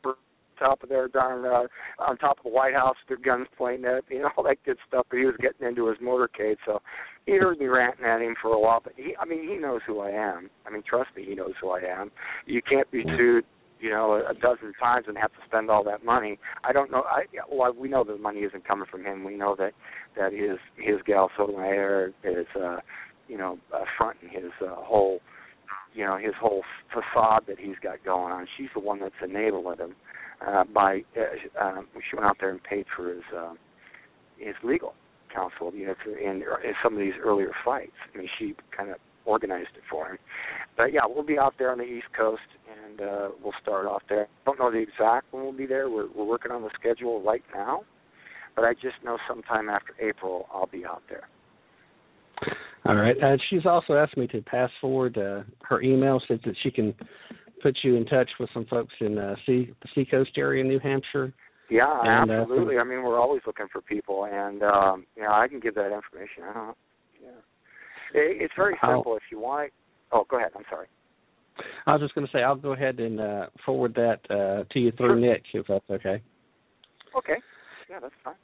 [0.58, 1.68] top of their darn uh,
[2.02, 4.78] on top of the White House, their guns pointing at you know all that good
[4.88, 5.06] stuff.
[5.10, 6.82] But he was getting into his motorcade, so
[7.26, 8.80] he heard me ranting at him for a while.
[8.82, 10.50] But he, I mean, he knows who I am.
[10.66, 12.12] I mean, trust me, he knows who I am.
[12.46, 13.46] You can't be sued
[13.80, 16.40] you know, a dozen times and have to spend all that money.
[16.64, 17.04] I don't know.
[17.04, 19.24] I well, we know the money isn't coming from him.
[19.24, 19.74] We know that
[20.18, 22.78] that his his gal Sotomayor is, uh,
[23.28, 25.20] you know, uh, fronting his uh, whole,
[25.94, 28.48] you know, his whole facade that he's got going on.
[28.58, 29.96] She's the one that's enabling him
[30.46, 33.54] uh, by uh, um, she went out there and paid for his uh,
[34.38, 34.94] his legal
[35.34, 35.74] counsel.
[35.74, 37.92] You know, in, in some of these earlier fights.
[38.14, 40.18] I mean, she kind of organized it for him.
[40.78, 42.42] But yeah, we'll be out there on the East Coast,
[42.84, 44.28] and uh, we'll start off there.
[44.46, 45.90] Don't know the exact when we'll be there.
[45.90, 47.84] We're we're working on the schedule right now,
[48.56, 51.28] but I just know sometime after April I'll be out there.
[52.86, 53.16] All right.
[53.22, 56.94] Uh, she's also asked me to pass forward uh, her email so that she can
[57.64, 60.80] put you in touch with some folks in uh, sea, the Seacoast area in New
[60.80, 61.34] Hampshire.
[61.70, 62.78] Yeah, And, uh, absolutely.
[62.78, 65.92] I mean, we're always looking for people, and um, you know, I can give that
[65.92, 66.44] information.
[66.48, 66.78] I don't.
[67.20, 67.30] Yeah,
[68.16, 69.16] it, it's very simple.
[69.16, 69.72] If you want,
[70.12, 70.52] oh, go ahead.
[70.56, 70.88] I'm sorry.
[71.86, 74.80] I was just going to say I'll go ahead and uh, forward that uh, to
[74.80, 76.22] you through Nick if that's okay.
[77.18, 77.38] Okay.
[77.90, 78.36] Yeah, that's fine.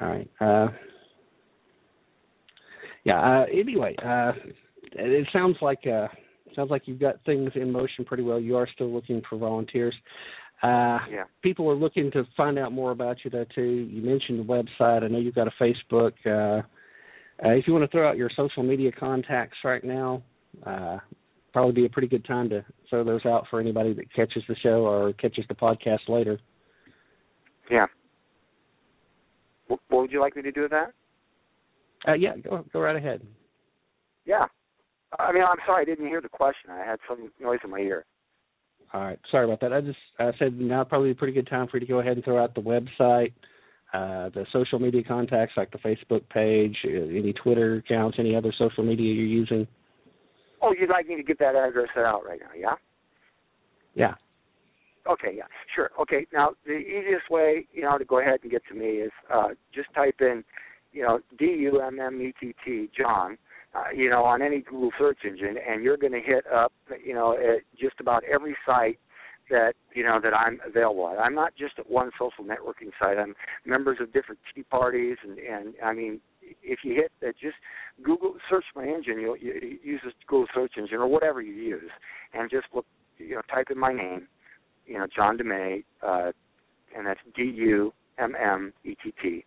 [0.00, 0.30] All right.
[0.40, 0.68] Uh,
[3.04, 3.20] yeah.
[3.20, 4.32] Uh, anyway, uh,
[4.92, 6.06] it it sounds like uh,
[6.54, 8.38] sounds like you've got things in motion pretty well.
[8.38, 9.94] You are still looking for volunteers.
[10.62, 11.24] Uh, Yeah.
[11.42, 13.46] People are looking to find out more about you, though.
[13.54, 13.88] Too.
[13.90, 15.02] You mentioned the website.
[15.04, 16.12] I know you've got a Facebook.
[16.26, 16.62] Uh,
[17.44, 20.22] uh, if you want to throw out your social media contacts right now,
[20.66, 20.98] uh,
[21.52, 24.56] probably be a pretty good time to throw those out for anybody that catches the
[24.56, 26.38] show or catches the podcast later.
[27.70, 27.86] Yeah.
[29.68, 30.92] What, would you like me to do with that?
[32.06, 33.22] Uh, yeah, go go right ahead.
[34.24, 34.46] Yeah.
[35.18, 36.70] I mean, I'm sorry, I didn't hear the question.
[36.70, 38.04] I had some noise in my ear.
[38.92, 39.18] All right.
[39.30, 39.72] Sorry about that.
[39.72, 42.12] I just I said now probably a pretty good time for you to go ahead
[42.12, 43.32] and throw out the website,
[43.92, 48.52] uh, the social media contacts like the Facebook page, uh, any Twitter accounts, any other
[48.58, 49.66] social media you're using.
[50.60, 52.74] Oh, you'd like me to get that address out right now, yeah?
[53.94, 54.14] Yeah.
[55.10, 55.44] Okay, yeah,
[55.74, 55.90] sure.
[56.00, 59.12] Okay, now the easiest way, you know, to go ahead and get to me is
[59.32, 60.44] uh, just type in,
[60.92, 63.38] you know, D U M M E T T John,
[63.74, 67.14] uh, you know, on any Google search engine, and you're going to hit up, you
[67.14, 68.98] know, at just about every site
[69.50, 71.18] that you know that I'm available at.
[71.18, 73.18] I'm not just at one social networking site.
[73.18, 73.34] I'm
[73.64, 76.20] members of different tea parties, and and I mean,
[76.62, 77.56] if you hit that, just
[78.02, 79.20] Google search my engine.
[79.20, 81.90] You'll you, use this Google search engine or whatever you use,
[82.34, 82.86] and just look,
[83.18, 84.28] you know, type in my name,
[84.86, 86.32] you know, John Dummett, uh,
[86.96, 89.44] and that's D U M M E T T,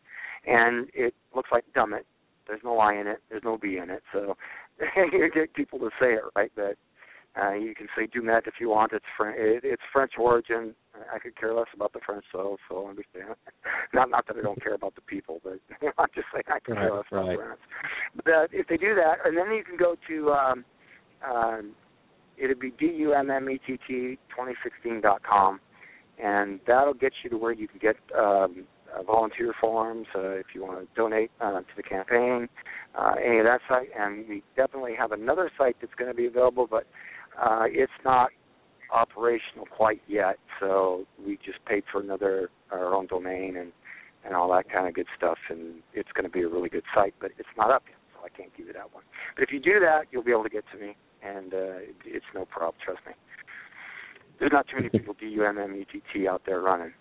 [0.48, 2.04] and it looks like Dummit.
[2.48, 3.20] There's no I in it.
[3.30, 4.04] There's no B in it.
[4.12, 4.36] So
[4.96, 6.76] you get people to say it right, but
[7.40, 8.92] uh, you can say Dumet if you want.
[8.94, 9.38] It's French.
[9.40, 10.76] It, it's French origin.
[11.14, 13.36] I could care less about the French, so so understand.
[13.94, 15.60] not not that I don't care about the people, but
[15.98, 17.38] I'm just saying I could care Right, less about right.
[17.38, 17.60] France.
[18.16, 20.66] But uh, if they do that, and then you can go to um,
[21.28, 21.72] um,
[22.38, 25.62] it'd be d u m m e t t 2016 dot com,
[26.22, 30.48] and that'll get you to where you can get um, uh, volunteer forms uh, if
[30.54, 32.50] you want to donate uh, to the campaign,
[32.98, 33.88] uh, any of that site.
[33.98, 36.86] And we definitely have another site that's going to be available, but
[37.42, 38.30] uh, it's not
[38.94, 40.36] operational quite yet.
[40.60, 43.72] So we just paid for another our own domain and
[44.24, 46.84] and all that kind of good stuff, and it's going to be a really good
[46.94, 49.04] site, but it's not up yet, so I can't give you that one.
[49.36, 51.58] But if you do that, you'll be able to get to me, and uh,
[51.90, 52.76] it- it's no problem.
[52.86, 53.14] Trust me.
[54.40, 56.94] There's not too many people D U M M E T T out there running.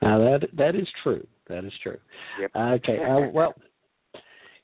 [0.00, 1.26] Now that that is true.
[1.48, 1.98] That is true.
[2.40, 2.50] Yep.
[2.56, 2.98] Okay.
[3.02, 3.54] Uh, well,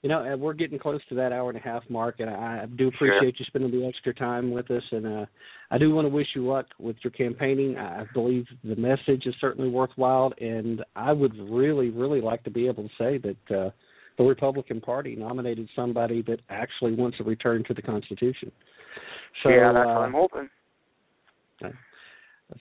[0.02, 2.62] you know, uh, we're getting close to that hour and a half mark, and I,
[2.62, 3.08] I do Sure.
[3.08, 4.82] appreciate you spending the extra time with us.
[4.90, 5.26] And uh,
[5.70, 7.78] I do want to wish you luck with your campaigning.
[7.78, 12.66] I believe the message is certainly worthwhile, and I would really, really like to be
[12.66, 13.70] able to say that uh,
[14.18, 18.50] the Republican Party nominated somebody that actually wants a return to the Constitution.
[19.44, 20.48] So, yeah, that's uh, what I'm hoping.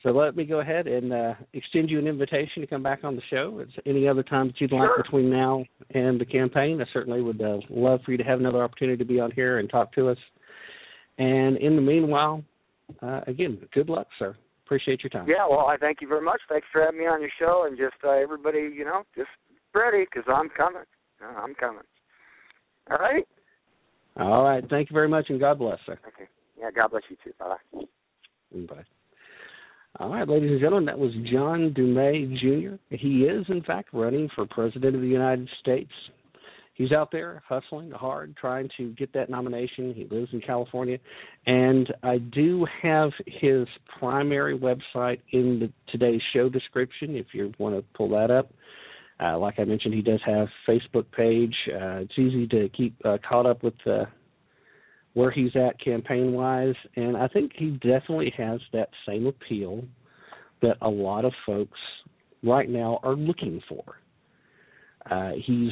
[0.03, 3.15] So let me go ahead and uh, extend you an invitation to come back on
[3.15, 3.59] the show.
[3.61, 5.03] It's any other time that you'd like Sure.
[5.03, 6.81] between now and the campaign.
[6.81, 9.59] I certainly would uh, love for you to have another opportunity to be on here
[9.59, 10.17] and talk to us.
[11.17, 12.43] And in the meanwhile,
[13.01, 14.35] uh, again, good luck, sir.
[14.65, 15.27] Appreciate your time.
[15.27, 16.39] Yeah, well, I thank you very much.
[16.47, 19.29] Thanks for having me on your show, and just uh, everybody, you know, just
[19.75, 20.83] ready because I'm coming.
[21.21, 21.83] Uh, I'm coming.
[22.89, 23.27] All right.
[24.17, 24.63] All right.
[24.69, 25.99] Thank you very much, and God bless, sir.
[26.07, 26.29] Okay.
[26.57, 26.71] Yeah.
[26.73, 27.33] God bless you too.
[27.37, 27.85] Bye.
[28.67, 28.83] Bye.
[29.99, 32.95] All right, ladies and gentlemen, that was John Dummett Jr.
[32.95, 35.91] He is, in fact, running for President of the United States.
[36.75, 39.93] He's out there hustling hard, trying to get that nomination.
[39.93, 40.97] He lives in California.
[41.45, 43.67] And I do have his
[43.99, 48.49] primary website in the, today's show description if you want to pull that up.
[49.19, 51.53] Uh, like I mentioned, he does have Facebook page.
[51.67, 54.05] Uh, it's easy to keep uh, caught up with uh,
[55.13, 59.83] where he's at campaign wise, and I think he definitely has that same appeal
[60.61, 61.79] that a lot of folks
[62.43, 63.83] right now are looking for.
[65.09, 65.71] Uh, he's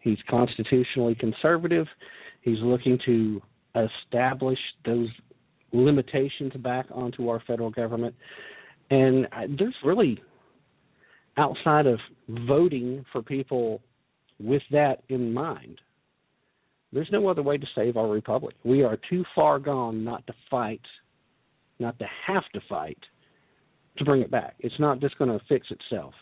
[0.00, 1.86] he's constitutionally conservative.
[2.42, 3.42] He's looking to
[3.74, 5.08] establish those
[5.72, 8.14] limitations back onto our federal government,
[8.90, 9.26] and
[9.58, 10.22] there's really
[11.36, 11.98] outside of
[12.28, 13.82] voting for people
[14.38, 15.80] with that in mind.
[16.92, 18.56] There's no other way to save our republic.
[18.64, 20.80] We are too far gone not to fight,
[21.78, 22.98] not to have to fight
[23.98, 24.54] to bring it back.
[24.58, 26.14] It's not just going to fix itself.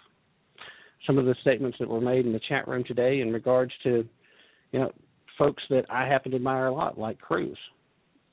[1.07, 4.07] Some of the statements that were made in the chat room today in regards to,
[4.73, 4.93] you know,
[5.39, 7.57] folks that I happen to admire a lot, like Cruz.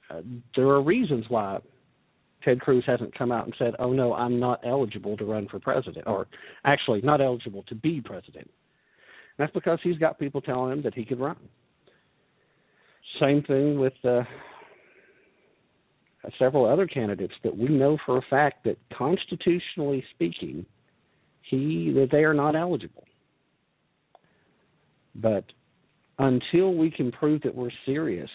[0.09, 0.21] Uh,
[0.55, 1.59] there are reasons why
[2.43, 5.59] Ted Cruz hasn't come out and said, "Oh no, I'm not eligible to run for
[5.59, 6.27] president," or
[6.63, 8.45] actually not eligible to be president.
[8.45, 11.37] And that's because he's got people telling him that he could run.
[13.19, 14.23] Same thing with uh,
[16.39, 20.65] several other candidates that we know for a fact that constitutionally speaking,
[21.41, 23.03] he that they are not eligible.
[25.15, 25.45] But
[26.19, 28.29] until we can prove that we're serious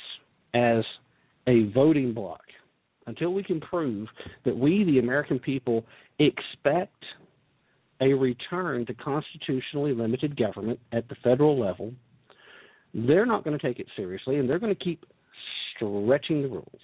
[0.55, 0.85] as
[1.47, 2.41] a voting bloc,
[3.07, 4.09] until we can prove
[4.45, 5.85] that we, the American people,
[6.19, 7.05] expect
[8.01, 11.93] a return to constitutionally limited government at the federal level,
[12.95, 15.05] they're not going to take it seriously and they're going to keep
[15.77, 16.81] stretching the rules.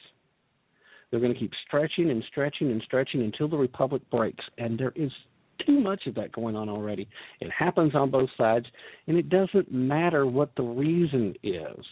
[1.11, 4.45] They're going to keep stretching and stretching and stretching until the republic breaks.
[4.59, 5.11] And there is
[5.65, 7.09] too much of that going on already.
[7.41, 8.67] It happens on both sides,
[9.07, 11.85] and it doesn't matter what the reason is.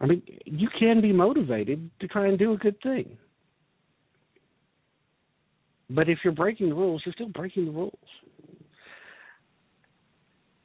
[0.00, 3.16] I mean, you can be motivated to try and do a good thing.
[5.88, 7.94] But if you're breaking the rules, you're still breaking the rules.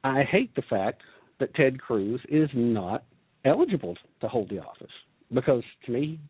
[0.04, 1.02] I hate the fact
[1.40, 3.04] that Ted Cruz is not
[3.44, 4.90] eligible to hold the office
[5.32, 6.20] because to me,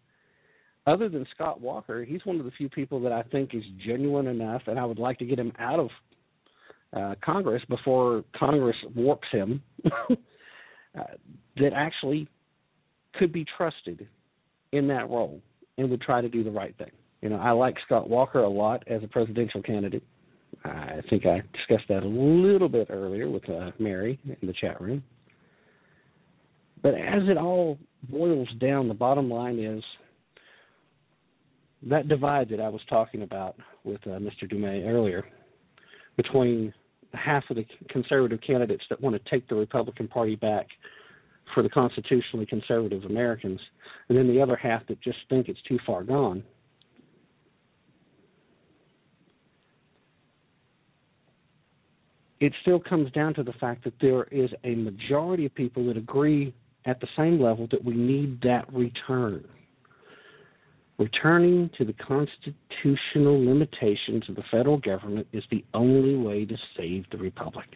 [0.86, 4.26] other than Scott Walker, he's one of the few people that I think is genuine
[4.26, 5.88] enough, and I would like to get him out of
[6.96, 9.62] uh, Congress before Congress warps him.
[10.98, 11.02] uh,
[11.56, 12.28] that actually
[13.14, 14.08] could be trusted
[14.72, 15.40] in that role
[15.78, 16.90] and would try to do the right thing.
[17.20, 20.02] You know, I like Scott Walker a lot as a presidential candidate.
[20.64, 24.80] I think I discussed that a little bit earlier with uh, Mary in the chat
[24.80, 25.02] room.
[26.82, 27.78] But as it all
[28.08, 29.82] boils down, the bottom line is
[31.84, 34.50] that divide that I was talking about with uh, Mr.
[34.50, 35.24] Dummett earlier
[36.16, 36.72] between
[37.14, 40.66] half of the conservative candidates that want to take the Republican Party back
[41.54, 43.60] for the constitutionally conservative Americans,
[44.08, 46.42] and then the other half that just think it's too far gone.
[52.42, 55.96] It still comes down to the fact that there is a majority of people that
[55.96, 56.52] agree
[56.86, 59.44] at the same level that we need that return.
[60.98, 67.04] Returning to the constitutional limitations of the federal government is the only way to save
[67.12, 67.68] the republic.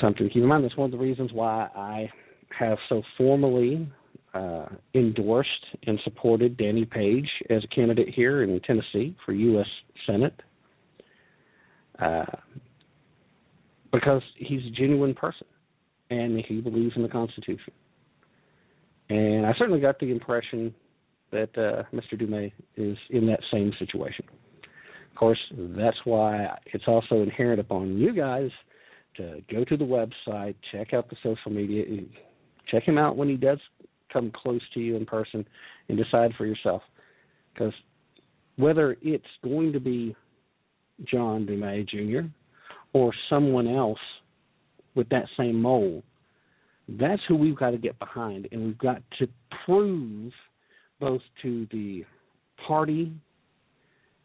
[0.00, 0.64] Something to keep in mind.
[0.64, 2.10] That's one of the reasons why I
[2.58, 3.86] have so formally
[4.32, 9.66] uh, endorsed and supported Danny Page as a candidate here in Tennessee for U.S.
[10.06, 10.40] Senate.
[12.00, 12.24] Uh,
[13.92, 15.46] because he's a genuine person
[16.10, 17.72] and he believes in the Constitution.
[19.08, 20.74] And I certainly got the impression
[21.32, 22.20] that uh, Mr.
[22.20, 24.24] Dummett is in that same situation.
[25.10, 28.50] Of course, that's why it's also inherent upon you guys
[29.16, 31.84] to go to the website, check out the social media,
[32.70, 33.58] check him out when he does
[34.12, 35.44] come close to you in person,
[35.88, 36.82] and decide for yourself.
[37.52, 37.72] Because
[38.56, 40.14] whether it's going to be
[41.04, 42.28] John Dummett Jr.
[42.92, 43.98] or someone else
[44.94, 46.02] with that same mold,
[46.88, 49.28] that's who we've got to get behind, and we've got to
[49.64, 50.32] prove
[50.98, 52.04] both to the
[52.66, 53.12] party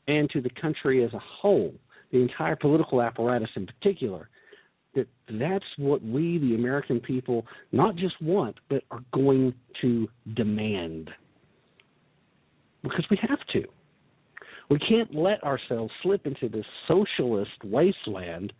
[0.07, 1.73] and to the country as a whole,
[2.11, 4.29] the entire political apparatus in particular,
[4.95, 11.09] that that's what we, the American people, not just want, but are going to demand.
[12.83, 13.63] Because we have to.
[14.69, 18.51] We can't let ourselves slip into this socialist wasteland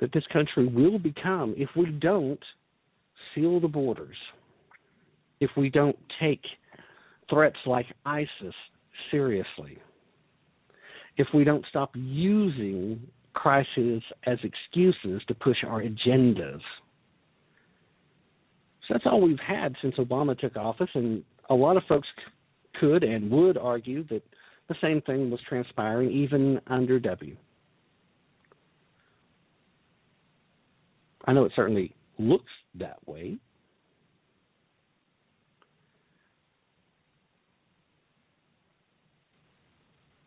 [0.00, 2.42] that this country will become if we don't
[3.34, 4.16] seal the borders,
[5.40, 6.42] if we don't take
[7.30, 8.54] threats like ISIS
[9.10, 9.78] seriously,
[11.16, 13.00] if we don't stop using
[13.32, 16.60] crises as excuses to push our agendas.
[18.86, 22.06] So that's all we've had since Obama took office, and a lot of folks
[22.78, 24.22] could and would argue that
[24.68, 27.36] the same thing was transpiring even under W.
[31.26, 33.38] I know it certainly looks that way.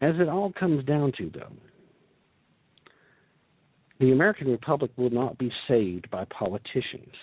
[0.01, 1.53] As it all comes down to, though,
[3.99, 7.13] the American Republic will not be saved by politicians.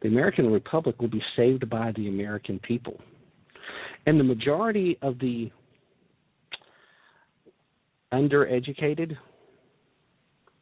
[0.00, 3.00] The American Republic will be saved by the American people.
[4.08, 5.52] And the majority of the
[8.10, 9.14] undereducated,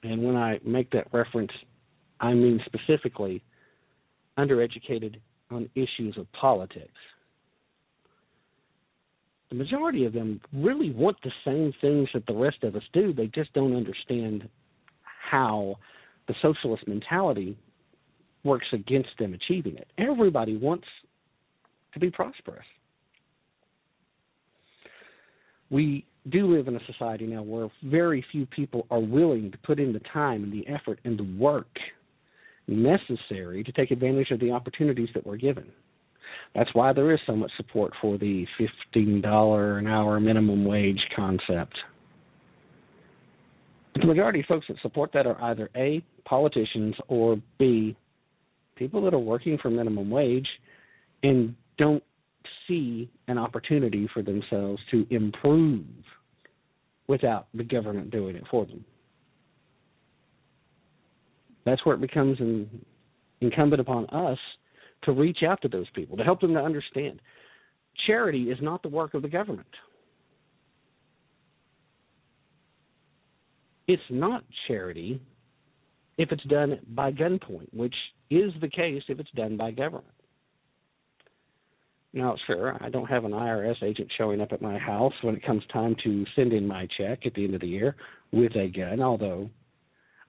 [0.03, 1.53] and when I make that reference,
[2.19, 3.45] I mean specifically
[4.37, 5.21] undereducated
[5.53, 6.99] on issues of politics.
[9.51, 13.13] The majority of them really want the same things that the rest of us do.
[13.13, 14.49] They just don't understand
[15.31, 15.77] how
[16.27, 17.57] the socialist mentality
[18.43, 19.87] works against them achieving it.
[19.99, 20.89] Everybody wants
[21.95, 22.67] to be prosperous.
[25.71, 29.79] We do live in a society now where very few people are willing to put
[29.79, 31.69] in the time and the effort and the work
[32.69, 35.67] necessary to take advantage of the opportunities that we're given.
[36.55, 38.47] That's why there is so much support for the
[38.95, 41.75] $15 an hour minimum wage concept.
[43.93, 47.97] But the majority of folks that support that are either A, politicians, or B,
[48.75, 50.49] people that are working for minimum wage
[51.23, 52.03] and don't
[52.69, 55.85] see an opportunity for themselves to improve
[57.09, 58.85] without the government doing it for them.
[61.65, 62.69] That's where it becomes in,
[63.41, 64.39] incumbent upon us
[65.03, 67.21] to reach out to those people, to help them to understand.
[68.07, 69.67] Charity is not the work of the government.
[73.89, 75.21] It's not charity
[76.19, 77.95] if it's done by gunpoint, which
[78.31, 80.16] is the case if it's done by government.
[82.17, 85.45] Now, sure, I don't have an IRS agent showing up at my house when it
[85.45, 87.95] comes time to send in my check at the end of the year
[88.33, 89.51] with a gun, although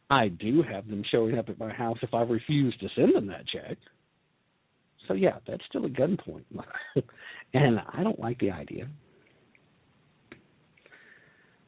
[0.09, 3.27] I do have them showing up at my house if I refuse to send them
[3.27, 3.77] that check.
[5.07, 6.43] So, yeah, that's still a gunpoint.
[7.53, 8.89] and I don't like the idea.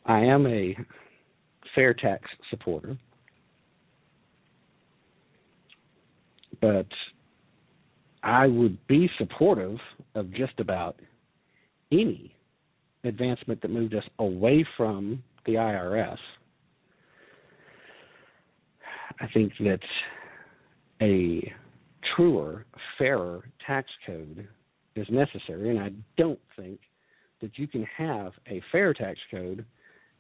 [0.06, 0.76] I am a
[1.76, 2.98] fair tax supporter.
[6.60, 6.88] But
[8.24, 9.78] I would be supportive
[10.16, 11.00] of just about
[11.91, 12.36] any
[13.04, 16.18] advancement that moved us away from the IRS.
[19.22, 19.80] I think that
[21.02, 21.54] a
[22.16, 22.66] truer,
[22.98, 24.48] fairer tax code
[24.96, 26.80] is necessary, and I don't think
[27.41, 29.66] that you can have a fair tax code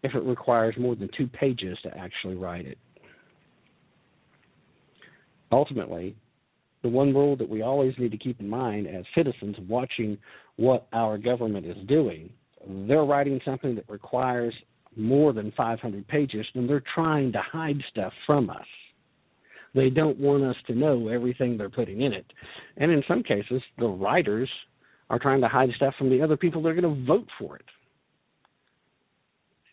[0.03, 2.77] if it requires more than two pages to actually write it.
[5.51, 6.15] Ultimately,
[6.81, 10.17] the one rule that we always need to keep in mind as citizens watching
[10.55, 12.29] what our government is doing,
[12.87, 14.53] they're writing something that requires
[14.95, 18.65] more than 500 pages, and they're trying to hide stuff from us.
[19.75, 22.25] They don't want us to know everything they're putting in it.
[22.77, 24.49] And in some cases, the writers
[25.09, 27.55] are trying to hide stuff from the other people that are going to vote for
[27.55, 27.65] it.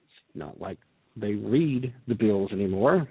[0.04, 0.78] It's not like
[1.16, 3.08] they read the bills anymore.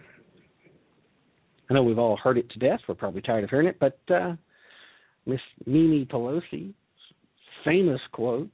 [1.70, 2.80] I know we've all heard it to death.
[2.88, 4.36] We're probably tired of hearing it, but uh,
[5.26, 6.74] Miss Mimi Pelosi,
[7.64, 8.52] famous quote: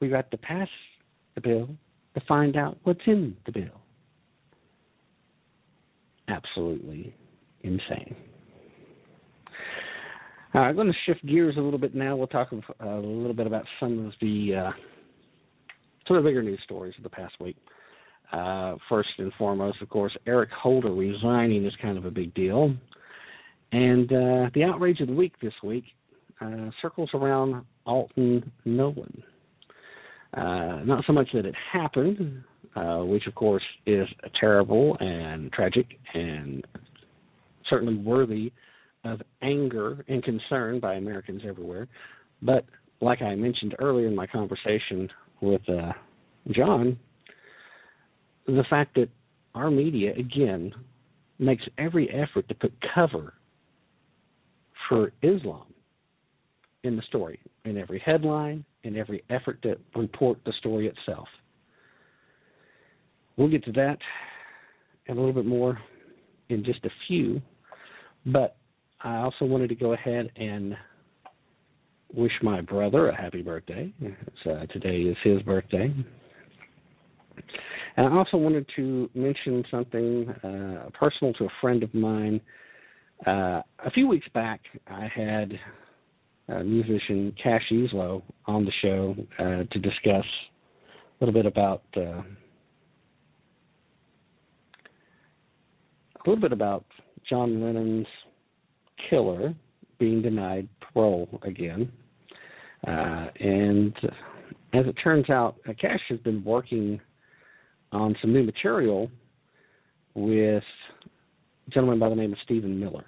[0.00, 0.68] "We got to pass
[1.34, 1.68] the bill
[2.14, 3.80] to find out what's in the bill."
[6.28, 7.14] Absolutely
[7.62, 8.16] insane.
[10.54, 12.16] I'm going to shift gears a little bit now.
[12.16, 14.70] We'll talk a little bit about some of the uh,
[16.08, 17.56] some of the bigger news stories of the past week.
[18.32, 22.74] Uh, first and foremost, of course, Eric Holder resigning is kind of a big deal.
[23.72, 25.84] And uh, the outrage of the week this week
[26.40, 29.22] uh, circles around Alton Nolen.
[30.34, 32.42] Uh, not so much that it happened,
[32.74, 34.06] uh, which of course is
[34.38, 36.66] terrible and tragic and
[37.70, 38.52] certainly worthy
[39.04, 41.88] of anger and concern by Americans everywhere.
[42.42, 42.64] But
[43.00, 45.08] like I mentioned earlier in my conversation
[45.40, 45.92] with uh,
[46.52, 46.98] John,
[48.46, 49.08] the fact that
[49.54, 50.72] our media again
[51.38, 53.34] makes every effort to put cover
[54.88, 55.66] for Islam
[56.84, 61.26] in the story, in every headline, in every effort to report the story itself.
[63.36, 63.98] We'll get to that
[65.08, 65.78] and a little bit more
[66.48, 67.42] in just a few,
[68.26, 68.56] but
[69.02, 70.76] I also wanted to go ahead and
[72.14, 73.92] wish my brother a happy birthday.
[74.44, 75.92] Uh, today is his birthday.
[77.96, 82.40] And I also wanted to mention something uh, personal to a friend of mine.
[83.26, 85.58] Uh, a few weeks back, I had
[86.48, 92.22] uh, musician Cash Eslow on the show uh, to discuss a little bit about uh,
[96.20, 96.84] a little bit about
[97.28, 98.06] John Lennon's
[99.08, 99.54] killer
[99.98, 101.90] being denied parole again.
[102.86, 103.94] Uh, and
[104.74, 107.00] as it turns out, Cash has been working
[107.92, 109.10] on some new material
[110.14, 110.62] with
[111.66, 113.04] a gentleman by the name of Stephen Miller.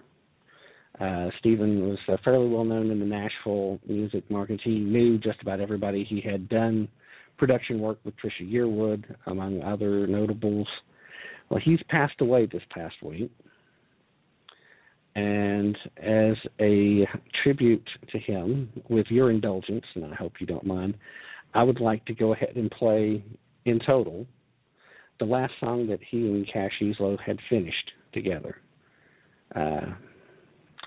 [1.01, 4.61] Uh, Stephen was uh, fairly well known in the Nashville music market.
[4.63, 6.05] He knew just about everybody.
[6.05, 6.89] He had done
[7.37, 10.67] production work with Trisha Yearwood, among other notables.
[11.49, 13.31] Well, he's passed away this past week.
[15.15, 17.07] And as a
[17.43, 20.95] tribute to him, with your indulgence, and I hope you don't mind,
[21.55, 23.25] I would like to go ahead and play
[23.65, 24.27] in total
[25.19, 28.57] the last song that he and Cash Eslow had finished together.
[29.55, 29.95] Uh,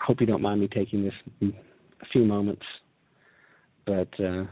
[0.06, 1.52] hope you don't mind me taking this
[2.02, 2.64] a few moments,
[3.86, 4.44] but uh,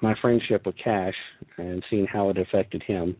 [0.00, 1.14] my friendship with Cash
[1.56, 3.16] and seeing how it affected him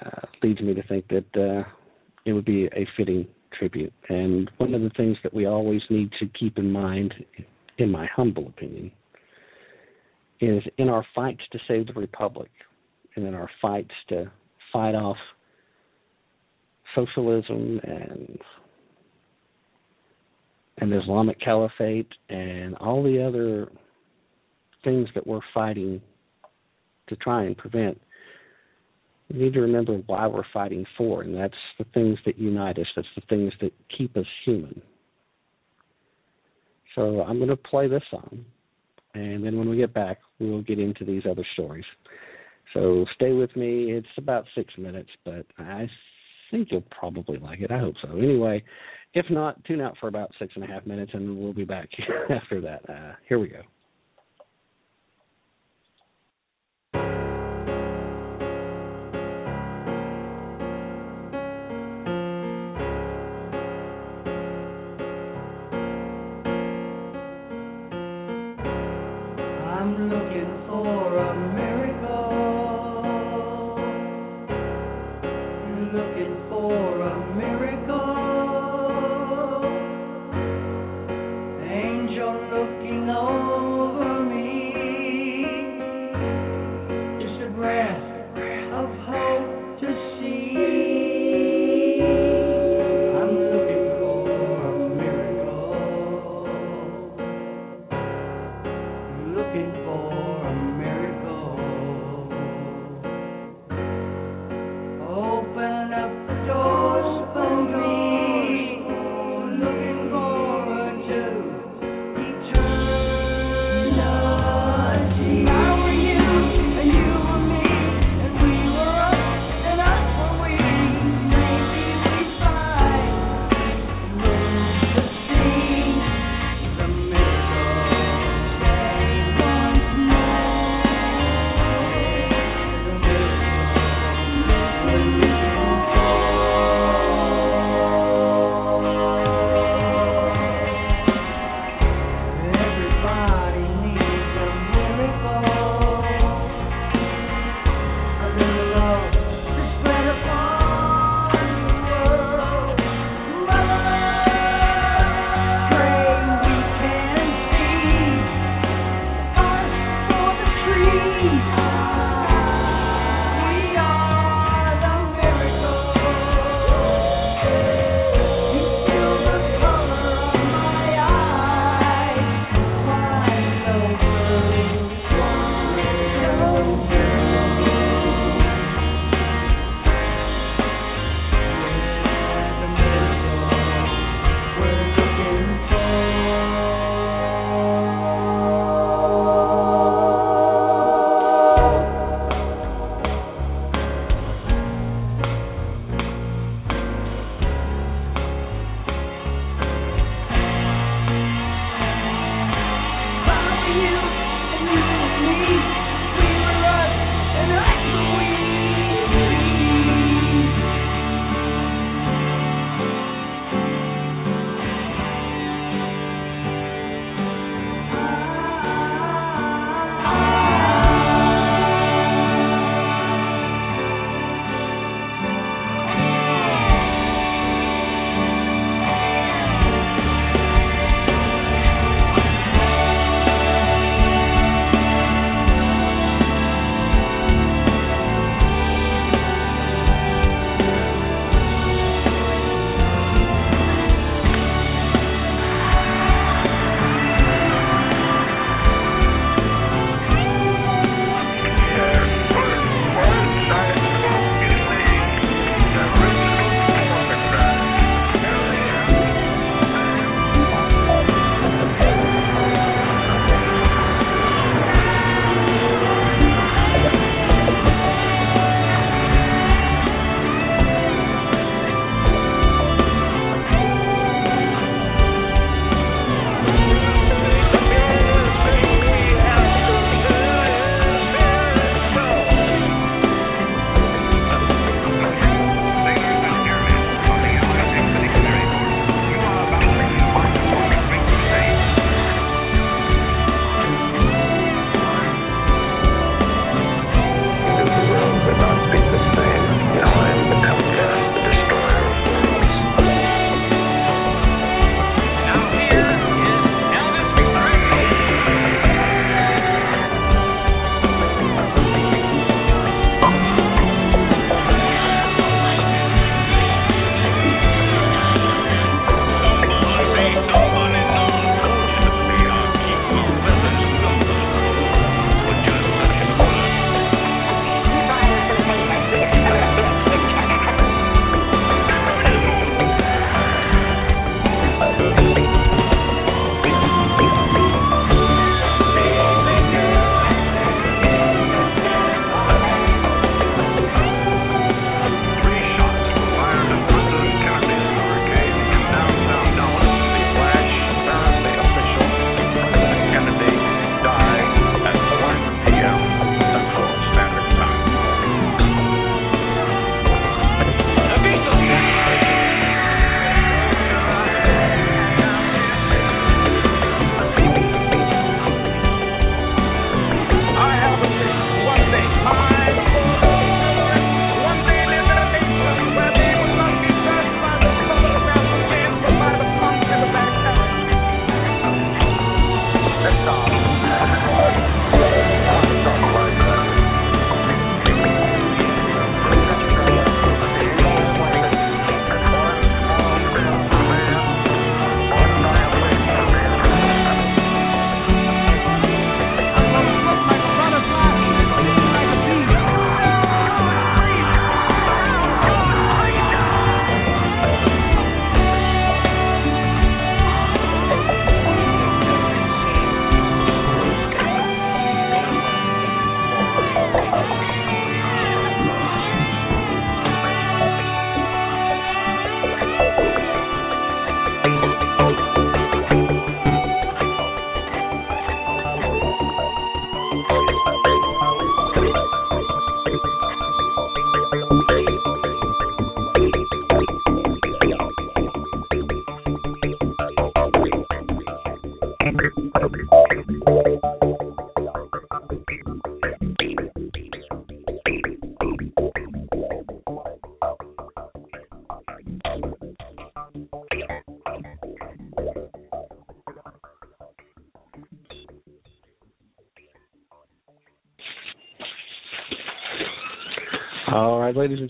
[0.00, 1.68] uh, leads me to think that uh,
[2.24, 3.26] it would be a fitting
[3.58, 3.92] tribute.
[4.08, 7.14] And one of the things that we always need to keep in mind,
[7.78, 8.90] in my humble opinion,
[10.40, 12.50] is in our fights to save the republic
[13.16, 14.30] and in our fights to
[14.72, 15.16] fight off
[16.94, 18.38] socialism and
[20.78, 23.70] and the Islamic Caliphate and all the other
[24.82, 26.00] things that we're fighting
[27.08, 28.00] to try and prevent,
[29.30, 32.86] we need to remember why we're fighting for, and that's the things that unite us,
[32.96, 34.80] that's the things that keep us human.
[36.94, 38.44] So I'm going to play this song,
[39.14, 41.84] and then when we get back, we'll get into these other stories.
[42.74, 43.92] So stay with me.
[43.92, 45.88] It's about six minutes, but I
[46.50, 47.70] think you'll probably like it.
[47.70, 48.16] I hope so.
[48.16, 48.62] Anyway,
[49.14, 51.88] if not, tune out for about six and a half minutes, and we'll be back
[52.30, 52.88] after that.
[52.88, 53.62] Uh, here we go.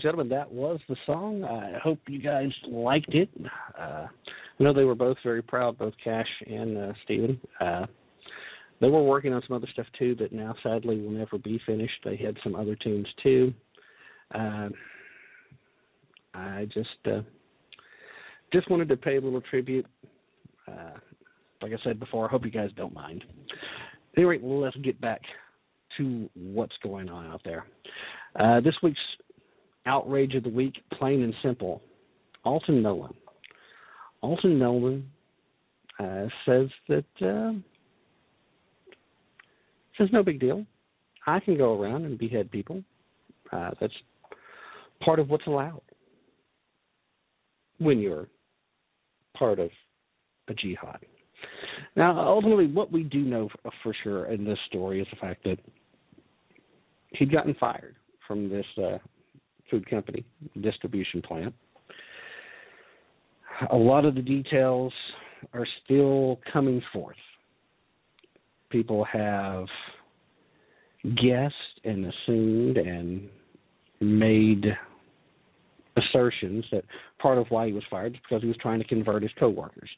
[0.01, 1.43] And gentlemen, that was the song.
[1.43, 3.29] I hope you guys liked it.
[3.79, 7.39] Uh, I know they were both very proud, both Cash and uh, Steven.
[7.59, 7.85] Uh,
[8.79, 11.93] they were working on some other stuff too that now sadly will never be finished.
[12.03, 13.53] They had some other tunes too.
[14.33, 14.69] Uh,
[16.33, 17.21] I just uh,
[18.51, 19.85] just wanted to pay a little tribute.
[20.67, 20.97] Uh,
[21.61, 23.23] like I said before, I hope you guys don't mind.
[24.17, 25.21] Anyway, let's get back
[25.97, 27.65] to what's going on out there.
[28.35, 28.99] Uh, this week's
[29.85, 31.81] outrage of the week, plain and simple.
[32.43, 33.13] Alton Nolen.
[34.21, 35.09] Alton Nolen
[35.99, 37.53] uh, says that uh,
[39.97, 40.65] says no big deal.
[41.27, 42.83] I can go around and behead people.
[43.51, 43.93] Uh, that's
[45.03, 45.81] part of what's allowed
[47.79, 48.27] when you're
[49.37, 49.69] part of
[50.47, 50.99] a jihad.
[51.95, 53.49] Now, ultimately, what we do know
[53.83, 55.57] for, sure in this story is the fact that
[57.09, 57.95] he'd gotten fired
[58.27, 58.97] from this uh,
[59.71, 60.23] food company
[60.61, 61.55] distribution plant.
[63.71, 64.93] A lot of the details
[65.53, 67.15] are still coming forth.
[68.69, 69.65] People have
[71.03, 73.27] guessed and assumed and
[73.99, 74.65] made
[75.97, 76.83] assertions that
[77.19, 79.89] part of why he was fired is because he was trying to convert his coworkers.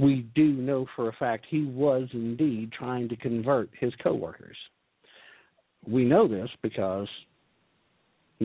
[0.00, 4.56] We do know for a fact he was indeed trying to convert his coworkers.
[5.86, 7.08] We know this because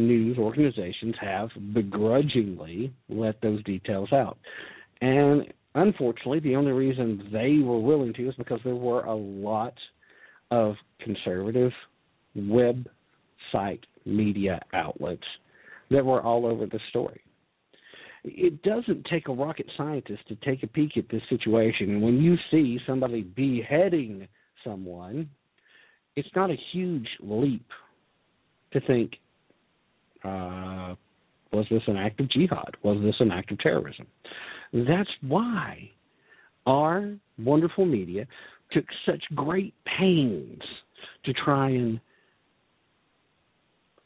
[0.08, 4.38] news organizations have begrudgingly let those details out.
[5.02, 9.74] And unfortunately, the only reason they were willing to is because there were a lot
[10.52, 11.72] of conservative
[12.38, 15.24] website media outlets
[15.92, 17.22] that were all over the story.
[18.24, 21.92] It doesn't take a rocket scientist to take a peek at this situation.
[21.92, 24.28] And when you see somebody beheading
[24.64, 25.30] someone,
[26.16, 27.66] it's not a huge leap
[28.74, 29.14] to think,
[30.24, 30.96] uh,
[31.52, 32.76] was this an act of jihad?
[32.84, 34.08] Was this an act of terrorism?
[34.74, 35.90] That's why
[36.66, 38.28] our wonderful media
[38.72, 40.62] took such great pains
[41.26, 42.00] to try and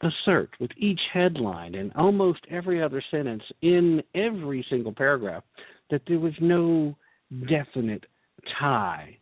[0.00, 5.44] assert with each headline and almost every other sentence in every single paragraph
[5.90, 6.96] that there was no
[7.48, 8.04] definite
[8.58, 9.16] tie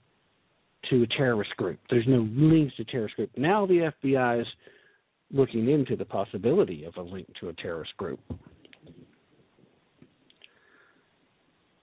[0.90, 1.78] to a terrorist group.
[1.90, 3.30] There's no links to terrorist group.
[3.36, 4.46] Now the FBI is
[5.32, 8.20] looking into the possibility of a link to a terrorist group.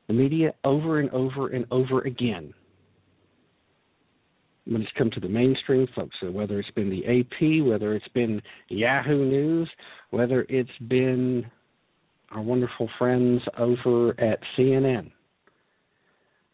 [0.08, 2.54] The media over and over and over again
[4.66, 8.08] when it's come to the mainstream folks, so whether it's been the AP, whether it's
[8.10, 9.70] been Yahoo News,
[10.12, 11.46] whether it's been
[12.32, 15.12] our wonderful friends over at CNN.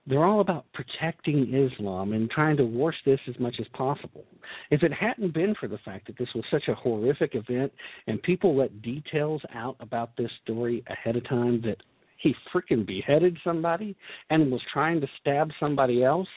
[0.07, 4.23] They're all about protecting Islam and trying to wash this as much as possible.
[4.69, 7.71] If it hadn't been for the fact that this was such a horrific event
[8.05, 11.77] and people let details out about this story ahead of time that
[12.17, 13.95] he freaking beheaded somebody
[14.29, 16.27] and was trying to stab somebody else,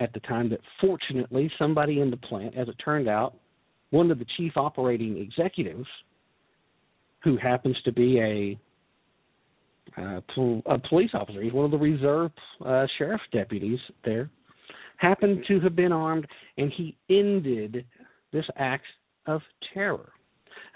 [0.00, 3.34] at the time that fortunately somebody in the plant, as it turned out,
[3.90, 5.86] one of the chief operating executives,
[7.22, 8.58] who happens to be a
[9.96, 10.20] uh,
[10.66, 12.30] a police officer, he's one of the reserve
[12.64, 14.30] uh, sheriff deputies there,
[14.96, 17.84] happened to have been armed, and he ended
[18.32, 18.86] this act
[19.26, 19.40] of
[19.72, 20.12] terror.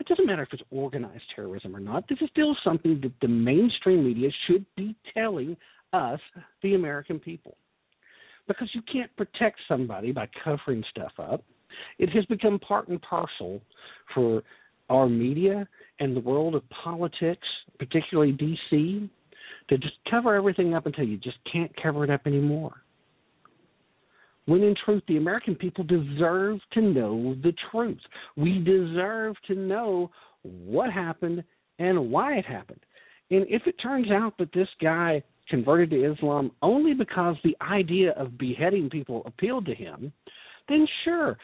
[0.01, 2.09] It doesn't matter if it's organized terrorism or not.
[2.09, 5.57] This is still something that the mainstream media should be telling
[5.93, 6.21] us,
[6.63, 7.57] the American people
[8.49, 11.45] because you can't protect somebody by covering stuff up.
[11.99, 13.61] It has become part and parcel
[14.15, 14.43] for
[14.89, 15.69] our media
[16.01, 17.47] and the world of politics,
[17.79, 19.09] particularly DC,
[19.69, 22.83] to just cover everything up until you just can't cover it up anymore.
[24.47, 28.01] When in truth, the American people deserve to know the truth.
[28.37, 30.11] We deserve to know
[30.43, 31.45] what happened
[31.79, 32.81] and why it happened.
[33.31, 38.13] And if it turns out that this guy converted to Islam only because the idea
[38.13, 40.13] of beheading people appealed to him,
[40.69, 41.37] then sure,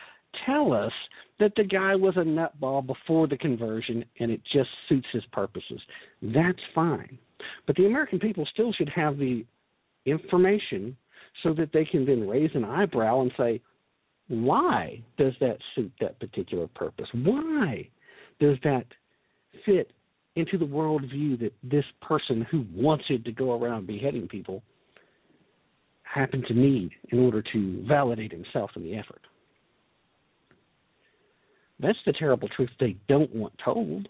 [0.46, 0.92] tell us
[1.40, 5.80] that the guy was a nutball before the conversion and it just suits his purposes.
[6.22, 7.18] That's fine.
[7.66, 9.44] But the American people still should have the
[10.06, 10.96] information
[11.42, 13.60] so that they can then raise an eyebrow and say,
[14.28, 17.08] why does that suit that particular purpose?
[17.12, 17.88] Why
[18.40, 18.86] does that
[19.66, 19.92] fit
[20.36, 24.62] into the worldview that this person who wanted to go around beheading people
[26.02, 29.22] happened to need in order to validate himself in the effort.
[31.80, 34.08] That's the terrible truth they don't want told.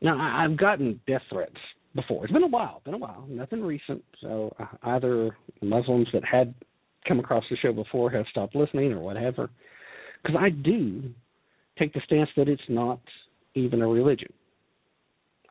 [0.00, 1.56] Now, I've gotten death threats
[1.94, 2.24] before.
[2.24, 4.04] It's been a while, been a while, nothing recent.
[4.20, 6.54] So uh, either Muslims that had
[7.08, 9.48] come across the show before have stopped listening or whatever.
[10.22, 11.10] Because I do
[11.78, 13.00] take the stance that it's not
[13.54, 14.32] even a religion.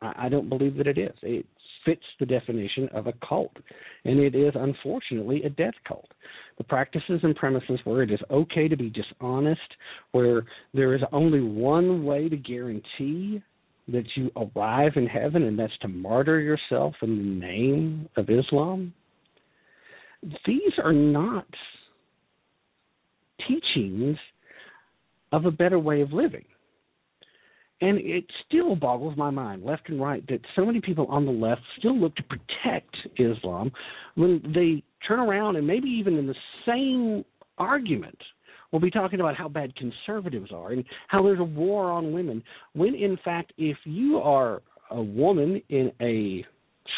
[0.00, 1.14] I, I don't believe that it is.
[1.22, 1.46] It
[1.86, 3.56] fits the definition of a cult,
[4.04, 6.08] and it is unfortunately a death cult.
[6.58, 9.60] The practices and premises where it is okay to be dishonest,
[10.12, 10.42] where
[10.74, 13.42] there is only one way to guarantee
[13.88, 18.92] that you arrive in heaven, and that's to martyr yourself in the name of Islam.
[20.44, 21.46] These are not
[23.46, 24.16] teachings
[25.32, 26.44] of a better way of living.
[27.80, 31.32] And it still boggles my mind, left and right, that so many people on the
[31.32, 33.70] left still look to protect Islam
[34.14, 36.34] when they turn around and maybe even in the
[36.66, 37.24] same
[37.58, 38.16] argument
[38.72, 42.42] we'll be talking about how bad conservatives are and how there's a war on women.
[42.74, 46.44] When in fact, if you are a woman in a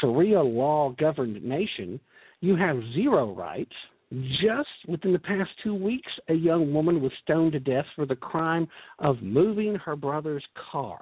[0.01, 2.01] Sharia law governed nation,
[2.41, 3.73] you have zero rights
[4.13, 8.17] just within the past two weeks, a young woman was stoned to death for the
[8.17, 8.67] crime
[8.99, 11.01] of moving her brother's car.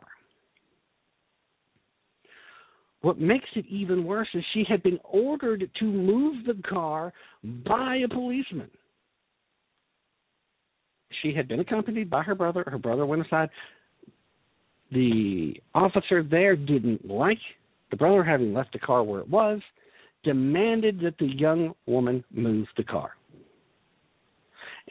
[3.02, 7.12] What makes it even worse is she had been ordered to move the car
[7.64, 8.70] by a policeman.
[11.22, 12.64] She had been accompanied by her brother.
[12.66, 13.48] Her brother went aside.
[14.90, 17.38] The officer there didn't like
[17.90, 19.60] the brother having left the car where it was
[20.26, 23.12] demanded that the young woman move the car.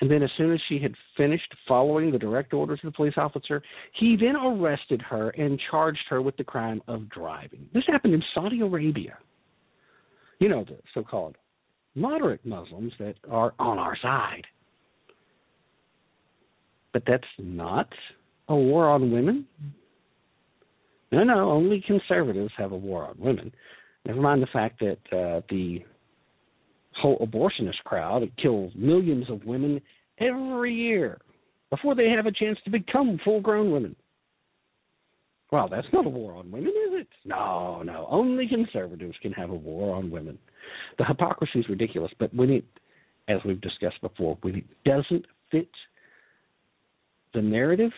[0.02, 3.14] And then, as soon as she had finished following the direct orders of the police
[3.18, 3.62] officer,
[4.00, 7.68] he then arrested her and charged her with the crime of driving.
[7.74, 9.18] This happened in Saudi Arabia.
[10.40, 11.38] You know, the so called
[11.96, 14.46] moderate Muslims that are on our side.
[16.92, 17.88] But that's not
[18.50, 19.46] a war on women.
[21.12, 23.54] No, no, only conservatives have a war on women.
[24.06, 25.80] Never mind the fact that uh, the
[26.96, 29.82] whole abortionist crowd kills millions of women
[30.20, 31.20] every year
[31.70, 33.96] before they have a chance to become full grown women.
[35.52, 37.08] Well, that's not a war on women, is it?
[37.24, 38.08] No, no.
[38.10, 40.38] Only conservatives can have a war on women.
[40.98, 42.66] The hypocrisy is ridiculous, but when it,
[43.28, 45.70] as we've discussed before, when it doesn't fit
[47.34, 47.92] the narrative,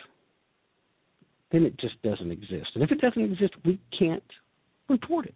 [1.50, 2.68] then it just doesn't exist.
[2.74, 4.22] And if it doesn't exist, we can't
[4.88, 5.34] report it.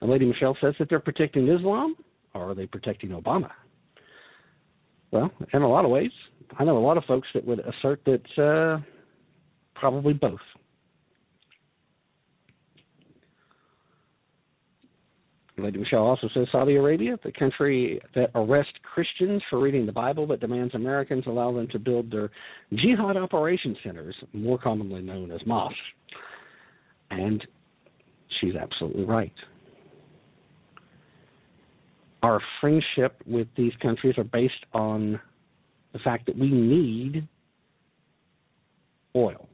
[0.00, 1.96] And Lady Michelle says that they're protecting Islam,
[2.34, 3.50] or are they protecting Obama?
[5.10, 6.12] Well, in a lot of ways,
[6.58, 8.82] I know a lot of folks that would assert that uh,
[9.74, 10.38] probably both.
[15.58, 20.26] Lady Michelle also says Saudi Arabia, the country that arrests Christians for reading the Bible
[20.26, 22.30] but demands Americans allow them to build their
[22.72, 25.76] jihad operation centers, more commonly known as mosques.
[27.10, 27.46] And
[28.40, 29.34] she's absolutely right
[32.22, 35.20] our friendship with these countries are based on
[35.92, 37.26] the fact that we need
[39.16, 39.48] oil.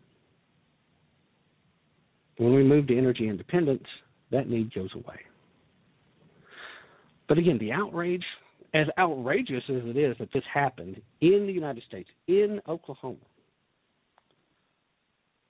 [2.39, 3.87] When we move to energy independence,
[4.31, 5.21] that need goes away.
[7.29, 8.25] But again, the outrage,
[8.75, 13.17] as outrageous as it is that this happened in the United States, in Oklahoma,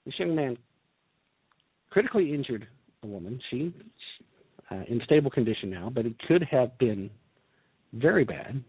[0.05, 0.57] this young man
[1.89, 2.67] critically injured
[3.03, 3.39] a woman.
[3.49, 3.73] She
[4.71, 7.09] uh, in stable condition now, but it could have been
[7.93, 8.63] very bad.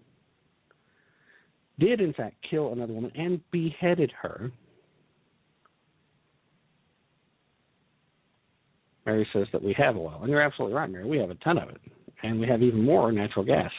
[1.78, 4.50] Did in fact kill another woman and beheaded her.
[9.06, 11.06] Mary says that we have oil, and you're absolutely right, Mary.
[11.06, 11.80] We have a ton of it,
[12.22, 13.70] and we have even more natural gas.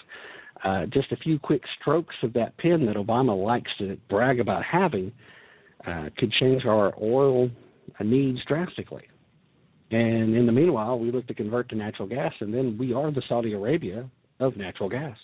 [0.64, 4.64] Uh, just a few quick strokes of that pen that Obama likes to brag about
[4.64, 5.12] having
[5.86, 7.50] uh, could change our oil
[8.04, 9.09] needs drastically.
[9.92, 13.12] And in the meanwhile, we look to convert to natural gas, and then we are
[13.12, 14.10] the Saudi Arabia
[14.40, 15.18] of natural gas.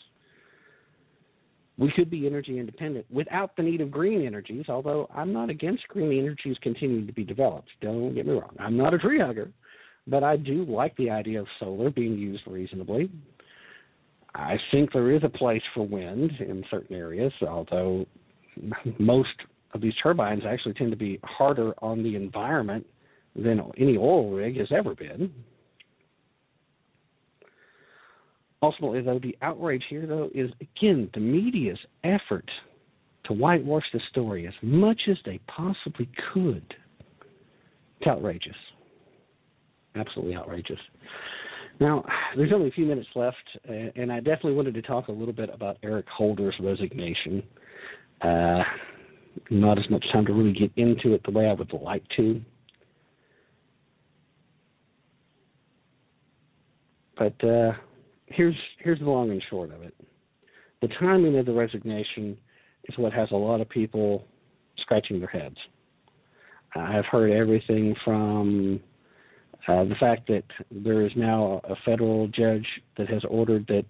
[1.77, 5.87] We could be energy independent without the need of green energies, although I'm not against
[5.89, 7.69] green energies continuing to be developed.
[7.81, 8.55] Don't get me wrong.
[8.59, 9.51] I'm not a tree hugger,
[10.07, 13.11] but I do like the idea of solar being used reasonably.
[14.33, 18.05] I think there is a place for wind in certain areas, although
[18.97, 19.29] most
[19.73, 22.85] of these turbines actually tend to be harder on the environment
[23.36, 25.32] than any oil rig has ever been.
[28.62, 32.49] Ultimately, though, the outrage here, though, is again the media's effort
[33.26, 36.74] to whitewash the story as much as they possibly could.
[37.99, 38.56] It's outrageous.
[39.95, 40.80] Absolutely outrageous.
[41.80, 42.06] Now,
[42.38, 43.36] there's only a few minutes left,
[43.66, 47.44] and I definitely wanted to talk a little bit about Eric Holder's resignation.
[48.22, 48.64] Uh,
[49.49, 52.41] not as much time to really get into it the way I would like to.
[57.17, 57.73] But uh,
[58.27, 59.93] here's here's the long and short of it.
[60.81, 62.37] The timing of the resignation
[62.85, 64.25] is what has a lot of people
[64.79, 65.57] scratching their heads.
[66.75, 68.81] I've heard everything from
[69.67, 72.67] uh, the fact that there is now a federal judge
[72.97, 73.85] that has ordered that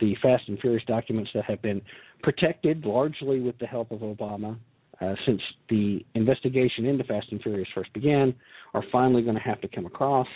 [0.00, 1.80] the Fast and Furious documents that have been
[2.22, 4.56] protected largely with the help of Obama
[5.00, 5.40] uh, since
[5.70, 8.34] the investigation into Fast and Furious first began
[8.74, 10.28] are finally going to have to come across.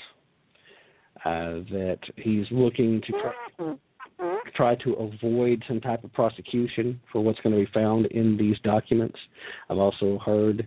[1.24, 3.76] Uh, that he's looking to try,
[4.56, 8.56] try to avoid some type of prosecution for what's going to be found in these
[8.64, 9.16] documents.
[9.70, 10.66] I've also heard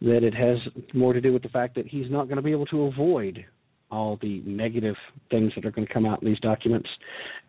[0.00, 0.56] that it has
[0.94, 3.44] more to do with the fact that he's not going to be able to avoid
[3.90, 4.94] all the negative
[5.30, 6.88] things that are going to come out in these documents,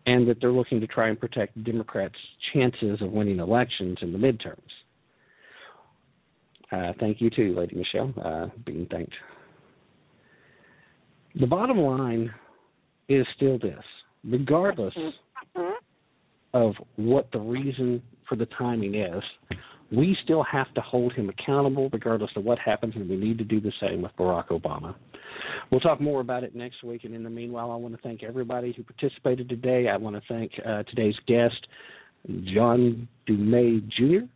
[0.04, 2.14] and that they're looking to try and protect Democrats'
[2.52, 4.58] chances of winning elections in the midterms.
[6.70, 9.14] Uh, thank you too, Lady Michelle, uh, being thanked.
[11.40, 12.34] The bottom line
[13.12, 13.84] is still this:
[14.24, 14.94] regardless
[16.54, 19.22] of what the reason for the timing is,
[19.90, 23.44] we still have to hold him accountable regardless of what happens, and we need to
[23.44, 24.94] do the same with Barack Obama.
[25.70, 28.22] We'll talk more about it next week, and in the meanwhile, I want to thank
[28.22, 29.88] everybody who participated today.
[29.88, 31.66] I want to thank uh, today's guest,
[32.54, 34.26] John Dummett Jr.,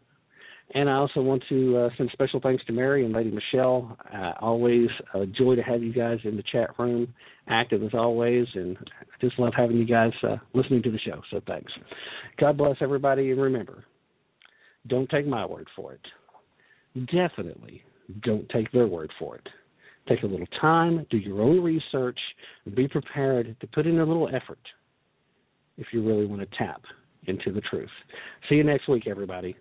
[0.74, 3.96] and I also want to uh, send special thanks to Mary and Lady Michelle.
[4.12, 7.14] Uh, always a joy to have you guys in the chat room,
[7.48, 11.22] active as always, and I just love having you guys uh, listening to the show.
[11.30, 11.72] So thanks.
[12.38, 13.84] God bless everybody, and remember,
[14.88, 16.00] don't take my word for it.
[17.06, 17.82] Definitely
[18.22, 19.46] don't take their word for it.
[20.08, 22.18] Take a little time, do your own research,
[22.74, 24.60] be prepared to put in a little effort
[25.76, 26.82] if you really want to tap
[27.26, 27.90] into the truth.
[28.48, 29.56] See you next week, everybody.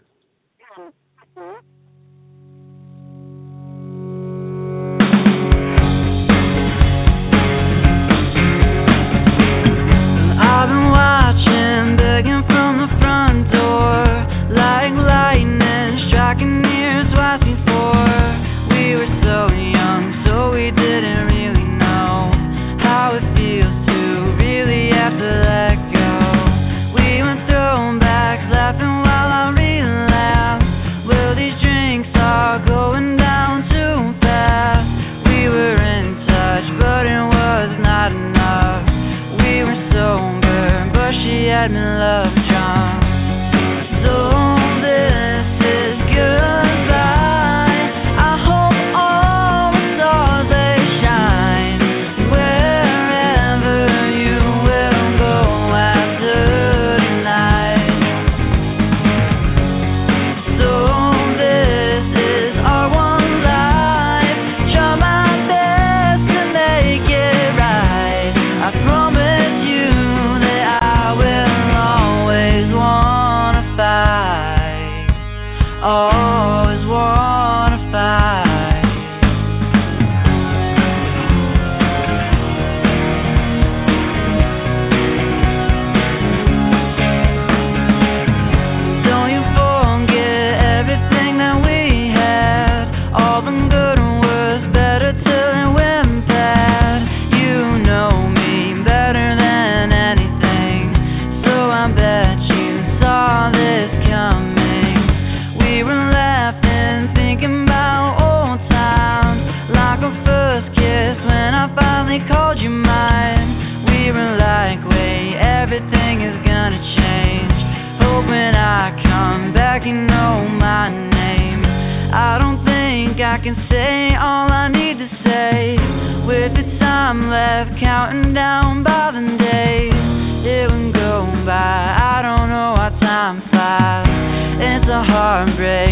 [135.25, 135.84] Heartbreak.